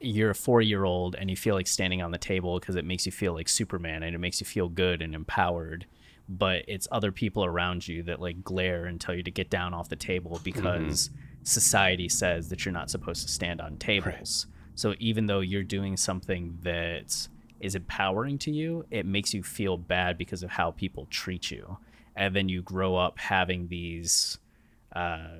you're 0.00 0.30
a 0.30 0.34
four 0.34 0.60
year 0.60 0.84
old 0.84 1.14
and 1.16 1.30
you 1.30 1.36
feel 1.36 1.54
like 1.54 1.66
standing 1.66 2.02
on 2.02 2.10
the 2.10 2.18
table 2.18 2.58
because 2.58 2.76
it 2.76 2.84
makes 2.84 3.06
you 3.06 3.12
feel 3.12 3.34
like 3.34 3.48
Superman 3.48 4.02
and 4.02 4.14
it 4.14 4.18
makes 4.18 4.40
you 4.40 4.46
feel 4.46 4.68
good 4.68 5.02
and 5.02 5.14
empowered. 5.14 5.86
But 6.28 6.64
it's 6.68 6.86
other 6.92 7.10
people 7.10 7.44
around 7.44 7.88
you 7.88 8.02
that 8.04 8.20
like 8.20 8.44
glare 8.44 8.84
and 8.84 9.00
tell 9.00 9.14
you 9.14 9.22
to 9.22 9.30
get 9.30 9.50
down 9.50 9.74
off 9.74 9.88
the 9.88 9.96
table 9.96 10.40
because 10.44 11.08
mm-hmm. 11.08 11.44
society 11.44 12.08
says 12.08 12.48
that 12.50 12.64
you're 12.64 12.72
not 12.72 12.90
supposed 12.90 13.26
to 13.26 13.32
stand 13.32 13.60
on 13.60 13.76
tables. 13.78 14.46
Right. 14.48 14.54
So 14.74 14.94
even 14.98 15.26
though 15.26 15.40
you're 15.40 15.64
doing 15.64 15.96
something 15.96 16.58
that 16.62 17.28
is 17.60 17.74
empowering 17.74 18.38
to 18.38 18.52
you, 18.52 18.84
it 18.90 19.06
makes 19.06 19.34
you 19.34 19.42
feel 19.42 19.76
bad 19.76 20.18
because 20.18 20.42
of 20.42 20.50
how 20.50 20.70
people 20.70 21.06
treat 21.10 21.50
you. 21.50 21.78
And 22.14 22.34
then 22.34 22.48
you 22.48 22.62
grow 22.62 22.96
up 22.96 23.18
having 23.18 23.68
these 23.68 24.38
uh, 24.94 25.38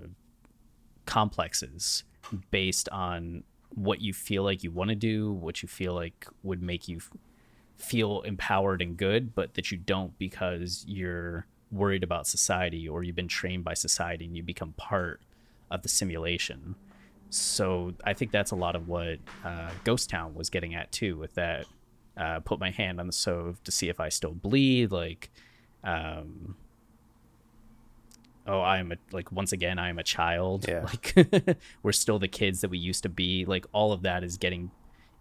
complexes 1.07 2.05
based 2.51 2.89
on 2.91 3.45
what 3.75 4.01
you 4.01 4.13
feel 4.13 4.43
like 4.43 4.63
you 4.63 4.71
want 4.71 4.91
to 4.91 4.97
do, 4.97 5.33
what 5.33 5.63
you 5.63 5.69
feel 5.69 5.95
like 5.95 6.27
would 6.43 6.63
make 6.63 6.89
you 6.89 7.01
feel 7.77 8.23
empowered 8.23 8.83
and 8.83 8.97
good, 8.97 9.35
but 9.35 9.55
that 9.55 9.71
you 9.71 9.79
don't 9.79 10.19
because 10.19 10.85
you're 10.89 11.47
worried 11.71 12.03
about 12.03 12.27
society 12.27 12.89
or 12.89 13.03
you've 13.03 13.17
been 13.17 13.29
trained 13.29 13.65
by 13.65 13.75
society 13.75 14.25
and 14.25 14.37
you 14.37 14.43
become 14.43 14.73
part 14.73 15.21
of 15.71 15.83
the 15.83 15.89
simulation. 15.89 16.75
So 17.31 17.95
I 18.05 18.15
think 18.15 18.33
that's 18.33 18.53
a 18.53 18.57
lot 18.57 18.75
of 18.75 18.89
what 18.89 19.19
uh, 19.45 19.71
Ghost 19.85 20.09
Town 20.09 20.35
was 20.35 20.51
getting 20.51 20.75
at 20.75 20.91
too, 20.93 21.17
with 21.17 21.35
that. 21.35 21.67
Uh, 22.17 22.41
put 22.41 22.59
my 22.59 22.73
hand 22.73 22.99
on 22.99 23.07
the 23.07 23.13
stove 23.13 23.63
to 23.63 23.71
see 23.71 23.89
if 23.89 24.01
I 24.01 24.09
still 24.09 24.33
bleed. 24.33 24.91
Like, 24.91 25.31
um, 25.85 26.57
oh 28.49 28.61
i 28.61 28.79
am 28.79 28.93
a 28.93 28.97
like 29.13 29.31
once 29.31 29.53
again 29.53 29.79
i 29.79 29.89
am 29.89 29.99
a 29.99 30.03
child. 30.03 30.67
Yeah. 30.69 30.87
like 31.17 31.59
we're 31.83 31.93
still 31.93 32.19
the 32.19 32.29
kids 32.29 32.61
that 32.63 32.71
we 32.71 32.79
used 32.79 33.03
to 33.03 33.09
be. 33.09 33.45
Like 33.45 33.67
all 33.73 33.93
of 33.93 34.03
that 34.03 34.25
is 34.25 34.37
getting 34.37 34.71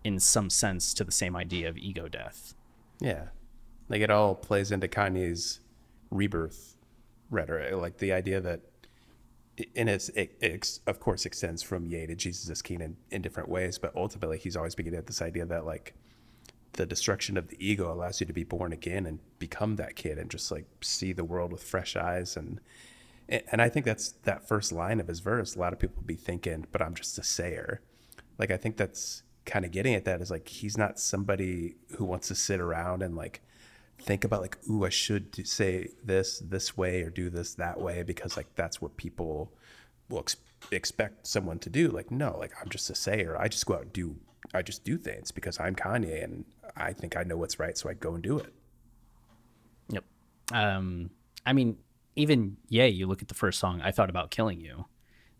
in 0.03 0.19
some 0.19 0.49
sense 0.49 0.93
to 0.95 1.03
the 1.03 1.11
same 1.11 1.35
idea 1.35 1.69
of 1.69 1.77
ego 1.77 2.07
death. 2.07 2.55
Yeah. 2.99 3.27
Like 3.89 4.01
it 4.01 4.09
all 4.09 4.35
plays 4.35 4.71
into 4.71 4.87
kanye's 4.87 5.59
rebirth 6.09 6.75
rhetoric. 7.29 7.73
Like 7.75 7.97
the 7.97 8.13
idea 8.13 8.39
that 8.41 8.61
and 9.75 9.89
it's 9.89 10.09
it, 10.09 10.37
it, 10.39 10.79
of 10.85 10.99
course 10.99 11.25
extends 11.25 11.63
from 11.63 11.87
Ye 11.87 12.05
to 12.05 12.15
Jesus 12.15 12.49
is 12.49 12.61
King 12.61 12.81
in, 12.81 12.97
in 13.09 13.21
different 13.21 13.49
ways, 13.49 13.77
but 13.77 13.95
ultimately 13.95 14.37
he's 14.37 14.55
always 14.55 14.75
beginning 14.75 14.99
at 14.99 15.07
this 15.07 15.21
idea 15.21 15.45
that 15.45 15.65
like 15.65 15.95
the 16.73 16.85
destruction 16.85 17.37
of 17.37 17.47
the 17.47 17.57
ego 17.59 17.91
allows 17.91 18.19
you 18.19 18.27
to 18.27 18.33
be 18.33 18.43
born 18.43 18.71
again 18.71 19.05
and 19.07 19.19
become 19.39 19.77
that 19.77 19.95
kid 19.95 20.19
and 20.19 20.29
just 20.29 20.51
like 20.51 20.65
see 20.81 21.11
the 21.11 21.23
world 21.23 21.51
with 21.51 21.63
fresh 21.63 21.95
eyes 21.95 22.37
and 22.37 22.59
and 23.29 23.61
I 23.61 23.69
think 23.69 23.85
that's 23.85 24.13
that 24.23 24.47
first 24.47 24.71
line 24.71 24.99
of 24.99 25.07
his 25.07 25.19
verse. 25.19 25.55
A 25.55 25.59
lot 25.59 25.73
of 25.73 25.79
people 25.79 26.01
be 26.05 26.15
thinking, 26.15 26.65
but 26.71 26.81
I'm 26.81 26.95
just 26.95 27.17
a 27.17 27.23
sayer. 27.23 27.81
Like, 28.37 28.51
I 28.51 28.57
think 28.57 28.77
that's 28.77 29.23
kind 29.45 29.65
of 29.65 29.71
getting 29.71 29.95
at 29.95 30.05
that 30.05 30.21
is 30.21 30.29
like, 30.31 30.47
he's 30.47 30.77
not 30.77 30.99
somebody 30.99 31.75
who 31.97 32.05
wants 32.05 32.27
to 32.27 32.35
sit 32.35 32.59
around 32.59 33.01
and 33.01 33.15
like 33.15 33.41
think 33.99 34.23
about, 34.23 34.41
like, 34.41 34.57
ooh, 34.69 34.85
I 34.85 34.89
should 34.89 35.47
say 35.47 35.89
this 36.03 36.39
this 36.39 36.77
way 36.77 37.01
or 37.01 37.09
do 37.09 37.29
this 37.29 37.55
that 37.55 37.81
way 37.81 38.03
because, 38.03 38.37
like, 38.37 38.53
that's 38.55 38.81
what 38.81 38.95
people 38.95 39.51
will 40.09 40.19
ex- 40.19 40.37
expect 40.71 41.27
someone 41.27 41.59
to 41.59 41.69
do. 41.69 41.89
Like, 41.89 42.11
no, 42.11 42.37
like, 42.37 42.53
I'm 42.61 42.69
just 42.69 42.89
a 42.89 42.95
sayer. 42.95 43.35
I 43.39 43.47
just 43.47 43.65
go 43.65 43.73
out 43.73 43.81
and 43.81 43.93
do, 43.93 44.15
I 44.53 44.61
just 44.61 44.83
do 44.83 44.97
things 44.97 45.31
because 45.31 45.59
I'm 45.59 45.75
Kanye 45.75 46.23
and 46.23 46.45
I 46.75 46.93
think 46.93 47.17
I 47.17 47.23
know 47.23 47.37
what's 47.37 47.59
right. 47.59 47.77
So 47.77 47.89
I 47.89 47.93
go 47.93 48.13
and 48.13 48.23
do 48.23 48.37
it. 48.37 48.53
Yep. 49.89 50.03
Um, 50.53 51.09
I 51.45 51.53
mean, 51.53 51.77
even 52.17 52.57
yay, 52.67 52.89
you 52.89 53.05
look 53.07 53.21
at 53.21 53.27
the 53.27 53.35
first 53.35 53.59
song, 53.59 53.79
I 53.81 53.91
thought 53.91 54.09
about 54.09 54.31
killing 54.31 54.59
you. 54.59 54.85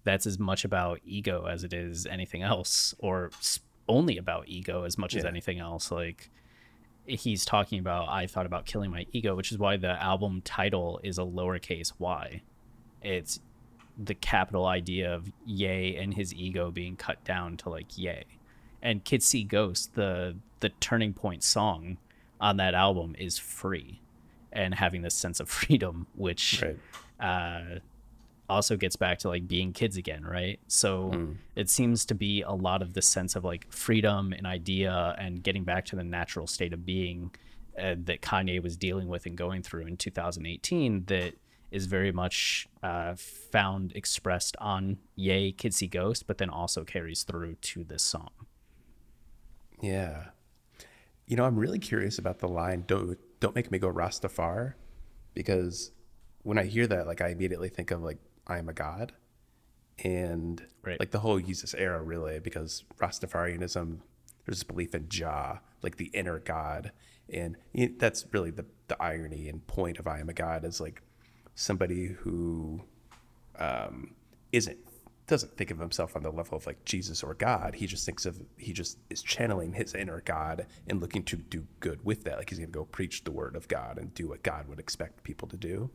That's 0.04 0.28
as 0.28 0.40
much 0.40 0.64
about 0.64 1.00
ego 1.04 1.46
as 1.46 1.64
it 1.64 1.74
is 1.74 2.06
anything 2.06 2.44
else, 2.44 2.94
or 3.00 3.32
only 3.90 4.18
about 4.18 4.48
ego 4.48 4.84
as 4.84 4.98
much 4.98 5.14
yeah. 5.14 5.20
as 5.20 5.26
anything 5.26 5.60
else. 5.60 5.92
Like 5.92 6.30
he's 7.06 7.44
talking 7.46 7.80
about, 7.80 8.10
I 8.10 8.28
thought 8.28 8.46
about 8.46 8.68
killing 8.68 8.92
my 8.92 9.08
ego, 9.12 9.36
which 9.36 9.52
is 9.52 9.58
why 9.58 9.76
the 9.76 10.02
album 10.02 10.42
title 10.42 11.02
is 11.04 11.18
a 11.18 11.24
lowercase 11.24 11.94
y. 11.98 12.44
It's 13.02 13.40
the 13.98 14.14
capital 14.14 14.68
idea 14.68 15.14
of 15.14 15.32
yay 15.46 15.96
and 15.96 16.14
his 16.14 16.32
ego 16.34 16.70
being 16.70 16.96
cut 16.96 17.24
down 17.24 17.58
to 17.58 17.70
like 17.70 17.98
yay. 17.98 18.26
And 18.84 19.04
Kids 19.04 19.26
See 19.26 19.44
Ghost, 19.44 19.96
the 19.96 20.38
the 20.60 20.70
turning 20.70 21.14
point 21.14 21.44
song 21.44 21.98
on 22.40 22.58
that 22.58 22.76
album 22.76 23.16
is 23.18 23.40
free 23.40 24.00
and 24.58 24.74
having 24.74 25.04
this 25.04 25.16
sense 25.16 25.40
of 25.40 25.48
freedom, 25.60 26.08
which 26.16 26.64
right. 26.64 26.78
uh, 27.20 27.80
also 28.50 28.76
gets 28.76 28.96
back 28.96 29.20
to 29.20 29.30
like 29.30 29.48
being 29.48 29.72
kids 29.72 29.98
again, 29.98 30.26
right? 30.26 30.60
So 30.68 31.12
mm. 31.14 31.38
it 31.56 31.70
seems 31.70 32.06
to 32.06 32.16
be 32.16 32.42
a 32.42 32.52
lot 32.52 32.82
of 32.82 32.94
this 32.94 33.08
sense 33.08 33.36
of 33.36 33.44
like 33.44 33.72
freedom 33.72 34.34
and 34.34 34.48
idea 34.48 35.16
and 35.18 35.44
getting 35.44 35.64
back 35.64 35.86
to 35.86 35.96
the 35.96 36.04
natural 36.04 36.48
state 36.48 36.74
of 36.74 36.86
being 36.86 37.32
uh, 37.78 37.96
that 38.06 38.22
Kanye 38.22 38.62
was 38.62 38.76
dealing 38.76 39.08
with 39.08 39.26
and 39.26 39.38
going 39.38 39.62
through 39.62 39.86
in 39.86 39.98
2018 39.98 41.06
that 41.06 41.34
is 41.70 41.86
very 41.86 42.12
much 42.12 42.68
uh, 42.82 43.14
found 43.16 43.92
expressed 43.94 44.56
on 44.58 44.98
Ye 45.16 45.52
Kids 45.52 45.78
See 45.78 45.88
Ghost, 45.88 46.26
but 46.26 46.38
then 46.38 46.50
also 46.50 46.84
carries 46.86 47.24
through 47.24 47.56
to 47.56 47.84
this 47.84 48.04
song. 48.04 48.30
Yeah. 49.82 50.28
You 51.26 51.36
know, 51.36 51.44
I'm 51.44 51.58
really 51.58 51.80
curious 51.80 52.18
about 52.18 52.40
the 52.40 52.48
line, 52.48 52.86
don't 52.88 53.20
don't 53.40 53.56
make 53.56 53.72
me 53.72 53.80
go 53.80 53.92
Rastafar 53.92 54.74
because 55.34 55.92
when 56.44 56.58
I 56.58 56.66
hear 56.66 56.88
that, 56.88 57.08
like 57.08 57.22
I 57.22 57.30
immediately 57.30 57.70
think 57.70 57.92
of 57.92 58.02
like 58.02 58.18
I 58.48 58.58
am 58.58 58.70
a 58.70 58.74
god 58.74 59.14
and 60.04 60.64
right. 60.84 61.00
like 61.00 61.12
the 61.12 61.20
whole 61.20 61.40
Yeezus 61.40 61.76
era 61.78 62.02
really 62.02 62.40
because 62.40 62.84
Rastafarianism 63.00 64.00
there's 64.48 64.60
this 64.60 64.64
belief 64.64 64.96
in 64.96 65.10
Jah, 65.10 65.60
like 65.84 65.98
the 65.98 66.06
inner 66.14 66.40
God. 66.40 66.94
And 67.30 67.58
that's 68.00 68.26
really 68.32 68.52
the, 68.52 68.66
the 68.88 69.02
irony 69.02 69.50
and 69.50 69.66
point 69.68 70.00
of 70.00 70.08
I 70.08 70.20
am 70.20 70.30
a 70.30 70.34
God 70.34 70.64
is 70.64 70.80
like 70.80 71.02
somebody 71.54 72.08
who 72.08 72.82
um, 73.60 74.16
isn't 74.54 74.78
doesn't 75.28 75.58
think 75.58 75.72
of 75.72 75.80
himself 75.80 76.16
on 76.16 76.24
the 76.24 76.32
level 76.32 76.58
of 76.58 76.66
like 76.66 76.84
Jesus 76.86 77.22
or 77.22 77.34
God. 77.34 77.76
He 77.76 77.86
just 77.86 78.06
thinks 78.06 78.26
of 78.26 78.42
he 78.58 78.74
just 78.74 78.98
is 79.10 79.22
channeling 79.22 79.74
his 79.74 79.94
inner 79.94 80.22
God 80.22 80.66
and 80.88 81.02
looking 81.02 81.24
to 81.24 81.36
do 81.36 81.68
good 81.80 82.04
with 82.06 82.24
that. 82.24 82.38
Like 82.38 82.50
he's 82.50 82.60
gonna 82.60 82.72
go 82.72 82.86
preach 82.86 83.24
the 83.24 83.32
word 83.32 83.56
of 83.56 83.68
God 83.68 83.98
and 83.98 84.14
do 84.14 84.30
what 84.30 84.44
God 84.44 84.68
would 84.68 84.80
expect 84.80 85.24
people 85.24 85.48
to 85.50 85.58
do. 85.58 85.90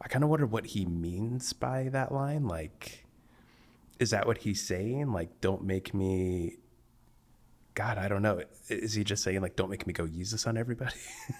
I 0.00 0.08
kind 0.08 0.24
of 0.24 0.30
wonder 0.30 0.46
what 0.46 0.66
he 0.66 0.86
means 0.86 1.52
by 1.52 1.90
that 1.92 2.10
line. 2.10 2.48
Like, 2.48 3.04
is 3.98 4.10
that 4.10 4.26
what 4.26 4.38
he's 4.38 4.66
saying? 4.66 5.12
Like, 5.12 5.40
don't 5.40 5.62
make 5.62 5.92
me. 5.92 6.56
God, 7.74 7.98
I 7.98 8.08
don't 8.08 8.22
know. 8.22 8.42
Is 8.68 8.94
he 8.94 9.04
just 9.04 9.22
saying 9.22 9.42
like, 9.42 9.56
don't 9.56 9.70
make 9.70 9.86
me 9.86 9.92
go 9.92 10.06
Jesus 10.06 10.46
on 10.46 10.56
everybody? 10.56 10.96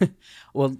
well, 0.54 0.76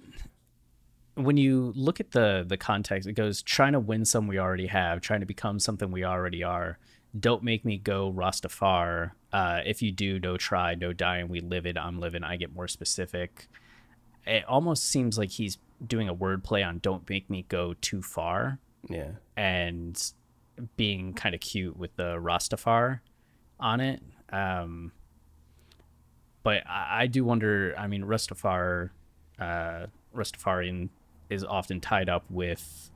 when 1.15 1.37
you 1.37 1.71
look 1.75 1.99
at 1.99 2.11
the 2.11 2.45
the 2.47 2.57
context, 2.57 3.07
it 3.07 3.13
goes 3.13 3.41
trying 3.41 3.73
to 3.73 3.79
win 3.79 4.05
some 4.05 4.27
we 4.27 4.37
already 4.37 4.67
have, 4.67 5.01
trying 5.01 5.21
to 5.21 5.25
become 5.25 5.59
something 5.59 5.91
we 5.91 6.03
already 6.03 6.43
are. 6.43 6.77
Don't 7.17 7.43
make 7.43 7.63
me 7.63 7.77
go 7.77 8.11
Rastafar. 8.11 9.11
Uh, 9.31 9.61
if 9.65 9.81
you 9.81 9.91
do, 9.91 10.19
no 10.19 10.37
try, 10.37 10.75
no 10.75 10.91
dying. 10.91 11.29
We 11.29 11.39
live 11.39 11.65
it. 11.65 11.77
I'm 11.77 11.99
living. 11.99 12.23
I 12.23 12.35
get 12.35 12.53
more 12.53 12.67
specific. 12.67 13.47
It 14.27 14.43
almost 14.45 14.83
seems 14.89 15.17
like 15.17 15.31
he's 15.31 15.57
doing 15.85 16.09
a 16.09 16.15
wordplay 16.15 16.65
on 16.65 16.79
"don't 16.79 17.09
make 17.09 17.29
me 17.29 17.45
go 17.47 17.73
too 17.75 18.01
far." 18.01 18.59
Yeah, 18.89 19.11
and 19.37 20.01
being 20.75 21.13
kind 21.13 21.33
of 21.33 21.41
cute 21.41 21.77
with 21.77 21.95
the 21.95 22.15
Rastafar 22.15 22.99
on 23.59 23.79
it. 23.79 24.01
Um, 24.31 24.91
but 26.43 26.63
I, 26.67 27.03
I 27.03 27.07
do 27.07 27.23
wonder. 27.23 27.73
I 27.77 27.87
mean, 27.87 28.03
Rastafari, 28.03 28.89
uh, 29.39 29.85
Rastafarian 30.13 30.89
is 31.29 31.43
often 31.43 31.79
tied 31.81 32.09
up 32.09 32.23
with 32.29 32.89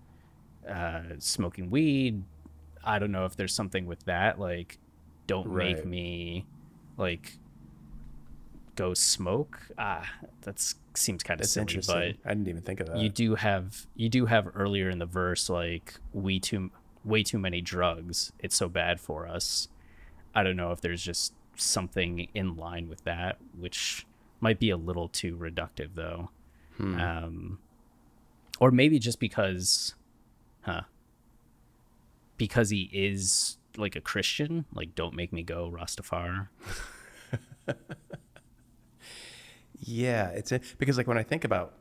uh, 0.70 1.02
smoking 1.20 1.70
weed. 1.70 2.24
I 2.84 3.00
don't 3.00 3.12
know 3.12 3.26
if 3.26 3.36
there's 3.36 3.54
something 3.54 3.86
with 3.86 4.04
that. 4.06 4.40
Like, 4.40 4.78
don't 5.28 5.52
make 5.76 5.86
me 5.86 6.46
like 6.98 7.38
go 8.76 8.94
smoke. 8.94 9.60
Ah, 9.78 10.10
that 10.42 10.60
seems 10.96 11.24
kind 11.24 11.40
of 11.40 11.44
That's 11.44 11.52
silly, 11.54 11.64
interesting. 11.64 11.96
but 12.24 12.30
I 12.30 12.34
didn't 12.34 12.48
even 12.48 12.62
think 12.62 12.80
of 12.80 12.88
that. 12.88 12.98
you 12.98 13.10
do 13.10 13.36
have 13.36 13.86
you 13.96 14.10
do 14.10 14.26
have 14.26 14.48
earlier 14.56 14.90
in 14.90 15.00
the 15.00 15.06
verse 15.06 15.50
like 15.50 15.96
we 16.14 16.40
too 16.40 16.72
way 17.06 17.24
too 17.24 17.40
many 17.40 17.62
drugs 17.62 18.34
it's 18.40 18.56
so 18.56 18.68
bad 18.68 19.00
for 19.00 19.26
us 19.26 19.70
i 20.36 20.44
don't 20.44 20.58
know 20.58 20.72
if 20.74 20.82
there's 20.82 21.02
just 21.02 21.34
something 21.56 22.28
in 22.34 22.58
line 22.58 22.90
with 22.90 23.04
that 23.06 23.38
which 23.58 24.06
might 24.42 24.60
be 24.60 24.70
a 24.70 24.76
little 24.76 25.08
too 25.08 25.38
reductive 25.38 25.92
though 25.96 26.30
um 26.80 27.60
or 28.60 28.72
maybe 28.72 29.00
just 29.00 29.20
because 29.20 29.96
huh 30.62 30.82
because 32.38 32.70
he 32.70 32.90
is 32.94 33.58
like 33.78 33.96
a 33.96 34.02
christian 34.02 34.66
like 34.74 34.96
don't 34.96 35.16
make 35.16 35.34
me 35.34 35.44
go 35.44 35.72
rastafari 35.76 36.48
Yeah, 39.80 40.30
it's 40.30 40.52
in, 40.52 40.62
because 40.78 40.98
like 40.98 41.08
when 41.08 41.18
I 41.18 41.24
think 41.24 41.44
about 41.44 41.74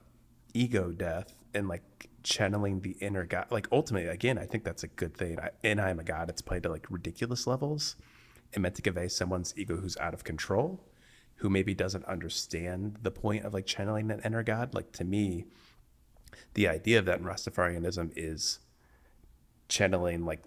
ego 0.55 0.93
death 0.93 1.35
and 1.53 1.69
like 1.69 2.09
channeling 2.23 2.81
the 2.81 2.93
inner 3.01 3.25
God, 3.27 3.47
like 3.51 3.67
ultimately, 3.73 4.09
again, 4.09 4.39
I 4.39 4.47
think 4.47 4.65
that's 4.65 4.85
a 4.85 4.89
good 4.89 5.17
thing. 5.17 5.39
I, 5.41 5.51
and 5.65 5.81
I 5.81 5.91
am 5.91 5.99
a 5.99 6.05
God. 6.05 6.31
It's 6.31 6.43
played 6.43 6.63
to 6.63 6.69
like 6.69 6.87
ridiculous 6.91 7.47
levels 7.47 7.97
and 8.55 8.63
meant 8.63 8.77
to 8.77 8.83
convey 8.83 9.09
someone's 9.09 9.53
ego 9.57 9.77
who's 9.77 9.97
out 9.99 10.15
of 10.15 10.25
control, 10.25 10.81
who 11.37 11.51
maybe 11.51 11.75
doesn't 11.75 12.05
understand 12.05 12.99
the 13.03 13.11
point 13.11 13.45
of 13.45 13.53
like 13.53 13.67
channeling 13.67 14.07
that 14.09 14.25
inner 14.25 14.43
God. 14.43 14.75
Like 14.75 14.93
to 14.93 15.05
me, 15.05 15.47
the 16.55 16.69
idea 16.69 16.99
of 16.99 17.05
that 17.07 17.19
in 17.21 17.25
Rastafarianism 17.25 18.13
is 18.17 18.61
channeling 19.69 20.25
like 20.25 20.43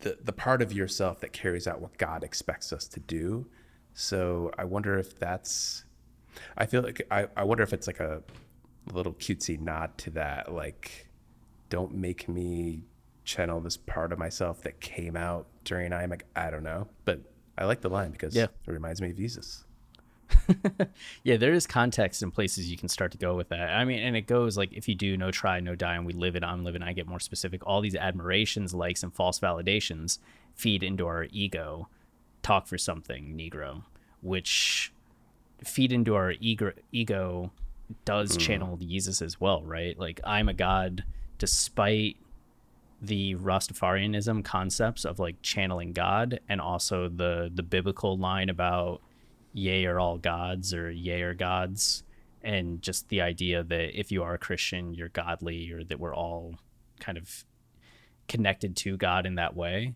the 0.00 0.18
the 0.22 0.32
part 0.32 0.62
of 0.62 0.72
yourself 0.72 1.20
that 1.20 1.32
carries 1.32 1.66
out 1.66 1.80
what 1.80 1.98
God 1.98 2.22
expects 2.22 2.72
us 2.72 2.86
to 2.88 3.00
do. 3.00 3.46
So 3.94 4.52
I 4.56 4.64
wonder 4.64 4.98
if 4.98 5.18
that's 5.18 5.84
I 6.56 6.66
feel 6.66 6.82
like 6.82 7.02
I, 7.10 7.26
I 7.36 7.44
wonder 7.44 7.62
if 7.64 7.72
it's 7.72 7.86
like 7.86 8.00
a 8.00 8.22
little 8.92 9.12
cutesy 9.14 9.58
nod 9.60 9.98
to 9.98 10.10
that, 10.10 10.52
like 10.52 11.08
don't 11.68 11.94
make 11.94 12.28
me 12.28 12.84
channel 13.24 13.60
this 13.60 13.76
part 13.76 14.12
of 14.12 14.18
myself 14.18 14.62
that 14.62 14.80
came 14.80 15.16
out 15.16 15.46
during 15.64 15.92
I 15.92 16.02
am 16.04 16.10
like 16.10 16.26
I 16.36 16.50
don't 16.50 16.62
know. 16.62 16.88
But 17.04 17.20
I 17.56 17.64
like 17.64 17.80
the 17.80 17.88
line 17.90 18.12
because 18.12 18.36
Yeah. 18.36 18.44
it 18.66 18.70
reminds 18.70 19.02
me 19.02 19.10
of 19.10 19.16
Yeezus. 19.16 19.64
Yeah, 21.22 21.36
there 21.36 21.52
is 21.52 21.66
context 21.66 22.22
and 22.22 22.32
places 22.32 22.70
you 22.70 22.76
can 22.76 22.88
start 22.88 23.12
to 23.12 23.18
go 23.18 23.34
with 23.34 23.48
that. 23.50 23.70
I 23.70 23.84
mean, 23.84 24.00
and 24.00 24.16
it 24.16 24.22
goes 24.22 24.56
like 24.56 24.72
if 24.72 24.88
you 24.88 24.94
do 24.94 25.16
no 25.16 25.30
try, 25.30 25.60
no 25.60 25.74
die, 25.74 25.94
and 25.94 26.06
we 26.06 26.12
live 26.12 26.36
it, 26.36 26.44
I'm 26.44 26.64
living, 26.64 26.82
I 26.82 26.92
get 26.92 27.06
more 27.06 27.20
specific. 27.20 27.66
All 27.66 27.80
these 27.80 27.96
admirations, 27.96 28.74
likes, 28.74 29.02
and 29.02 29.12
false 29.12 29.38
validations 29.38 30.18
feed 30.54 30.82
into 30.82 31.06
our 31.06 31.26
ego. 31.30 31.88
Talk 32.42 32.66
for 32.66 32.78
something, 32.78 33.36
Negro, 33.36 33.84
which 34.22 34.92
feed 35.64 35.92
into 35.92 36.14
our 36.14 36.32
ego. 36.40 36.72
Ego 36.92 37.52
does 38.04 38.34
hmm. 38.34 38.38
channel 38.38 38.78
Yeezus 38.78 39.22
as 39.22 39.40
well, 39.40 39.62
right? 39.62 39.98
Like 39.98 40.20
I'm 40.24 40.48
a 40.48 40.54
god, 40.54 41.04
despite 41.38 42.16
the 43.00 43.36
Rastafarianism 43.36 44.44
concepts 44.44 45.04
of 45.04 45.18
like 45.18 45.36
channeling 45.42 45.92
God, 45.92 46.40
and 46.48 46.60
also 46.60 47.08
the 47.08 47.50
the 47.52 47.62
biblical 47.62 48.16
line 48.16 48.48
about 48.48 49.02
yea 49.52 49.84
are 49.86 49.98
all 49.98 50.18
gods 50.18 50.74
or 50.74 50.90
yea 50.90 51.22
are 51.22 51.34
gods. 51.34 52.02
And 52.42 52.80
just 52.80 53.08
the 53.08 53.20
idea 53.20 53.62
that 53.64 53.98
if 53.98 54.12
you 54.12 54.22
are 54.22 54.34
a 54.34 54.38
christian 54.38 54.94
you're 54.94 55.08
godly 55.08 55.70
or 55.72 55.82
that 55.84 55.98
we're 55.98 56.14
all 56.14 56.54
kind 57.00 57.18
of 57.18 57.44
connected 58.28 58.76
to 58.76 58.96
god 58.96 59.26
in 59.26 59.34
that 59.36 59.56
way. 59.56 59.94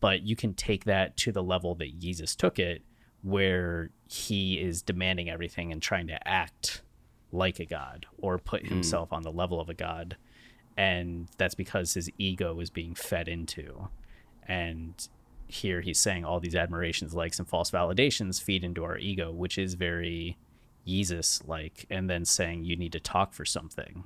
But 0.00 0.22
you 0.22 0.36
can 0.36 0.54
take 0.54 0.84
that 0.84 1.16
to 1.18 1.32
the 1.32 1.42
level 1.42 1.74
that 1.76 2.00
Yeezus 2.00 2.34
took 2.34 2.58
it 2.58 2.82
where 3.22 3.90
he 4.08 4.58
is 4.58 4.82
demanding 4.82 5.28
everything 5.28 5.72
and 5.72 5.82
trying 5.82 6.06
to 6.06 6.28
act 6.28 6.82
like 7.32 7.60
a 7.60 7.66
god 7.66 8.06
or 8.18 8.38
put 8.38 8.62
hmm. 8.62 8.68
himself 8.68 9.12
on 9.12 9.22
the 9.22 9.32
level 9.32 9.60
of 9.60 9.68
a 9.68 9.74
god. 9.74 10.16
And 10.76 11.28
that's 11.36 11.54
because 11.54 11.94
his 11.94 12.10
ego 12.18 12.58
is 12.60 12.70
being 12.70 12.94
fed 12.94 13.28
into. 13.28 13.88
And 14.46 14.94
here 15.50 15.80
he's 15.80 15.98
saying 15.98 16.24
all 16.24 16.40
these 16.40 16.54
admirations 16.54 17.14
likes 17.14 17.38
and 17.38 17.48
false 17.48 17.70
validations 17.70 18.42
feed 18.42 18.64
into 18.64 18.84
our 18.84 18.98
ego 18.98 19.30
which 19.30 19.58
is 19.58 19.74
very 19.74 20.36
Yeezus 20.86 21.46
like 21.46 21.86
and 21.90 22.08
then 22.08 22.24
saying 22.24 22.64
you 22.64 22.76
need 22.76 22.92
to 22.92 23.00
talk 23.00 23.32
for 23.32 23.44
something. 23.44 24.04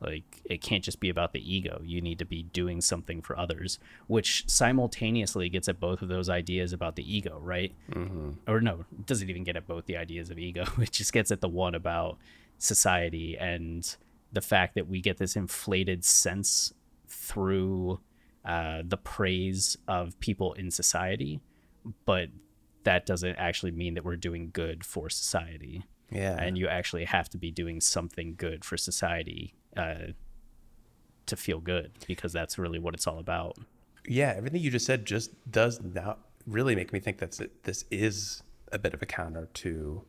Like 0.00 0.42
it 0.44 0.60
can't 0.60 0.84
just 0.84 1.00
be 1.00 1.08
about 1.08 1.32
the 1.32 1.54
ego. 1.54 1.80
You 1.84 2.00
need 2.00 2.18
to 2.18 2.26
be 2.26 2.42
doing 2.42 2.80
something 2.80 3.22
for 3.22 3.38
others 3.38 3.78
which 4.06 4.44
simultaneously 4.46 5.48
gets 5.48 5.68
at 5.68 5.80
both 5.80 6.02
of 6.02 6.08
those 6.08 6.28
ideas 6.28 6.72
about 6.72 6.96
the 6.96 7.16
ego 7.16 7.38
right? 7.42 7.72
Mm-hmm. 7.90 8.32
Or 8.46 8.60
no 8.60 8.84
it 8.98 9.06
doesn't 9.06 9.30
even 9.30 9.44
get 9.44 9.56
at 9.56 9.66
both 9.66 9.86
the 9.86 9.96
ideas 9.96 10.30
of 10.30 10.38
ego. 10.38 10.64
It 10.78 10.92
just 10.92 11.12
gets 11.12 11.30
at 11.30 11.40
the 11.40 11.48
one 11.48 11.74
about 11.74 12.18
society 12.58 13.36
and 13.38 13.96
the 14.32 14.40
fact 14.40 14.74
that 14.74 14.88
we 14.88 15.00
get 15.00 15.18
this 15.18 15.36
inflated 15.36 16.04
sense 16.04 16.74
through 17.08 18.00
uh, 18.46 18.82
the 18.84 18.96
praise 18.96 19.76
of 19.88 20.18
people 20.20 20.52
in 20.54 20.70
society, 20.70 21.40
but 22.04 22.28
that 22.84 23.04
doesn't 23.04 23.36
actually 23.36 23.72
mean 23.72 23.94
that 23.94 24.04
we're 24.04 24.16
doing 24.16 24.50
good 24.52 24.84
for 24.84 25.10
society. 25.10 25.84
Yeah. 26.10 26.40
And 26.40 26.56
you 26.56 26.68
actually 26.68 27.04
have 27.04 27.28
to 27.30 27.38
be 27.38 27.50
doing 27.50 27.80
something 27.80 28.34
good 28.36 28.64
for 28.64 28.76
society 28.76 29.54
uh, 29.76 30.12
to 31.26 31.36
feel 31.36 31.58
good 31.58 31.90
because 32.06 32.32
that's 32.32 32.58
really 32.58 32.78
what 32.78 32.94
it's 32.94 33.06
all 33.06 33.18
about. 33.18 33.58
yeah, 34.08 34.32
everything 34.36 34.60
you 34.60 34.70
just 34.70 34.86
said 34.86 35.04
just 35.04 35.30
does 35.50 35.80
not 35.82 36.20
really 36.46 36.76
make 36.76 36.92
me 36.92 37.00
think 37.00 37.18
that 37.18 37.40
this 37.64 37.84
is 37.90 38.42
a 38.72 38.78
bit 38.78 38.94
of 38.94 39.02
a 39.02 39.06
counter 39.06 39.48
to 39.54 40.02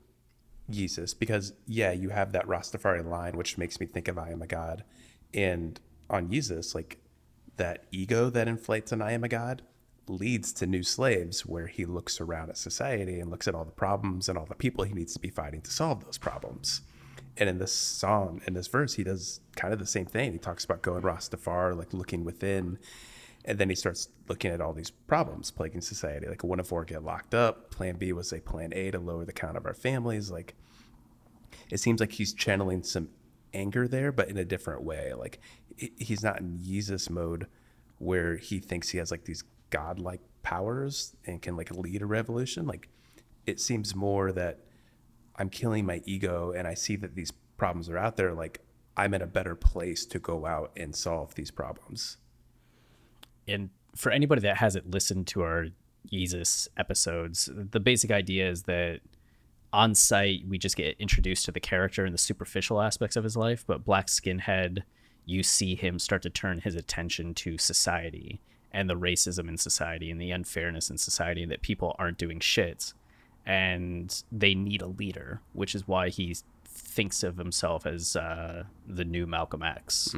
Yeezus 0.72 1.18
because 1.18 1.54
yeah, 1.66 1.92
you 1.92 2.10
have 2.10 2.32
that 2.34 2.46
Rastafari 2.46 3.04
line 3.04 3.38
which 3.38 3.58
makes 3.58 3.80
me 3.80 3.86
think 3.86 4.08
of 4.08 4.18
I 4.18 4.30
am 4.32 4.42
a 4.42 4.48
god, 4.48 4.84
and 5.34 5.80
on 6.10 6.30
Yeezus 6.30 6.76
like 6.76 7.00
that 7.58 7.86
ego 7.92 8.30
that 8.30 8.48
inflates 8.48 8.92
an 8.92 9.02
I 9.02 9.12
am 9.12 9.24
a 9.24 9.28
god 9.28 9.62
leads 10.10 10.54
to 10.54 10.66
new 10.66 10.84
slaves 10.84 11.46
where 11.46 11.68
he 11.68 11.86
looks 11.86 12.22
around 12.22 12.50
at 12.50 12.58
society 12.58 13.20
and 13.20 13.30
looks 13.30 13.48
at 13.48 13.56
all 13.56 13.66
the 13.66 13.72
problems 13.72 14.30
and 14.30 14.38
all 14.38 14.46
the 14.46 14.56
people 14.56 14.84
he 14.84 14.94
needs 14.94 15.14
to 15.14 15.20
be 15.20 15.30
fighting 15.30 15.62
to 15.62 15.72
solve 15.72 16.06
those 16.06 16.18
problems. 16.18 16.82
And 17.36 17.50
in 17.50 17.60
this 17.60 17.74
song, 17.74 18.42
in 18.48 18.54
this 18.54 18.68
verse, 18.68 18.94
he 18.96 19.04
does 19.04 19.42
kind 19.56 19.74
of 19.74 19.80
the 19.80 19.86
same 19.86 20.06
thing. 20.06 20.32
He 20.32 20.40
talks 20.40 20.66
about 20.66 20.82
going 20.82 21.04
Rastafari, 21.04 21.78
like 21.78 21.94
looking 21.94 22.24
within, 22.24 22.80
and 23.46 23.60
then 23.60 23.70
he 23.70 23.76
starts 23.76 24.10
looking 24.28 24.52
at 24.52 24.62
all 24.62 24.74
these 24.74 24.90
problems 24.90 25.52
plaguing 25.52 25.82
society. 25.82 26.28
Like 26.28 26.44
one 26.44 26.60
of 26.60 26.68
four 26.68 26.84
get 26.84 27.04
locked 27.04 27.34
up. 27.34 27.72
Plan 27.72 27.96
B 27.98 28.12
was 28.12 28.34
a 28.34 28.40
plan 28.40 28.74
A 28.74 28.92
to 28.92 29.00
lower 29.00 29.26
the 29.26 29.34
count 29.34 29.58
of 29.58 29.66
our 29.66 29.74
families. 29.74 30.32
Like 30.32 30.56
it 31.70 31.80
seems 31.80 32.00
like 32.00 32.14
he's 32.14 32.34
channeling 32.34 32.84
some 32.84 33.10
anger 33.54 33.88
there, 33.88 34.12
but 34.12 34.30
in 34.30 34.38
a 34.38 34.46
different 34.46 34.84
way. 34.84 35.14
Like 35.14 35.40
he's 35.78 36.24
not 36.24 36.40
in 36.40 36.60
Yeezus 36.60 37.10
mode 37.10 37.48
where 38.00 38.38
he 38.38 38.60
thinks 38.60 38.90
he 38.90 38.98
has 38.98 39.12
like 39.12 39.26
these 39.26 39.44
godlike 39.70 40.22
powers 40.44 41.16
and 41.26 41.42
can 41.42 41.58
like 41.58 41.72
lead 41.72 42.02
a 42.02 42.06
revolution. 42.06 42.66
Like 42.66 42.90
it 43.46 43.60
seems 43.60 43.96
more 43.96 44.32
that 44.32 44.60
I'm 45.36 45.50
killing 45.50 45.86
my 45.86 46.02
ego 46.06 46.54
and 46.56 46.68
I 46.68 46.74
see 46.74 46.96
that 46.98 47.16
these 47.16 47.32
problems 47.58 47.90
are 47.90 47.98
out 47.98 48.18
there. 48.18 48.34
Like 48.34 48.62
I'm 48.96 49.14
in 49.14 49.22
a 49.22 49.28
better 49.28 49.56
place 49.56 50.06
to 50.08 50.20
go 50.20 50.46
out 50.46 50.72
and 50.76 50.96
solve 50.96 51.36
these 51.36 51.52
problems. 51.52 52.18
and 53.48 53.70
for 53.96 54.12
anybody 54.12 54.42
that 54.42 54.58
hasn't 54.58 54.92
listened 54.92 55.26
to 55.26 55.42
our 55.42 55.68
Yeezus 56.12 56.68
episodes, 56.78 57.50
the 57.54 57.80
basic 57.80 58.12
idea 58.12 58.50
is 58.50 58.64
that 58.64 59.00
on 59.74 59.96
Sight 59.96 60.44
we 60.48 60.58
just 60.58 60.78
get 60.78 60.96
introduced 61.00 61.46
to 61.46 61.52
the 61.52 61.60
character 61.60 62.06
and 62.06 62.14
the 62.14 62.20
superficial 62.20 62.82
aspects 62.82 63.16
of 63.16 63.24
his 63.24 63.36
life, 63.36 63.64
but 63.66 63.84
Black 63.84 64.08
Skinhead, 64.08 64.84
you 65.28 65.44
see 65.44 65.76
him 65.76 66.00
start 66.00 66.24
to 66.24 66.30
turn 66.30 66.62
his 66.62 66.74
attention 66.74 67.36
to 67.36 67.58
society 67.58 68.40
and 68.72 68.90
the 68.90 68.96
racism 68.96 69.48
in 69.48 69.58
society 69.58 70.10
and 70.10 70.20
the 70.20 70.32
unfairness 70.32 70.90
in 70.90 70.98
society 70.98 71.44
and 71.44 71.52
that 71.52 71.62
people 71.62 71.96
aren't 72.00 72.18
doing 72.18 72.40
shit 72.40 72.94
and 73.46 74.24
they 74.32 74.56
need 74.56 74.82
a 74.82 74.88
leader, 74.88 75.42
which 75.54 75.76
is 75.76 75.88
why 75.88 76.10
he 76.10 76.36
thinks 76.66 77.24
of 77.24 77.38
himself 77.38 77.86
as 77.86 78.16
uh, 78.16 78.64
the 78.88 79.06
new 79.06 79.28
Malcolm 79.28 79.64
X. 79.64 80.10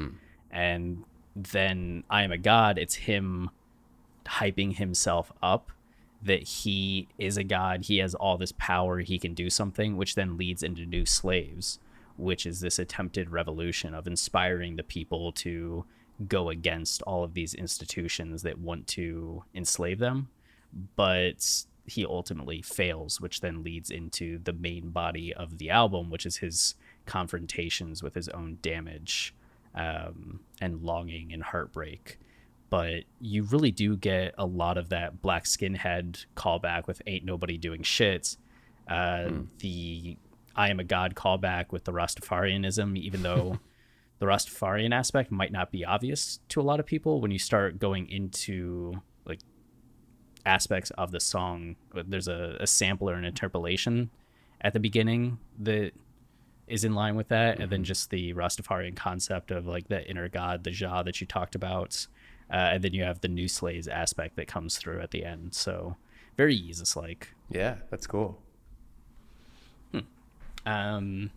And 0.51 1.03
then 1.35 2.03
I 2.09 2.23
Am 2.23 2.31
a 2.31 2.37
God, 2.37 2.77
it's 2.77 2.95
him 2.95 3.49
hyping 4.25 4.77
himself 4.77 5.31
up 5.41 5.71
that 6.21 6.43
he 6.43 7.07
is 7.17 7.37
a 7.37 7.43
god, 7.43 7.85
he 7.85 7.97
has 7.99 8.13
all 8.13 8.37
this 8.37 8.51
power, 8.57 8.99
he 8.99 9.17
can 9.17 9.33
do 9.33 9.49
something, 9.49 9.95
which 9.95 10.15
then 10.15 10.37
leads 10.37 10.61
into 10.61 10.85
new 10.85 11.05
slaves, 11.05 11.79
which 12.19 12.45
is 12.45 12.59
this 12.59 12.79
attempted 12.79 13.29
revolution 13.29 13.93
of 13.93 14.07
inspiring 14.07 14.75
the 14.75 14.83
people 14.83 15.31
to 15.31 15.85
go 16.27 16.49
against 16.49 17.01
all 17.03 17.23
of 17.23 17.33
these 17.33 17.53
institutions 17.53 18.41
that 18.43 18.59
want 18.59 18.87
to 18.87 19.43
enslave 19.55 19.99
them. 19.99 20.29
But 20.95 21.65
he 21.85 22.05
ultimately 22.05 22.61
fails, 22.61 23.19
which 23.19 23.41
then 23.41 23.63
leads 23.63 23.89
into 23.89 24.37
the 24.37 24.53
main 24.53 24.89
body 24.89 25.33
of 25.33 25.57
the 25.57 25.69
album, 25.69 26.09
which 26.09 26.25
is 26.25 26.37
his 26.37 26.75
confrontations 27.05 28.03
with 28.03 28.13
his 28.13 28.29
own 28.29 28.59
damage 28.61 29.33
um, 29.73 30.41
and 30.61 30.83
longing 30.83 31.33
and 31.33 31.43
heartbreak. 31.43 32.19
But 32.69 33.05
you 33.19 33.43
really 33.43 33.71
do 33.71 33.95
get 33.95 34.35
a 34.37 34.45
lot 34.45 34.77
of 34.77 34.89
that 34.89 35.21
black 35.21 35.45
skinhead 35.45 36.25
callback 36.35 36.85
with 36.85 37.01
"Ain't 37.07 37.25
Nobody 37.25 37.57
Doing 37.57 37.81
Shit," 37.81 38.37
uh, 38.87 39.29
the 39.57 40.17
"I 40.59 40.69
Am 40.69 40.79
a 40.79 40.83
God" 40.83 41.15
callback 41.15 41.71
with 41.71 41.85
the 41.85 41.93
Rastafarianism, 41.93 42.97
even 42.97 43.23
though 43.23 43.59
the 44.19 44.25
Rastafarian 44.25 44.93
aspect 44.93 45.31
might 45.31 45.53
not 45.53 45.71
be 45.71 45.85
obvious 45.85 46.41
to 46.49 46.59
a 46.59 46.63
lot 46.63 46.81
of 46.81 46.85
people 46.85 47.21
when 47.21 47.31
you 47.31 47.39
start 47.39 47.79
going 47.79 48.09
into 48.09 49.01
like 49.25 49.39
aspects 50.45 50.91
of 50.91 51.11
the 51.11 51.21
song. 51.21 51.77
There's 51.93 52.27
a, 52.27 52.57
a 52.59 52.67
sampler 52.67 53.13
and 53.13 53.25
interpolation 53.25 54.09
at 54.59 54.73
the 54.73 54.81
beginning 54.81 55.39
that 55.59 55.93
is 56.67 56.83
in 56.83 56.93
line 56.93 57.15
with 57.15 57.29
that, 57.29 57.59
and 57.61 57.71
then 57.71 57.85
just 57.85 58.09
the 58.09 58.33
Rastafarian 58.33 58.97
concept 58.97 59.51
of 59.51 59.65
like 59.65 59.87
the 59.87 60.07
inner 60.09 60.27
god, 60.27 60.65
the 60.65 60.71
Jah 60.71 61.03
that 61.05 61.21
you 61.21 61.25
talked 61.25 61.55
about, 61.55 62.05
uh, 62.51 62.71
and 62.73 62.83
then 62.83 62.93
you 62.93 63.03
have 63.03 63.21
the 63.21 63.29
New 63.29 63.47
Slaves 63.47 63.87
aspect 63.87 64.35
that 64.35 64.47
comes 64.47 64.77
through 64.77 64.99
at 64.99 65.11
the 65.11 65.23
end. 65.23 65.53
So 65.53 65.95
very 66.35 66.59
Yeezus 66.59 66.97
like. 66.97 67.33
Yeah, 67.49 67.75
that's 67.89 68.05
cool. 68.05 68.41
Um, 70.65 71.31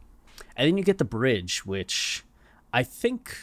and 0.56 0.68
then 0.68 0.76
you 0.76 0.84
get 0.84 0.98
the 0.98 1.04
bridge, 1.04 1.64
which 1.64 2.24
I 2.72 2.82
think 2.82 3.36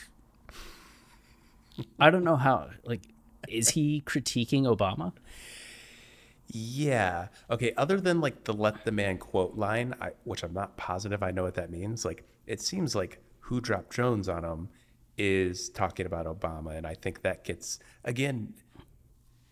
I 1.99 2.09
don't 2.09 2.23
know 2.23 2.35
how 2.35 2.69
like 2.83 3.01
is 3.47 3.69
he 3.69 4.03
critiquing 4.05 4.63
Obama? 4.63 5.13
Yeah. 6.47 7.27
Okay. 7.49 7.73
Other 7.77 7.99
than 7.99 8.21
like 8.21 8.43
the 8.45 8.53
"let 8.53 8.85
the 8.85 8.91
man" 8.91 9.17
quote 9.17 9.55
line, 9.55 9.95
I, 10.01 10.11
which 10.23 10.43
I'm 10.43 10.53
not 10.53 10.77
positive 10.77 11.21
I 11.21 11.31
know 11.31 11.43
what 11.43 11.55
that 11.55 11.69
means. 11.69 12.05
Like, 12.05 12.23
it 12.47 12.61
seems 12.61 12.95
like 12.95 13.19
"Who 13.41 13.61
dropped 13.61 13.89
drones 13.89 14.27
on 14.27 14.43
him" 14.43 14.69
is 15.17 15.69
talking 15.69 16.05
about 16.05 16.25
Obama, 16.25 16.75
and 16.75 16.87
I 16.87 16.95
think 16.95 17.21
that 17.21 17.43
gets 17.43 17.79
again 18.03 18.55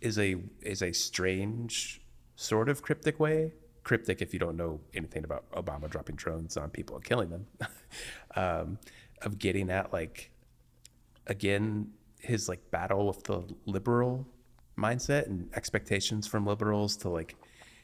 is 0.01 0.17
a 0.17 0.37
is 0.61 0.81
a 0.81 0.91
strange 0.91 2.01
sort 2.35 2.69
of 2.69 2.81
cryptic 2.81 3.19
way. 3.19 3.53
Cryptic 3.87 4.21
if 4.21 4.33
you 4.33 4.39
don't 4.39 4.57
know 4.57 4.81
anything 4.93 5.23
about 5.23 5.49
Obama 5.51 5.89
dropping 5.89 6.17
drones 6.17 6.57
on 6.57 6.69
people 6.69 6.97
and 6.97 7.05
killing 7.05 7.29
them, 7.29 7.47
um, 8.35 8.79
of 9.21 9.39
getting 9.39 9.69
at 9.69 9.93
like 9.93 10.29
again 11.25 11.91
his 12.19 12.49
like 12.49 12.69
battle 12.69 13.07
with 13.07 13.23
the 13.23 13.43
liberal 13.65 14.27
mindset 14.77 15.27
and 15.27 15.49
expectations 15.55 16.27
from 16.27 16.45
liberals 16.45 16.97
to 16.97 17.07
like 17.07 17.37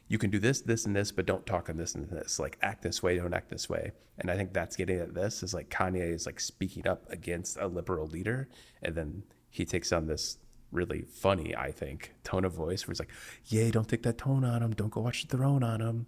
you 0.10 0.18
can 0.18 0.30
do 0.30 0.40
this 0.40 0.60
this 0.60 0.86
and 0.86 0.94
this 0.94 1.10
but 1.10 1.26
don't 1.26 1.46
talk 1.46 1.70
on 1.70 1.78
this 1.78 1.96
and 1.96 2.10
this. 2.10 2.38
Like 2.38 2.58
act 2.62 2.82
this 2.82 3.02
way 3.02 3.16
don't 3.16 3.34
act 3.34 3.50
this 3.50 3.70
way. 3.70 3.94
And 4.20 4.30
i 4.30 4.36
think 4.36 4.52
that's 4.52 4.76
getting 4.76 5.00
at 5.00 5.14
this 5.14 5.42
is 5.42 5.54
like 5.54 5.70
kanye 5.70 6.14
is 6.14 6.26
like 6.26 6.42
speaking 6.42 6.86
up 6.86 7.10
against 7.10 7.56
a 7.56 7.68
liberal 7.68 8.08
leader 8.08 8.50
and 8.82 8.94
then 8.94 9.24
he 9.50 9.64
takes 9.64 9.94
on 9.94 10.08
this 10.08 10.38
really 10.74 11.04
funny 11.04 11.56
i 11.56 11.72
think 11.72 12.14
tone 12.24 12.44
of 12.44 12.52
voice 12.54 12.86
where 12.86 12.92
he's 12.94 13.00
like 13.00 13.12
Yay, 13.48 13.72
don't 13.72 13.88
take 13.88 14.04
that 14.04 14.18
tone 14.18 14.44
on 14.44 14.62
him 14.62 14.72
don't 14.74 14.90
go 14.92 15.02
watch 15.02 15.26
the 15.28 15.38
throne 15.38 15.64
on 15.64 15.80
him 15.82 16.08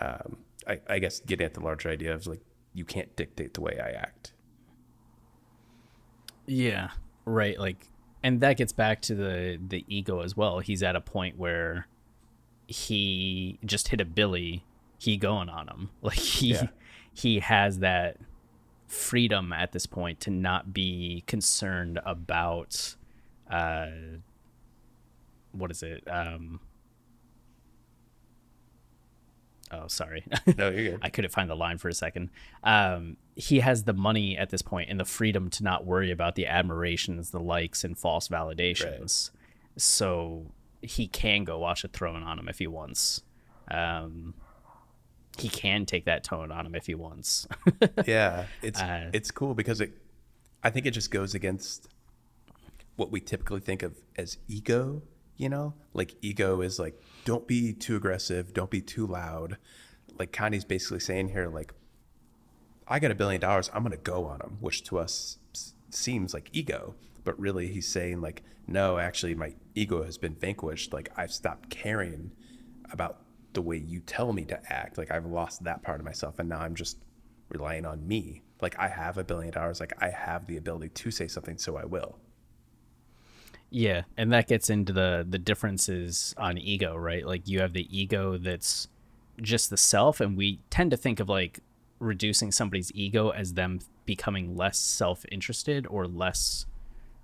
um, 0.00 0.38
I, 0.66 0.80
I 0.88 0.98
guess 0.98 1.20
getting 1.20 1.44
at 1.44 1.54
the 1.54 1.60
larger 1.60 1.88
idea 1.90 2.14
of 2.14 2.26
like 2.26 2.40
you 2.72 2.84
can't 2.84 3.14
dictate 3.16 3.54
the 3.54 3.60
way 3.60 3.78
i 3.82 3.90
act 3.90 4.32
Yeah, 6.46 6.90
right. 7.24 7.58
Like, 7.58 7.88
and 8.22 8.40
that 8.40 8.56
gets 8.56 8.72
back 8.72 9.02
to 9.02 9.14
the 9.14 9.58
the 9.66 9.84
ego 9.88 10.20
as 10.20 10.36
well. 10.36 10.60
He's 10.60 10.82
at 10.82 10.94
a 10.96 11.00
point 11.00 11.36
where 11.36 11.88
he 12.68 13.58
just 13.64 13.88
hit 13.88 14.00
a 14.00 14.04
Billy. 14.04 14.64
He 14.98 15.16
going 15.16 15.48
on 15.48 15.68
him. 15.68 15.90
Like 16.02 16.18
he 16.18 16.52
Yeah. 16.52 16.68
he 17.12 17.40
has 17.40 17.80
that 17.80 18.18
freedom 18.86 19.52
at 19.52 19.72
this 19.72 19.86
point 19.86 20.20
to 20.20 20.30
not 20.30 20.72
be 20.72 21.24
concerned 21.26 21.98
about 22.06 22.94
uh 23.50 23.86
what 25.52 25.70
is 25.70 25.82
it 25.82 26.02
um 26.08 26.60
oh 29.72 29.86
sorry 29.88 30.24
no 30.58 30.68
you're 30.70 30.92
good 30.92 30.98
I 31.02 31.08
couldn't 31.08 31.30
find 31.32 31.48
the 31.50 31.54
line 31.56 31.78
for 31.78 31.88
a 31.88 31.94
second. 31.94 32.30
Um, 32.62 33.16
he 33.34 33.60
has 33.60 33.84
the 33.84 33.92
money 33.92 34.36
at 34.36 34.50
this 34.50 34.62
point 34.62 34.90
and 34.90 34.98
the 34.98 35.04
freedom 35.04 35.50
to 35.50 35.62
not 35.64 35.84
worry 35.84 36.10
about 36.10 36.34
the 36.36 36.46
admirations, 36.46 37.30
the 37.30 37.40
likes, 37.40 37.84
and 37.84 37.98
false 37.98 38.28
validations. 38.28 39.30
So 39.76 40.52
he 40.82 41.06
can 41.08 41.44
go 41.44 41.58
watch 41.58 41.84
a 41.84 41.88
throne 41.88 42.22
on 42.22 42.38
him 42.38 42.48
if 42.48 42.58
he 42.58 42.66
wants. 42.66 43.22
Um, 43.70 44.34
he 45.36 45.48
can 45.48 45.84
take 45.84 46.06
that 46.06 46.24
tone 46.24 46.50
on 46.50 46.64
him 46.64 46.74
if 46.74 46.86
he 46.86 46.94
wants. 46.94 47.46
yeah 48.06 48.46
it's 48.62 48.80
Uh, 48.80 49.10
it's 49.12 49.30
cool 49.30 49.54
because 49.54 49.80
it 49.80 49.92
i 50.62 50.70
think 50.70 50.86
it 50.86 50.92
just 50.92 51.10
goes 51.10 51.34
against 51.34 51.88
what 52.96 53.10
we 53.10 53.20
typically 53.20 53.60
think 53.60 53.82
of 53.82 53.94
as 54.16 54.38
ego 54.48 55.02
you 55.36 55.48
know? 55.48 55.74
Like 55.92 56.16
ego 56.22 56.60
is 56.60 56.78
like 56.78 57.00
don't 57.24 57.46
be 57.46 57.72
too 57.72 57.96
aggressive 57.96 58.52
don't 58.52 58.70
be 58.70 58.80
too 58.80 59.06
loud. 59.06 59.58
Like 60.18 60.32
kanye's 60.32 60.64
basically 60.64 61.00
saying 61.00 61.28
here 61.28 61.48
like 61.48 61.72
i 62.88 62.98
got 63.00 63.10
a 63.10 63.16
billion 63.16 63.40
dollars 63.40 63.68
i'm 63.74 63.82
gonna 63.82 63.96
go 63.96 64.24
on 64.26 64.40
him 64.40 64.58
which 64.60 64.84
to 64.84 64.98
us 64.98 65.38
seems 65.90 66.34
like 66.34 66.50
ego. 66.52 66.94
But 67.24 67.38
really 67.38 67.68
he's 67.68 67.88
saying 67.88 68.20
like 68.20 68.42
no 68.66 68.98
actually 68.98 69.34
my 69.34 69.54
ego 69.74 70.02
has 70.04 70.18
been 70.18 70.34
vanquished. 70.34 70.92
Like 70.92 71.10
i've 71.16 71.32
stopped 71.32 71.70
caring 71.70 72.32
about 72.90 73.22
the 73.52 73.62
way 73.62 73.76
you 73.76 74.00
tell 74.00 74.32
me 74.32 74.44
to 74.46 74.60
act. 74.72 74.98
Like 74.98 75.10
i've 75.10 75.26
lost 75.26 75.64
that 75.64 75.82
part 75.82 76.00
of 76.00 76.04
myself 76.04 76.38
and 76.38 76.48
now 76.48 76.60
i'm 76.60 76.74
just 76.74 76.98
relying 77.48 77.84
on 77.84 78.06
me. 78.06 78.42
Like 78.60 78.78
i 78.78 78.88
have 78.88 79.18
a 79.18 79.24
billion 79.24 79.52
dollars. 79.52 79.80
Like 79.80 79.92
i 79.98 80.08
have 80.10 80.46
the 80.46 80.56
ability 80.56 80.90
to 80.90 81.10
say 81.10 81.28
something 81.28 81.58
so 81.58 81.76
i 81.76 81.84
will 81.84 82.18
Yeah, 83.78 84.04
and 84.16 84.32
that 84.32 84.48
gets 84.48 84.70
into 84.70 84.94
the 84.94 85.26
the 85.28 85.38
differences 85.38 86.34
on 86.38 86.56
ego, 86.56 86.96
right? 86.96 87.26
Like 87.26 87.46
you 87.46 87.60
have 87.60 87.74
the 87.74 87.86
ego 87.94 88.38
that's 88.38 88.88
just 89.42 89.68
the 89.68 89.76
self 89.76 90.18
and 90.18 90.34
we 90.34 90.60
tend 90.70 90.92
to 90.92 90.96
think 90.96 91.20
of 91.20 91.28
like 91.28 91.60
reducing 91.98 92.50
somebody's 92.50 92.90
ego 92.94 93.28
as 93.28 93.52
them 93.52 93.80
becoming 94.06 94.56
less 94.56 94.78
self-interested 94.78 95.86
or 95.88 96.06
less 96.06 96.64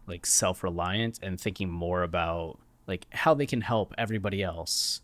like 0.07 0.27
self-reliant 0.27 1.19
and 1.23 1.41
thinking 1.41 1.71
more 1.71 2.03
about 2.03 2.59
like 2.87 3.07
how 3.13 3.33
they 3.33 3.47
can 3.47 3.63
help 3.63 3.95
everybody 3.97 4.43
else. 4.43 5.01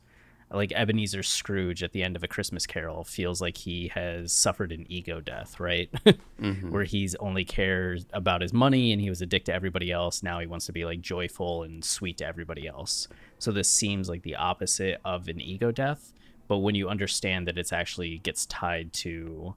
Like 0.50 0.72
Ebenezer 0.72 1.22
Scrooge 1.22 1.82
at 1.82 1.92
the 1.92 2.02
end 2.02 2.16
of 2.16 2.22
A 2.22 2.28
Christmas 2.28 2.66
Carol 2.66 3.04
feels 3.04 3.42
like 3.42 3.58
he 3.58 3.88
has 3.88 4.32
suffered 4.32 4.72
an 4.72 4.86
ego 4.88 5.20
death, 5.20 5.60
right? 5.60 5.90
Mm-hmm. 6.38 6.70
Where 6.70 6.84
he's 6.84 7.16
only 7.16 7.44
cares 7.44 8.06
about 8.12 8.42
his 8.42 8.52
money 8.52 8.92
and 8.92 9.00
he 9.00 9.10
was 9.10 9.20
addicted 9.20 9.50
to 9.50 9.54
everybody 9.56 9.90
else. 9.90 10.22
Now 10.22 10.38
he 10.38 10.46
wants 10.46 10.66
to 10.66 10.72
be 10.72 10.84
like 10.84 11.00
joyful 11.00 11.64
and 11.64 11.84
sweet 11.84 12.18
to 12.18 12.26
everybody 12.26 12.68
else. 12.68 13.08
So 13.40 13.50
this 13.50 13.68
seems 13.68 14.08
like 14.08 14.22
the 14.22 14.36
opposite 14.36 15.00
of 15.04 15.26
an 15.26 15.40
ego 15.40 15.72
death. 15.72 16.12
But 16.46 16.58
when 16.58 16.76
you 16.76 16.88
understand 16.88 17.48
that 17.48 17.58
it's 17.58 17.72
actually 17.72 18.18
gets 18.18 18.46
tied 18.46 18.92
to 18.94 19.54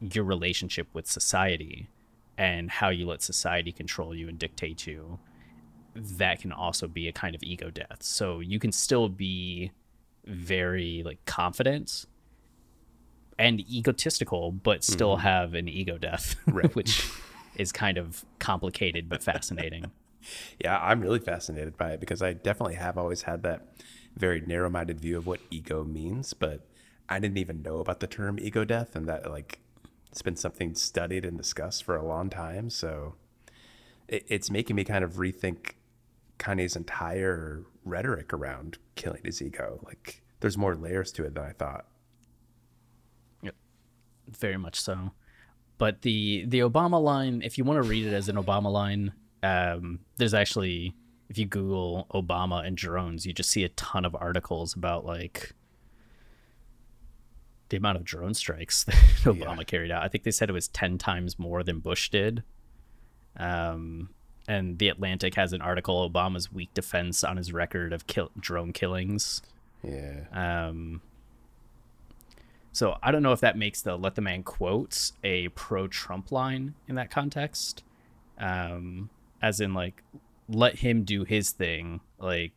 your 0.00 0.22
relationship 0.22 0.86
with 0.92 1.08
society 1.08 1.88
and 2.38 2.70
how 2.70 2.90
you 2.90 3.06
let 3.06 3.20
society 3.20 3.72
control 3.72 4.14
you 4.14 4.28
and 4.28 4.38
dictate 4.38 4.86
you, 4.86 5.18
that 5.94 6.40
can 6.40 6.52
also 6.52 6.86
be 6.86 7.08
a 7.08 7.12
kind 7.12 7.34
of 7.34 7.42
ego 7.42 7.70
death. 7.70 7.98
So 8.00 8.40
you 8.40 8.58
can 8.58 8.72
still 8.72 9.08
be 9.08 9.72
very 10.26 11.02
like 11.04 11.24
confident 11.24 12.06
and 13.38 13.60
egotistical, 13.60 14.50
but 14.52 14.82
still 14.82 15.16
mm-hmm. 15.16 15.26
have 15.26 15.54
an 15.54 15.68
ego 15.68 15.98
death, 15.98 16.36
which 16.74 17.08
is 17.56 17.72
kind 17.72 17.98
of 17.98 18.24
complicated 18.38 19.08
but 19.08 19.22
fascinating. 19.22 19.90
Yeah, 20.58 20.80
I'm 20.82 21.02
really 21.02 21.20
fascinated 21.20 21.76
by 21.76 21.92
it 21.92 22.00
because 22.00 22.20
I 22.20 22.32
definitely 22.32 22.74
have 22.74 22.98
always 22.98 23.22
had 23.22 23.44
that 23.44 23.62
very 24.16 24.40
narrow 24.40 24.68
minded 24.68 25.00
view 25.00 25.16
of 25.18 25.24
what 25.24 25.38
ego 25.50 25.84
means, 25.84 26.34
but 26.34 26.66
I 27.08 27.20
didn't 27.20 27.38
even 27.38 27.62
know 27.62 27.78
about 27.78 28.00
the 28.00 28.08
term 28.08 28.36
ego 28.40 28.64
death 28.64 28.96
and 28.96 29.08
that 29.08 29.30
like 29.30 29.60
it's 30.10 30.22
been 30.22 30.34
something 30.34 30.74
studied 30.74 31.24
and 31.24 31.38
discussed 31.38 31.84
for 31.84 31.94
a 31.94 32.04
long 32.04 32.28
time. 32.28 32.70
So 32.70 33.14
it, 34.08 34.24
it's 34.26 34.50
making 34.50 34.74
me 34.74 34.82
kind 34.82 35.04
of 35.04 35.14
rethink 35.14 35.74
Kanye's 36.38 36.74
entire 36.74 37.62
rhetoric 37.86 38.32
around 38.34 38.78
killing 38.96 39.22
his 39.24 39.40
ego. 39.40 39.80
Like 39.84 40.22
there's 40.40 40.58
more 40.58 40.74
layers 40.74 41.12
to 41.12 41.24
it 41.24 41.34
than 41.34 41.44
I 41.44 41.52
thought. 41.52 41.86
Yep. 43.42 43.54
Very 44.28 44.58
much 44.58 44.78
so. 44.78 45.12
But 45.78 46.02
the 46.02 46.44
the 46.46 46.60
Obama 46.60 47.02
line, 47.02 47.42
if 47.42 47.56
you 47.56 47.64
want 47.64 47.82
to 47.82 47.88
read 47.88 48.06
it 48.06 48.12
as 48.12 48.28
an 48.28 48.36
Obama 48.36 48.70
line, 48.70 49.12
um, 49.42 50.00
there's 50.16 50.34
actually 50.34 50.94
if 51.28 51.38
you 51.38 51.46
Google 51.46 52.06
Obama 52.12 52.66
and 52.66 52.76
drones, 52.76 53.26
you 53.26 53.32
just 53.32 53.50
see 53.50 53.64
a 53.64 53.68
ton 53.70 54.04
of 54.04 54.14
articles 54.14 54.74
about 54.74 55.04
like 55.04 55.52
the 57.68 57.76
amount 57.76 57.96
of 57.96 58.04
drone 58.04 58.32
strikes 58.32 58.84
that 58.84 58.94
Obama 59.24 59.66
carried 59.66 59.90
out. 59.90 60.02
I 60.02 60.08
think 60.08 60.24
they 60.24 60.30
said 60.30 60.48
it 60.48 60.54
was 60.54 60.68
ten 60.68 60.98
times 60.98 61.38
more 61.38 61.62
than 61.62 61.80
Bush 61.80 62.10
did. 62.10 62.42
Um, 63.36 64.10
and 64.48 64.78
the 64.78 64.88
Atlantic 64.88 65.34
has 65.34 65.52
an 65.52 65.60
article 65.60 66.08
Obama's 66.08 66.52
weak 66.52 66.72
defense 66.74 67.24
on 67.24 67.36
his 67.36 67.52
record 67.52 67.92
of 67.92 68.06
kill- 68.06 68.30
drone 68.38 68.72
killings. 68.72 69.42
Yeah. 69.82 70.24
Um, 70.32 71.02
so 72.72 72.98
I 73.02 73.10
don't 73.10 73.22
know 73.22 73.32
if 73.32 73.40
that 73.40 73.56
makes 73.56 73.82
the 73.82 73.96
"Let 73.96 74.14
the 74.16 74.20
Man 74.22 74.42
quotes" 74.42 75.12
a 75.24 75.48
pro-Trump 75.48 76.30
line 76.30 76.74
in 76.88 76.94
that 76.96 77.10
context, 77.10 77.82
um, 78.38 79.08
as 79.40 79.60
in 79.60 79.72
like 79.74 80.02
let 80.48 80.76
him 80.76 81.02
do 81.04 81.24
his 81.24 81.50
thing. 81.50 82.00
Like 82.18 82.52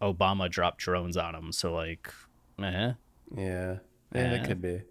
Obama 0.00 0.50
dropped 0.50 0.78
drones 0.78 1.16
on 1.16 1.34
him, 1.34 1.52
so 1.52 1.72
like, 1.74 2.12
eh. 2.58 2.62
Yeah, 2.62 2.92
yeah, 3.34 3.76
Yeah. 4.14 4.30
that 4.30 4.46
could 4.46 4.60
be. 4.60 4.82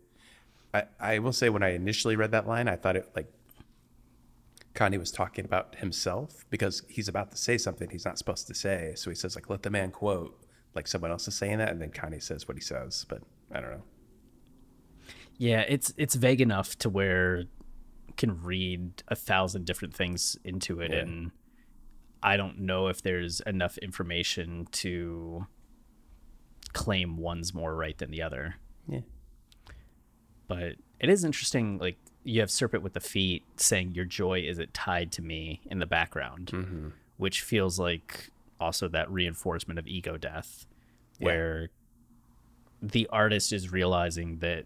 I, 0.73 0.83
I 0.99 1.19
will 1.19 1.33
say 1.33 1.49
when 1.49 1.63
I 1.63 1.69
initially 1.73 2.15
read 2.15 2.31
that 2.31 2.47
line, 2.47 2.67
I 2.67 2.77
thought 2.77 2.95
it 2.95 3.09
like 3.15 3.31
Kanye 4.73 4.97
was 4.97 5.11
talking 5.11 5.43
about 5.45 5.75
himself 5.75 6.45
because 6.49 6.83
he's 6.87 7.07
about 7.07 7.31
to 7.31 7.37
say 7.37 7.57
something 7.57 7.89
he's 7.89 8.05
not 8.05 8.17
supposed 8.17 8.47
to 8.47 8.53
say. 8.53 8.93
So 8.95 9.09
he 9.09 9.15
says 9.15 9.35
like, 9.35 9.49
"Let 9.49 9.63
the 9.63 9.69
man 9.69 9.91
quote," 9.91 10.39
like 10.75 10.87
someone 10.87 11.11
else 11.11 11.27
is 11.27 11.35
saying 11.35 11.57
that, 11.57 11.69
and 11.69 11.81
then 11.81 11.91
Kanye 11.91 12.21
says 12.23 12.47
what 12.47 12.55
he 12.57 12.61
says. 12.61 13.05
But 13.09 13.21
I 13.51 13.59
don't 13.59 13.71
know. 13.71 13.83
Yeah, 15.37 15.61
it's 15.67 15.93
it's 15.97 16.15
vague 16.15 16.41
enough 16.41 16.77
to 16.79 16.89
where 16.89 17.45
can 18.17 18.41
read 18.43 19.03
a 19.07 19.15
thousand 19.15 19.65
different 19.65 19.93
things 19.95 20.37
into 20.43 20.79
it, 20.81 20.91
Yeah. 20.91 20.99
and 20.99 21.31
I 22.23 22.37
don't 22.37 22.59
know 22.59 22.87
if 22.87 23.01
there's 23.01 23.39
enough 23.41 23.77
information 23.79 24.67
to 24.73 25.47
claim 26.73 27.17
one's 27.17 27.53
more 27.53 27.75
right 27.75 27.97
than 27.97 28.11
the 28.11 28.21
other. 28.21 28.55
Yeah. 28.87 28.99
But 30.47 30.75
it 30.99 31.09
is 31.09 31.23
interesting. 31.23 31.77
Like 31.77 31.97
you 32.23 32.39
have 32.41 32.51
Serpent 32.51 32.83
with 32.83 32.93
the 32.93 32.99
feet 32.99 33.43
saying, 33.57 33.93
"Your 33.95 34.05
joy 34.05 34.41
isn't 34.41 34.73
tied 34.73 35.11
to 35.13 35.21
me" 35.21 35.61
in 35.65 35.79
the 35.79 35.85
background, 35.85 36.47
mm-hmm. 36.53 36.89
which 37.17 37.41
feels 37.41 37.79
like 37.79 38.29
also 38.59 38.87
that 38.89 39.09
reinforcement 39.11 39.79
of 39.79 39.87
ego 39.87 40.17
death, 40.17 40.65
Yeah. 41.19 41.25
where 41.25 41.69
the 42.81 43.07
artist 43.11 43.51
is 43.53 43.71
realizing 43.71 44.37
that 44.39 44.65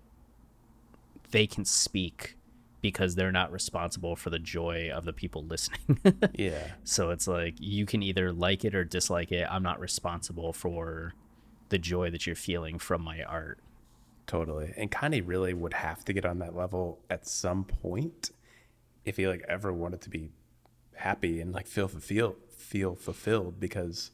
they 1.32 1.48
can 1.48 1.66
speak 1.66 2.36
because 2.82 3.16
they're 3.16 3.32
not 3.32 3.52
responsible 3.52 4.16
for 4.16 4.30
the 4.30 4.38
joy 4.40 4.92
of 4.94 5.06
the 5.06 5.14
people 5.14 5.44
listening. 5.44 6.00
Yeah. 6.36 6.72
so 6.84 7.10
it's 7.10 7.28
like 7.28 7.56
you 7.60 7.86
can 7.86 8.04
either 8.04 8.32
like 8.32 8.64
it 8.64 8.76
or 8.76 8.84
dislike 8.84 9.32
it. 9.32 9.48
I'm 9.50 9.64
not 9.64 9.80
responsible 9.80 10.54
for 10.54 11.14
the 11.70 11.78
joy 11.80 12.12
that 12.12 12.28
you're 12.28 12.36
feeling 12.36 12.78
from 12.80 13.02
my 13.02 13.24
art. 13.24 13.60
Totally. 14.28 14.74
And 14.76 14.92
Kanye 14.92 15.22
really 15.26 15.54
would 15.54 15.74
have 15.74 16.04
to 16.06 16.14
get 16.14 16.26
on 16.26 16.40
that 16.40 16.56
level 16.56 17.00
at 17.10 17.28
some 17.28 17.64
point 17.64 18.32
if 19.04 19.18
he 19.18 19.28
like 19.28 19.46
ever 19.48 19.72
wanted 19.72 20.02
to 20.02 20.10
be 20.10 20.32
happy 20.96 21.42
and 21.42 21.54
like 21.54 21.68
feel 21.68 21.88
fulfilled 21.88 22.36
feel 22.58 22.96
fulfilled 22.96 23.60
because 23.60 24.12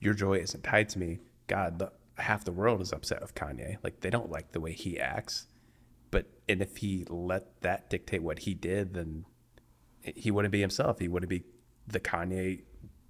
your 0.00 0.14
joy 0.14 0.34
isn't 0.38 0.64
tied 0.64 0.88
to 0.90 0.98
me. 0.98 1.20
God, 1.46 1.78
the, 1.78 1.92
half 2.18 2.44
the 2.44 2.52
world 2.52 2.80
is 2.80 2.92
upset 2.92 3.20
with 3.20 3.34
Kanye. 3.34 3.76
Like 3.82 4.00
they 4.00 4.10
don't 4.10 4.30
like 4.30 4.52
the 4.52 4.60
way 4.60 4.72
he 4.72 4.98
acts. 4.98 5.46
But 6.10 6.26
and 6.48 6.60
if 6.60 6.78
he 6.78 7.06
let 7.08 7.60
that 7.62 7.88
dictate 7.88 8.22
what 8.22 8.40
he 8.40 8.54
did, 8.54 8.94
then 8.94 9.24
he 10.02 10.30
wouldn't 10.30 10.52
be 10.52 10.60
himself. 10.60 10.98
He 10.98 11.08
wouldn't 11.08 11.30
be 11.30 11.44
the 11.86 12.00
Kanye 12.00 12.62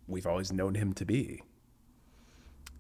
we've 0.07 0.27
always 0.27 0.53
known 0.53 0.75
him 0.75 0.93
to 0.95 1.05
be. 1.05 1.43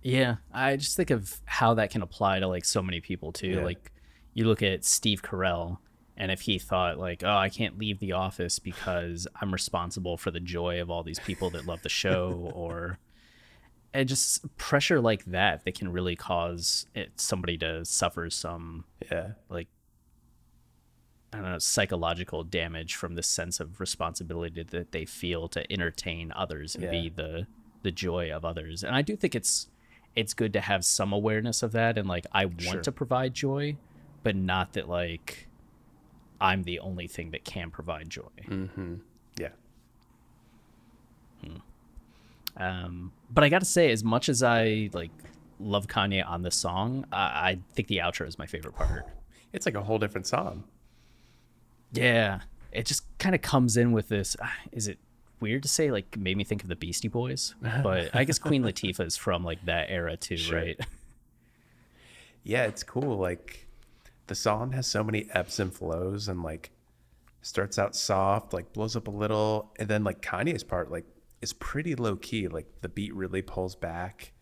Yeah, 0.02 0.36
I 0.52 0.76
just 0.76 0.96
think 0.96 1.10
of 1.10 1.40
how 1.44 1.74
that 1.74 1.90
can 1.90 2.02
apply 2.02 2.40
to 2.40 2.48
like 2.48 2.64
so 2.64 2.82
many 2.82 3.00
people 3.00 3.32
too. 3.32 3.48
Yeah. 3.50 3.64
Like 3.64 3.92
you 4.34 4.44
look 4.46 4.62
at 4.62 4.84
Steve 4.84 5.22
Carell 5.22 5.78
and 6.16 6.30
if 6.32 6.42
he 6.42 6.58
thought 6.58 6.98
like, 6.98 7.22
"Oh, 7.24 7.36
I 7.36 7.48
can't 7.48 7.78
leave 7.78 7.98
the 8.00 8.12
office 8.12 8.58
because 8.58 9.26
I'm 9.40 9.52
responsible 9.52 10.16
for 10.16 10.30
the 10.30 10.40
joy 10.40 10.80
of 10.80 10.90
all 10.90 11.02
these 11.02 11.20
people 11.20 11.50
that 11.50 11.66
love 11.66 11.82
the 11.82 11.88
show," 11.88 12.50
or 12.54 12.98
and 13.94 14.08
just 14.08 14.56
pressure 14.56 15.00
like 15.00 15.24
that 15.26 15.64
that 15.64 15.74
can 15.74 15.92
really 15.92 16.16
cause 16.16 16.86
it, 16.94 17.12
somebody 17.20 17.56
to 17.58 17.84
suffer 17.84 18.28
some 18.30 18.84
Yeah. 19.10 19.32
like 19.48 19.68
I 21.32 21.38
don't 21.38 21.50
know 21.50 21.58
psychological 21.58 22.44
damage 22.44 22.94
from 22.94 23.14
the 23.14 23.22
sense 23.22 23.58
of 23.60 23.80
responsibility 23.80 24.62
that 24.62 24.92
they 24.92 25.04
feel 25.06 25.48
to 25.48 25.70
entertain 25.72 26.32
others 26.36 26.74
and 26.74 26.84
Yeah. 26.84 26.90
be 26.90 27.08
the 27.08 27.46
the 27.82 27.90
joy 27.92 28.30
of 28.30 28.44
others. 28.44 28.84
And 28.84 28.94
I 28.94 29.02
do 29.02 29.16
think 29.16 29.34
it's 29.34 29.68
it's 30.14 30.34
good 30.34 30.52
to 30.52 30.60
have 30.60 30.84
some 30.84 31.12
awareness 31.12 31.62
of 31.62 31.72
that 31.72 31.96
and 31.98 32.08
like 32.08 32.26
I 32.32 32.46
want 32.46 32.60
Sure. 32.62 32.80
to 32.82 32.92
provide 32.92 33.34
joy, 33.34 33.76
but 34.22 34.36
not 34.36 34.74
that 34.74 34.88
like 34.88 35.48
I'm 36.40 36.64
the 36.64 36.80
only 36.80 37.06
thing 37.06 37.30
that 37.30 37.44
can 37.44 37.70
provide 37.70 38.10
joy. 38.10 38.28
Yeah. 39.38 39.48
Um, 42.56 43.12
but 43.30 43.44
I 43.44 43.48
got 43.48 43.60
to 43.60 43.64
say, 43.64 43.90
as 43.90 44.04
much 44.04 44.28
as 44.28 44.42
I 44.42 44.90
like 44.92 45.10
love 45.58 45.86
Kanye 45.86 46.26
on 46.28 46.42
this 46.42 46.54
song, 46.56 47.06
I, 47.12 47.16
I 47.18 47.58
think 47.74 47.88
the 47.88 47.98
outro 47.98 48.26
is 48.28 48.38
my 48.38 48.46
favorite 48.46 48.74
part. 48.74 49.06
It's 49.54 49.66
like 49.66 49.74
a 49.74 49.82
whole 49.82 49.98
different 49.98 50.26
song. 50.26 50.64
Yeah, 51.92 52.40
it 52.72 52.86
just 52.86 53.02
kind 53.18 53.34
of 53.34 53.42
comes 53.42 53.76
in 53.76 53.92
with 53.92 54.08
this. 54.08 54.34
ah, 54.40 54.50
Is 54.72 54.88
it 54.88 54.98
weird 55.42 55.62
to 55.64 55.68
say 55.68 55.90
like 55.90 56.16
made 56.16 56.36
me 56.38 56.44
think 56.44 56.62
of 56.62 56.68
the 56.68 56.76
Beastie 56.76 57.08
Boys? 57.08 57.54
Oh. 57.64 57.82
But 57.82 58.14
I 58.14 58.24
guess 58.24 58.38
Queen 58.38 58.62
Latifah 58.62 59.06
is 59.06 59.16
from 59.16 59.44
like 59.44 59.64
that 59.66 59.90
era 59.90 60.16
too, 60.16 60.36
right? 60.52 60.78
yeah, 62.44 62.64
it's 62.64 62.82
cool. 62.82 63.18
Like 63.18 63.66
the 64.26 64.34
song 64.34 64.72
has 64.72 64.86
so 64.86 65.02
many 65.04 65.28
ebbs 65.32 65.60
and 65.60 65.72
flows 65.72 66.28
and 66.28 66.42
like 66.42 66.70
starts 67.42 67.78
out 67.78 67.94
soft, 67.94 68.52
like 68.52 68.72
blows 68.72 68.96
up 68.96 69.08
a 69.08 69.10
little, 69.10 69.72
and 69.78 69.88
then 69.88 70.04
like 70.04 70.22
Kanye's 70.22 70.64
part 70.64 70.90
like 70.90 71.04
is 71.40 71.52
pretty 71.52 71.94
low 71.94 72.16
key. 72.16 72.48
Like 72.48 72.66
the 72.80 72.88
beat 72.88 73.14
really 73.14 73.42
pulls 73.42 73.74
back 73.74 74.32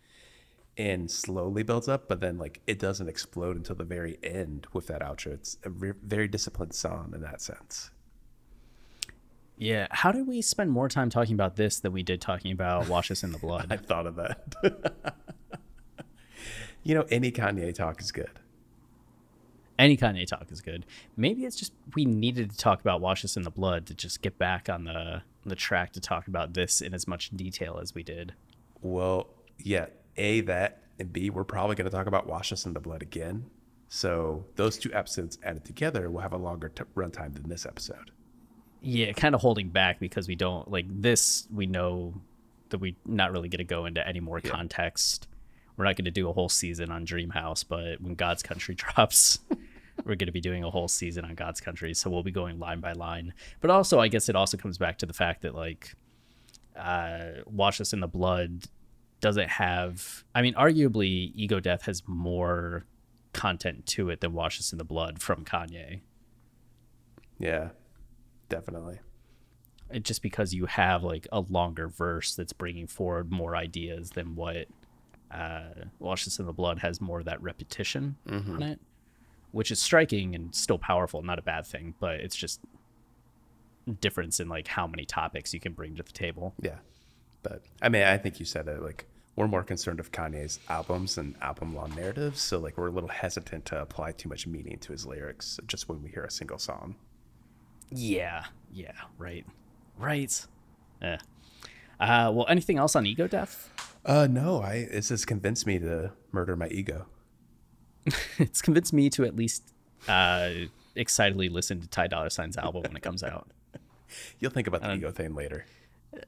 and 0.77 1.09
slowly 1.11 1.63
builds 1.63 1.87
up, 1.87 2.07
but 2.07 2.19
then 2.21 2.37
like 2.37 2.61
it 2.67 2.79
doesn't 2.79 3.09
explode 3.09 3.55
until 3.57 3.75
the 3.75 3.83
very 3.83 4.17
end 4.23 4.67
with 4.73 4.87
that 4.87 5.01
outro. 5.01 5.33
It's 5.33 5.57
a 5.63 5.69
re- 5.69 5.93
very 6.03 6.27
disciplined 6.27 6.73
song 6.73 7.11
in 7.13 7.21
that 7.21 7.41
sense. 7.41 7.91
Yeah. 9.61 9.85
How 9.91 10.11
did 10.11 10.25
we 10.25 10.41
spend 10.41 10.71
more 10.71 10.89
time 10.89 11.11
talking 11.11 11.35
about 11.35 11.55
this 11.55 11.79
than 11.79 11.91
we 11.91 12.01
did 12.01 12.19
talking 12.19 12.51
about 12.51 12.87
Wash 12.87 13.11
Us 13.11 13.23
in 13.23 13.31
the 13.31 13.37
Blood? 13.47 13.67
I 13.69 13.77
thought 13.77 14.07
of 14.07 14.15
that. 14.15 14.55
you 16.83 16.95
know, 16.95 17.05
any 17.11 17.31
Kanye 17.31 17.71
talk 17.71 18.01
is 18.01 18.11
good. 18.11 18.31
Any 19.77 19.97
Kanye 19.97 20.25
talk 20.25 20.51
is 20.51 20.61
good. 20.61 20.87
Maybe 21.15 21.45
it's 21.45 21.55
just 21.55 21.73
we 21.95 22.05
needed 22.05 22.49
to 22.49 22.57
talk 22.57 22.81
about 22.81 23.01
Wash 23.01 23.23
Us 23.23 23.37
in 23.37 23.43
the 23.43 23.51
Blood 23.51 23.85
to 23.85 23.93
just 23.93 24.23
get 24.23 24.39
back 24.39 24.67
on 24.67 24.85
the 24.85 25.21
the 25.45 25.55
track 25.55 25.93
to 25.93 25.99
talk 25.99 26.25
about 26.27 26.55
this 26.55 26.81
in 26.81 26.95
as 26.95 27.07
much 27.07 27.29
detail 27.29 27.77
as 27.79 27.93
we 27.93 28.01
did. 28.01 28.33
Well, 28.81 29.27
yeah, 29.59 29.87
A, 30.17 30.41
that, 30.41 30.81
and 30.97 31.13
B, 31.13 31.29
we're 31.29 31.43
probably 31.43 31.75
going 31.75 31.89
to 31.89 31.95
talk 31.95 32.07
about 32.07 32.25
Wash 32.25 32.51
Us 32.51 32.65
in 32.65 32.73
the 32.73 32.79
Blood 32.79 33.03
again. 33.03 33.45
So 33.89 34.45
those 34.55 34.79
two 34.79 34.91
episodes 34.91 35.37
added 35.43 35.65
together 35.65 36.09
will 36.09 36.21
have 36.21 36.33
a 36.33 36.37
longer 36.37 36.69
t- 36.69 36.83
runtime 36.95 37.35
than 37.35 37.47
this 37.47 37.67
episode. 37.67 38.09
Yeah, 38.81 39.11
kind 39.13 39.35
of 39.35 39.41
holding 39.41 39.69
back 39.69 39.99
because 39.99 40.27
we 40.27 40.35
don't 40.35 40.69
like 40.69 40.85
this. 40.89 41.47
We 41.53 41.67
know 41.67 42.15
that 42.69 42.79
we're 42.79 42.95
not 43.05 43.31
really 43.31 43.47
going 43.47 43.59
to 43.59 43.63
go 43.63 43.85
into 43.85 44.05
any 44.05 44.19
more 44.19 44.41
context. 44.41 45.27
We're 45.77 45.85
not 45.85 45.95
going 45.95 46.05
to 46.05 46.11
do 46.11 46.29
a 46.29 46.33
whole 46.33 46.49
season 46.49 46.91
on 46.91 47.05
Dream 47.05 47.29
House, 47.29 47.63
but 47.63 48.01
when 48.01 48.15
God's 48.15 48.43
Country 48.43 48.75
drops, 48.75 49.39
we're 50.03 50.15
going 50.15 50.27
to 50.27 50.31
be 50.31 50.41
doing 50.41 50.63
a 50.63 50.69
whole 50.69 50.87
season 50.87 51.25
on 51.25 51.35
God's 51.35 51.61
Country. 51.61 51.93
So 51.93 52.09
we'll 52.09 52.23
be 52.23 52.31
going 52.31 52.59
line 52.59 52.79
by 52.79 52.93
line. 52.93 53.33
But 53.61 53.69
also, 53.69 53.99
I 53.99 54.07
guess 54.07 54.29
it 54.29 54.35
also 54.35 54.57
comes 54.57 54.77
back 54.77 54.97
to 54.99 55.05
the 55.05 55.13
fact 55.13 55.43
that 55.43 55.53
like, 55.53 55.95
uh, 56.75 57.41
Wash 57.45 57.79
Us 57.79 57.93
in 57.93 57.99
the 57.99 58.07
Blood 58.07 58.65
doesn't 59.19 59.49
have. 59.49 60.23
I 60.33 60.41
mean, 60.41 60.55
arguably, 60.55 61.31
Ego 61.35 61.59
Death 61.59 61.83
has 61.83 62.01
more 62.07 62.85
content 63.33 63.85
to 63.85 64.09
it 64.09 64.21
than 64.21 64.33
Wash 64.33 64.59
Us 64.59 64.71
in 64.71 64.77
the 64.77 64.83
Blood 64.83 65.21
from 65.21 65.45
Kanye. 65.45 66.01
Yeah, 67.37 67.69
definitely. 68.51 68.99
it- 69.89 70.03
just 70.03 70.21
because 70.21 70.53
you 70.53 70.67
have 70.67 71.03
like 71.03 71.27
a 71.31 71.39
longer 71.41 71.87
verse 71.87 72.35
that's 72.35 72.53
bringing 72.53 72.87
forward 72.87 73.31
more 73.31 73.55
ideas 73.55 74.11
than 74.11 74.35
what 74.35 74.67
uh, 75.31 75.85
This 75.99 76.39
in 76.39 76.45
the 76.45 76.53
Blood 76.53 76.79
has 76.79 77.01
more 77.01 77.19
of 77.19 77.25
that 77.25 77.41
repetition 77.41 78.17
on 78.29 78.61
it, 78.63 78.79
which 79.51 79.71
is 79.71 79.79
striking 79.79 80.35
and 80.35 80.53
still 80.53 80.77
powerful, 80.77 81.21
not 81.23 81.39
a 81.39 81.41
bad 81.41 81.65
thing, 81.65 81.95
but 81.99 82.15
it's 82.21 82.35
just 82.35 82.59
difference 83.99 84.39
in 84.39 84.47
like 84.47 84.67
how 84.67 84.87
many 84.87 85.05
topics 85.05 85.53
you 85.53 85.59
can 85.59 85.73
bring 85.73 85.95
to 85.95 86.03
the 86.03 86.11
table. 86.11 86.53
Yeah. 86.61 86.77
But 87.43 87.63
I 87.81 87.89
mean, 87.89 88.03
I 88.03 88.17
think 88.17 88.39
you 88.39 88.45
said 88.45 88.67
it 88.67 88.81
like 88.81 89.07
we're 89.35 89.47
more 89.47 89.63
concerned 89.63 89.99
of 89.99 90.11
Kanye's 90.11 90.59
albums 90.69 91.17
and 91.17 91.35
album 91.41 91.73
long 91.75 91.95
narratives. 91.95 92.41
So 92.41 92.59
like 92.59 92.77
we're 92.77 92.87
a 92.89 92.91
little 92.91 93.09
hesitant 93.09 93.65
to 93.67 93.81
apply 93.81 94.11
too 94.11 94.29
much 94.29 94.45
meaning 94.45 94.77
to 94.79 94.91
his 94.91 95.05
lyrics 95.05 95.59
just 95.65 95.89
when 95.89 96.01
we 96.03 96.09
hear 96.09 96.23
a 96.23 96.31
single 96.31 96.59
song. 96.59 96.95
Yeah, 97.91 98.45
yeah, 98.71 98.93
right, 99.17 99.45
right. 99.97 100.45
Eh. 101.01 101.17
Uh, 101.99 102.31
well, 102.33 102.45
anything 102.49 102.77
else 102.77 102.95
on 102.95 103.05
ego 103.05 103.27
death? 103.27 103.69
Uh, 104.05 104.27
no, 104.29 104.61
I 104.61 104.87
this 104.91 105.09
has 105.09 105.25
convinced 105.25 105.67
me 105.67 105.77
to 105.79 106.11
murder 106.31 106.55
my 106.55 106.67
ego. 106.69 107.05
it's 108.39 108.61
convinced 108.61 108.93
me 108.93 109.09
to 109.11 109.23
at 109.25 109.35
least 109.35 109.73
uh, 110.07 110.49
excitedly 110.95 111.49
listen 111.49 111.81
to 111.81 111.87
Ty 111.87 112.07
Dolla 112.07 112.29
Sign's 112.29 112.57
album 112.57 112.83
when 112.83 112.95
it 112.95 113.03
comes 113.03 113.23
out. 113.23 113.51
You'll 114.39 114.51
think 114.51 114.67
about 114.67 114.81
the 114.81 114.93
ego 114.95 115.11
thing 115.11 115.35
later. 115.35 115.65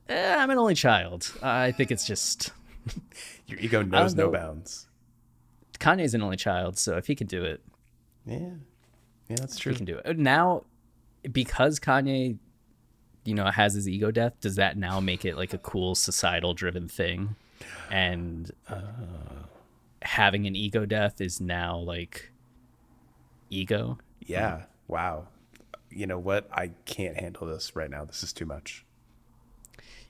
Eh, 0.07 0.36
I'm 0.36 0.49
an 0.49 0.57
only 0.57 0.76
child. 0.76 1.32
I 1.41 1.72
think 1.72 1.91
it's 1.91 2.05
just 2.05 2.51
Your 3.47 3.59
ego 3.59 3.82
knows 3.82 4.14
no 4.16 4.26
know. 4.26 4.32
bounds. 4.32 4.88
Kanye's 5.80 6.14
an 6.14 6.22
only 6.22 6.38
child, 6.38 6.78
so 6.78 6.95
if 6.97 7.07
he 7.07 7.16
can 7.16 7.28
do 7.28 7.43
it, 7.43 7.61
Yeah. 8.26 8.38
Yeah, 9.30 9.36
that's 9.39 9.57
true. 9.57 9.72
he 9.72 9.78
can 9.78 9.86
do 9.86 9.97
it. 9.97 10.18
Now, 10.18 10.64
because 11.32 11.80
Kanye, 11.80 12.38
you 13.26 13.34
know, 13.36 13.45
has 13.45 13.74
his 13.74 13.88
ego 13.88 14.11
death, 14.11 14.34
does 14.41 14.55
that 14.55 14.78
now 14.78 14.99
make 14.99 15.26
it 15.26 15.38
like 15.38 15.53
a 15.53 15.57
cool 15.57 15.95
societal 15.95 16.53
driven 16.53 16.88
thing? 16.88 17.36
And 17.89 18.51
uh. 18.67 18.82
having 20.01 20.47
an 20.47 20.55
ego 20.55 20.86
death 20.86 21.21
is 21.21 21.39
now 21.39 21.78
like 21.78 22.32
ego. 23.49 23.97
Yeah. 24.19 24.63
Wow. 24.88 25.28
You 25.89 26.07
know 26.07 26.19
what? 26.19 26.49
I 26.51 26.71
can't 26.86 27.17
handle 27.17 27.47
this 27.47 27.76
right 27.76 27.89
now. 27.89 28.05
This 28.05 28.24
is 28.24 28.34
too 28.34 28.45
much. 28.45 28.86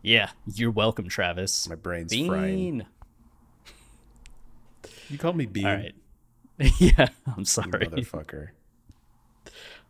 Yeah, 0.01 0.31
you're 0.53 0.71
welcome, 0.71 1.07
Travis. 1.07 1.67
My 1.69 1.75
brain's 1.75 2.11
Bean. 2.11 2.27
frying. 2.27 2.85
You 5.09 5.17
call 5.17 5.33
me 5.33 5.45
Bean. 5.45 5.65
All 5.65 5.75
right. 5.75 5.95
yeah, 6.79 7.07
I'm 7.25 7.39
you 7.39 7.45
sorry. 7.45 7.87
Motherfucker. 7.87 8.49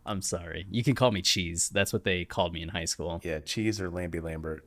I'm 0.06 0.22
sorry. 0.22 0.66
You 0.70 0.84
can 0.84 0.94
call 0.94 1.10
me 1.10 1.22
Cheese. 1.22 1.68
That's 1.70 1.92
what 1.92 2.04
they 2.04 2.24
called 2.24 2.52
me 2.52 2.62
in 2.62 2.68
high 2.68 2.84
school. 2.84 3.20
Yeah, 3.24 3.38
cheese 3.40 3.80
or 3.80 3.88
Lambie 3.90 4.20
Lambert. 4.20 4.64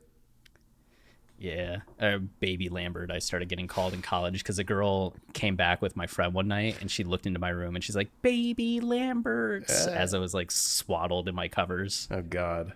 Yeah, 1.38 1.78
uh, 2.00 2.18
baby 2.40 2.68
Lambert. 2.68 3.12
I 3.12 3.20
started 3.20 3.48
getting 3.48 3.68
called 3.68 3.94
in 3.94 4.02
college 4.02 4.42
because 4.42 4.58
a 4.58 4.64
girl 4.64 5.14
came 5.34 5.54
back 5.54 5.80
with 5.80 5.94
my 5.96 6.08
friend 6.08 6.34
one 6.34 6.48
night 6.48 6.78
and 6.80 6.90
she 6.90 7.04
looked 7.04 7.26
into 7.26 7.38
my 7.38 7.50
room 7.50 7.76
and 7.76 7.84
she's 7.84 7.94
like, 7.94 8.10
"Baby 8.22 8.80
Lambert," 8.80 9.70
as 9.70 10.14
I 10.14 10.18
was 10.18 10.34
like 10.34 10.50
swaddled 10.50 11.28
in 11.28 11.36
my 11.36 11.46
covers. 11.46 12.08
Oh 12.10 12.22
God. 12.22 12.72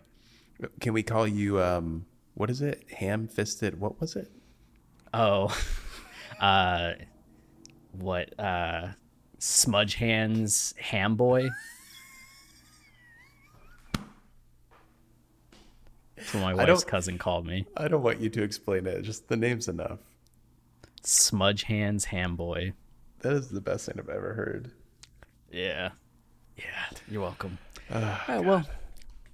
Can 0.78 0.92
we 0.92 1.02
call 1.02 1.26
you 1.26 1.60
um 1.60 2.06
what 2.34 2.50
is 2.50 2.62
it? 2.62 2.84
Ham 2.98 3.26
fisted 3.26 3.80
what 3.80 4.00
was 4.00 4.14
it? 4.14 4.30
Oh, 5.12 5.54
uh, 6.40 6.92
what? 7.92 8.38
Uh, 8.38 8.88
smudge 9.38 9.96
hands, 9.96 10.72
ham 10.78 11.16
boy. 11.16 11.50
That's 16.22 16.34
what 16.34 16.42
my 16.42 16.54
wife's 16.66 16.84
cousin 16.84 17.18
called 17.18 17.46
me. 17.46 17.66
I 17.76 17.88
don't 17.88 18.02
want 18.02 18.20
you 18.20 18.30
to 18.30 18.42
explain 18.42 18.86
it. 18.86 19.02
Just 19.02 19.28
the 19.28 19.36
name's 19.36 19.68
enough. 19.68 19.98
Smudge 21.02 21.64
hands, 21.64 22.06
ham 22.06 22.36
boy. 22.36 22.74
That 23.20 23.32
is 23.32 23.48
the 23.48 23.60
best 23.60 23.86
thing 23.86 23.96
I've 23.98 24.08
ever 24.08 24.34
heard. 24.34 24.70
Yeah. 25.50 25.90
Yeah. 26.56 26.64
You're 27.08 27.22
welcome. 27.22 27.58
All 27.92 28.00
right, 28.00 28.44
well, 28.44 28.64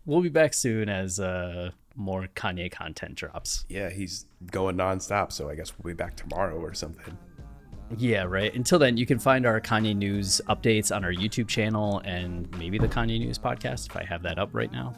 we'll 0.07 0.22
be 0.22 0.28
back 0.28 0.55
soon 0.55 0.89
as 0.89 1.20
uh, 1.20 1.70
more 1.95 2.26
Kanye 2.34 2.70
content 2.70 3.14
drops. 3.14 3.64
Yeah, 3.68 3.91
he's 3.91 4.26
going 4.51 4.76
nonstop, 4.76 5.32
so 5.32 5.49
I 5.49 5.55
guess 5.55 5.72
we'll 5.78 5.93
be 5.93 5.97
back 5.97 6.16
tomorrow 6.16 6.59
or 6.59 6.74
something. 6.74 7.16
Yeah, 7.97 8.24
right. 8.24 8.55
Until 8.55 8.78
then, 8.78 8.97
you 8.97 9.07
can 9.07 9.18
find 9.18 9.47
our 9.47 9.61
Kanye 9.61 9.97
News 9.97 10.41
updates 10.49 10.95
on 10.95 11.05
our 11.05 11.12
YouTube 11.12 11.49
channel 11.49 12.03
and 12.05 12.51
maybe 12.59 12.78
the 12.78 12.89
Kanye 12.89 13.18
News 13.18 13.39
podcast 13.39 13.89
if 13.89 13.97
I 13.97 14.05
have 14.05 14.22
that 14.22 14.39
up 14.39 14.51
right 14.53 14.70
now. 14.70 14.93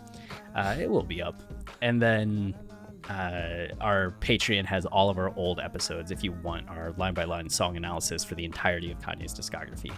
Uh, 0.57 0.77
it 0.79 0.91
will 0.91 1.05
be 1.05 1.23
up. 1.23 1.41
And 1.83 2.01
then 2.01 2.55
uh, 3.09 3.69
our 3.81 4.15
Patreon 4.21 4.65
has 4.67 4.85
all 4.87 5.09
of 5.11 5.19
our 5.19 5.35
old 5.37 5.59
episodes 5.61 6.11
if 6.11 6.23
you 6.23 6.33
want 6.33 6.69
our 6.69 6.93
line 6.99 7.15
by 7.15 7.25
line 7.25 7.49
song 7.49 7.77
analysis 7.77 8.23
for 8.25 8.35
the 8.35 8.45
entirety 8.45 8.91
of 8.93 8.99
Kanye's 8.99 9.35
discography. 9.35 9.93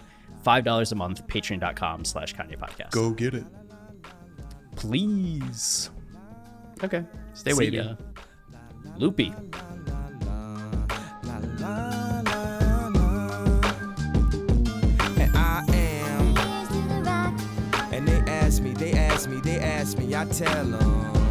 $5 0.45 0.91
a 0.91 0.95
month, 0.95 1.27
patreon.com 1.27 2.05
slash 2.05 2.33
Kanye 2.35 2.57
podcast. 2.57 2.91
Go 2.91 3.11
get 3.11 3.33
it. 3.33 3.45
Please. 4.75 5.89
Okay. 6.83 7.03
Stay 7.33 7.51
See 7.51 7.57
wavy. 7.57 7.77
ya. 7.77 7.95
Loopy. 8.97 9.33
And 15.15 15.31
I 15.35 15.63
am. 15.73 16.37
And 17.93 18.07
they 18.07 18.19
ask 18.31 18.61
me, 18.61 18.71
they 18.73 18.93
ask 18.93 19.29
me, 19.29 19.39
they 19.39 19.59
ask 19.59 19.97
me, 19.97 20.15
I 20.15 20.25
tell 20.25 20.65
them. 20.65 21.22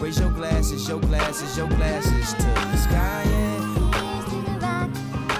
Raise 0.00 0.20
your 0.20 0.30
glasses, 0.30 0.88
your 0.88 1.00
glasses, 1.00 1.56
your 1.56 1.68
glasses 1.68 2.34
to 2.34 2.42
the 2.42 2.76
sky. 2.76 3.24
yeah. 3.26 4.88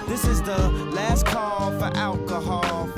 This 0.09 0.25
is 0.25 0.41
the 0.43 0.57
last 0.95 1.27
call 1.27 1.71
for 1.79 1.91
alcohol. 1.95 2.89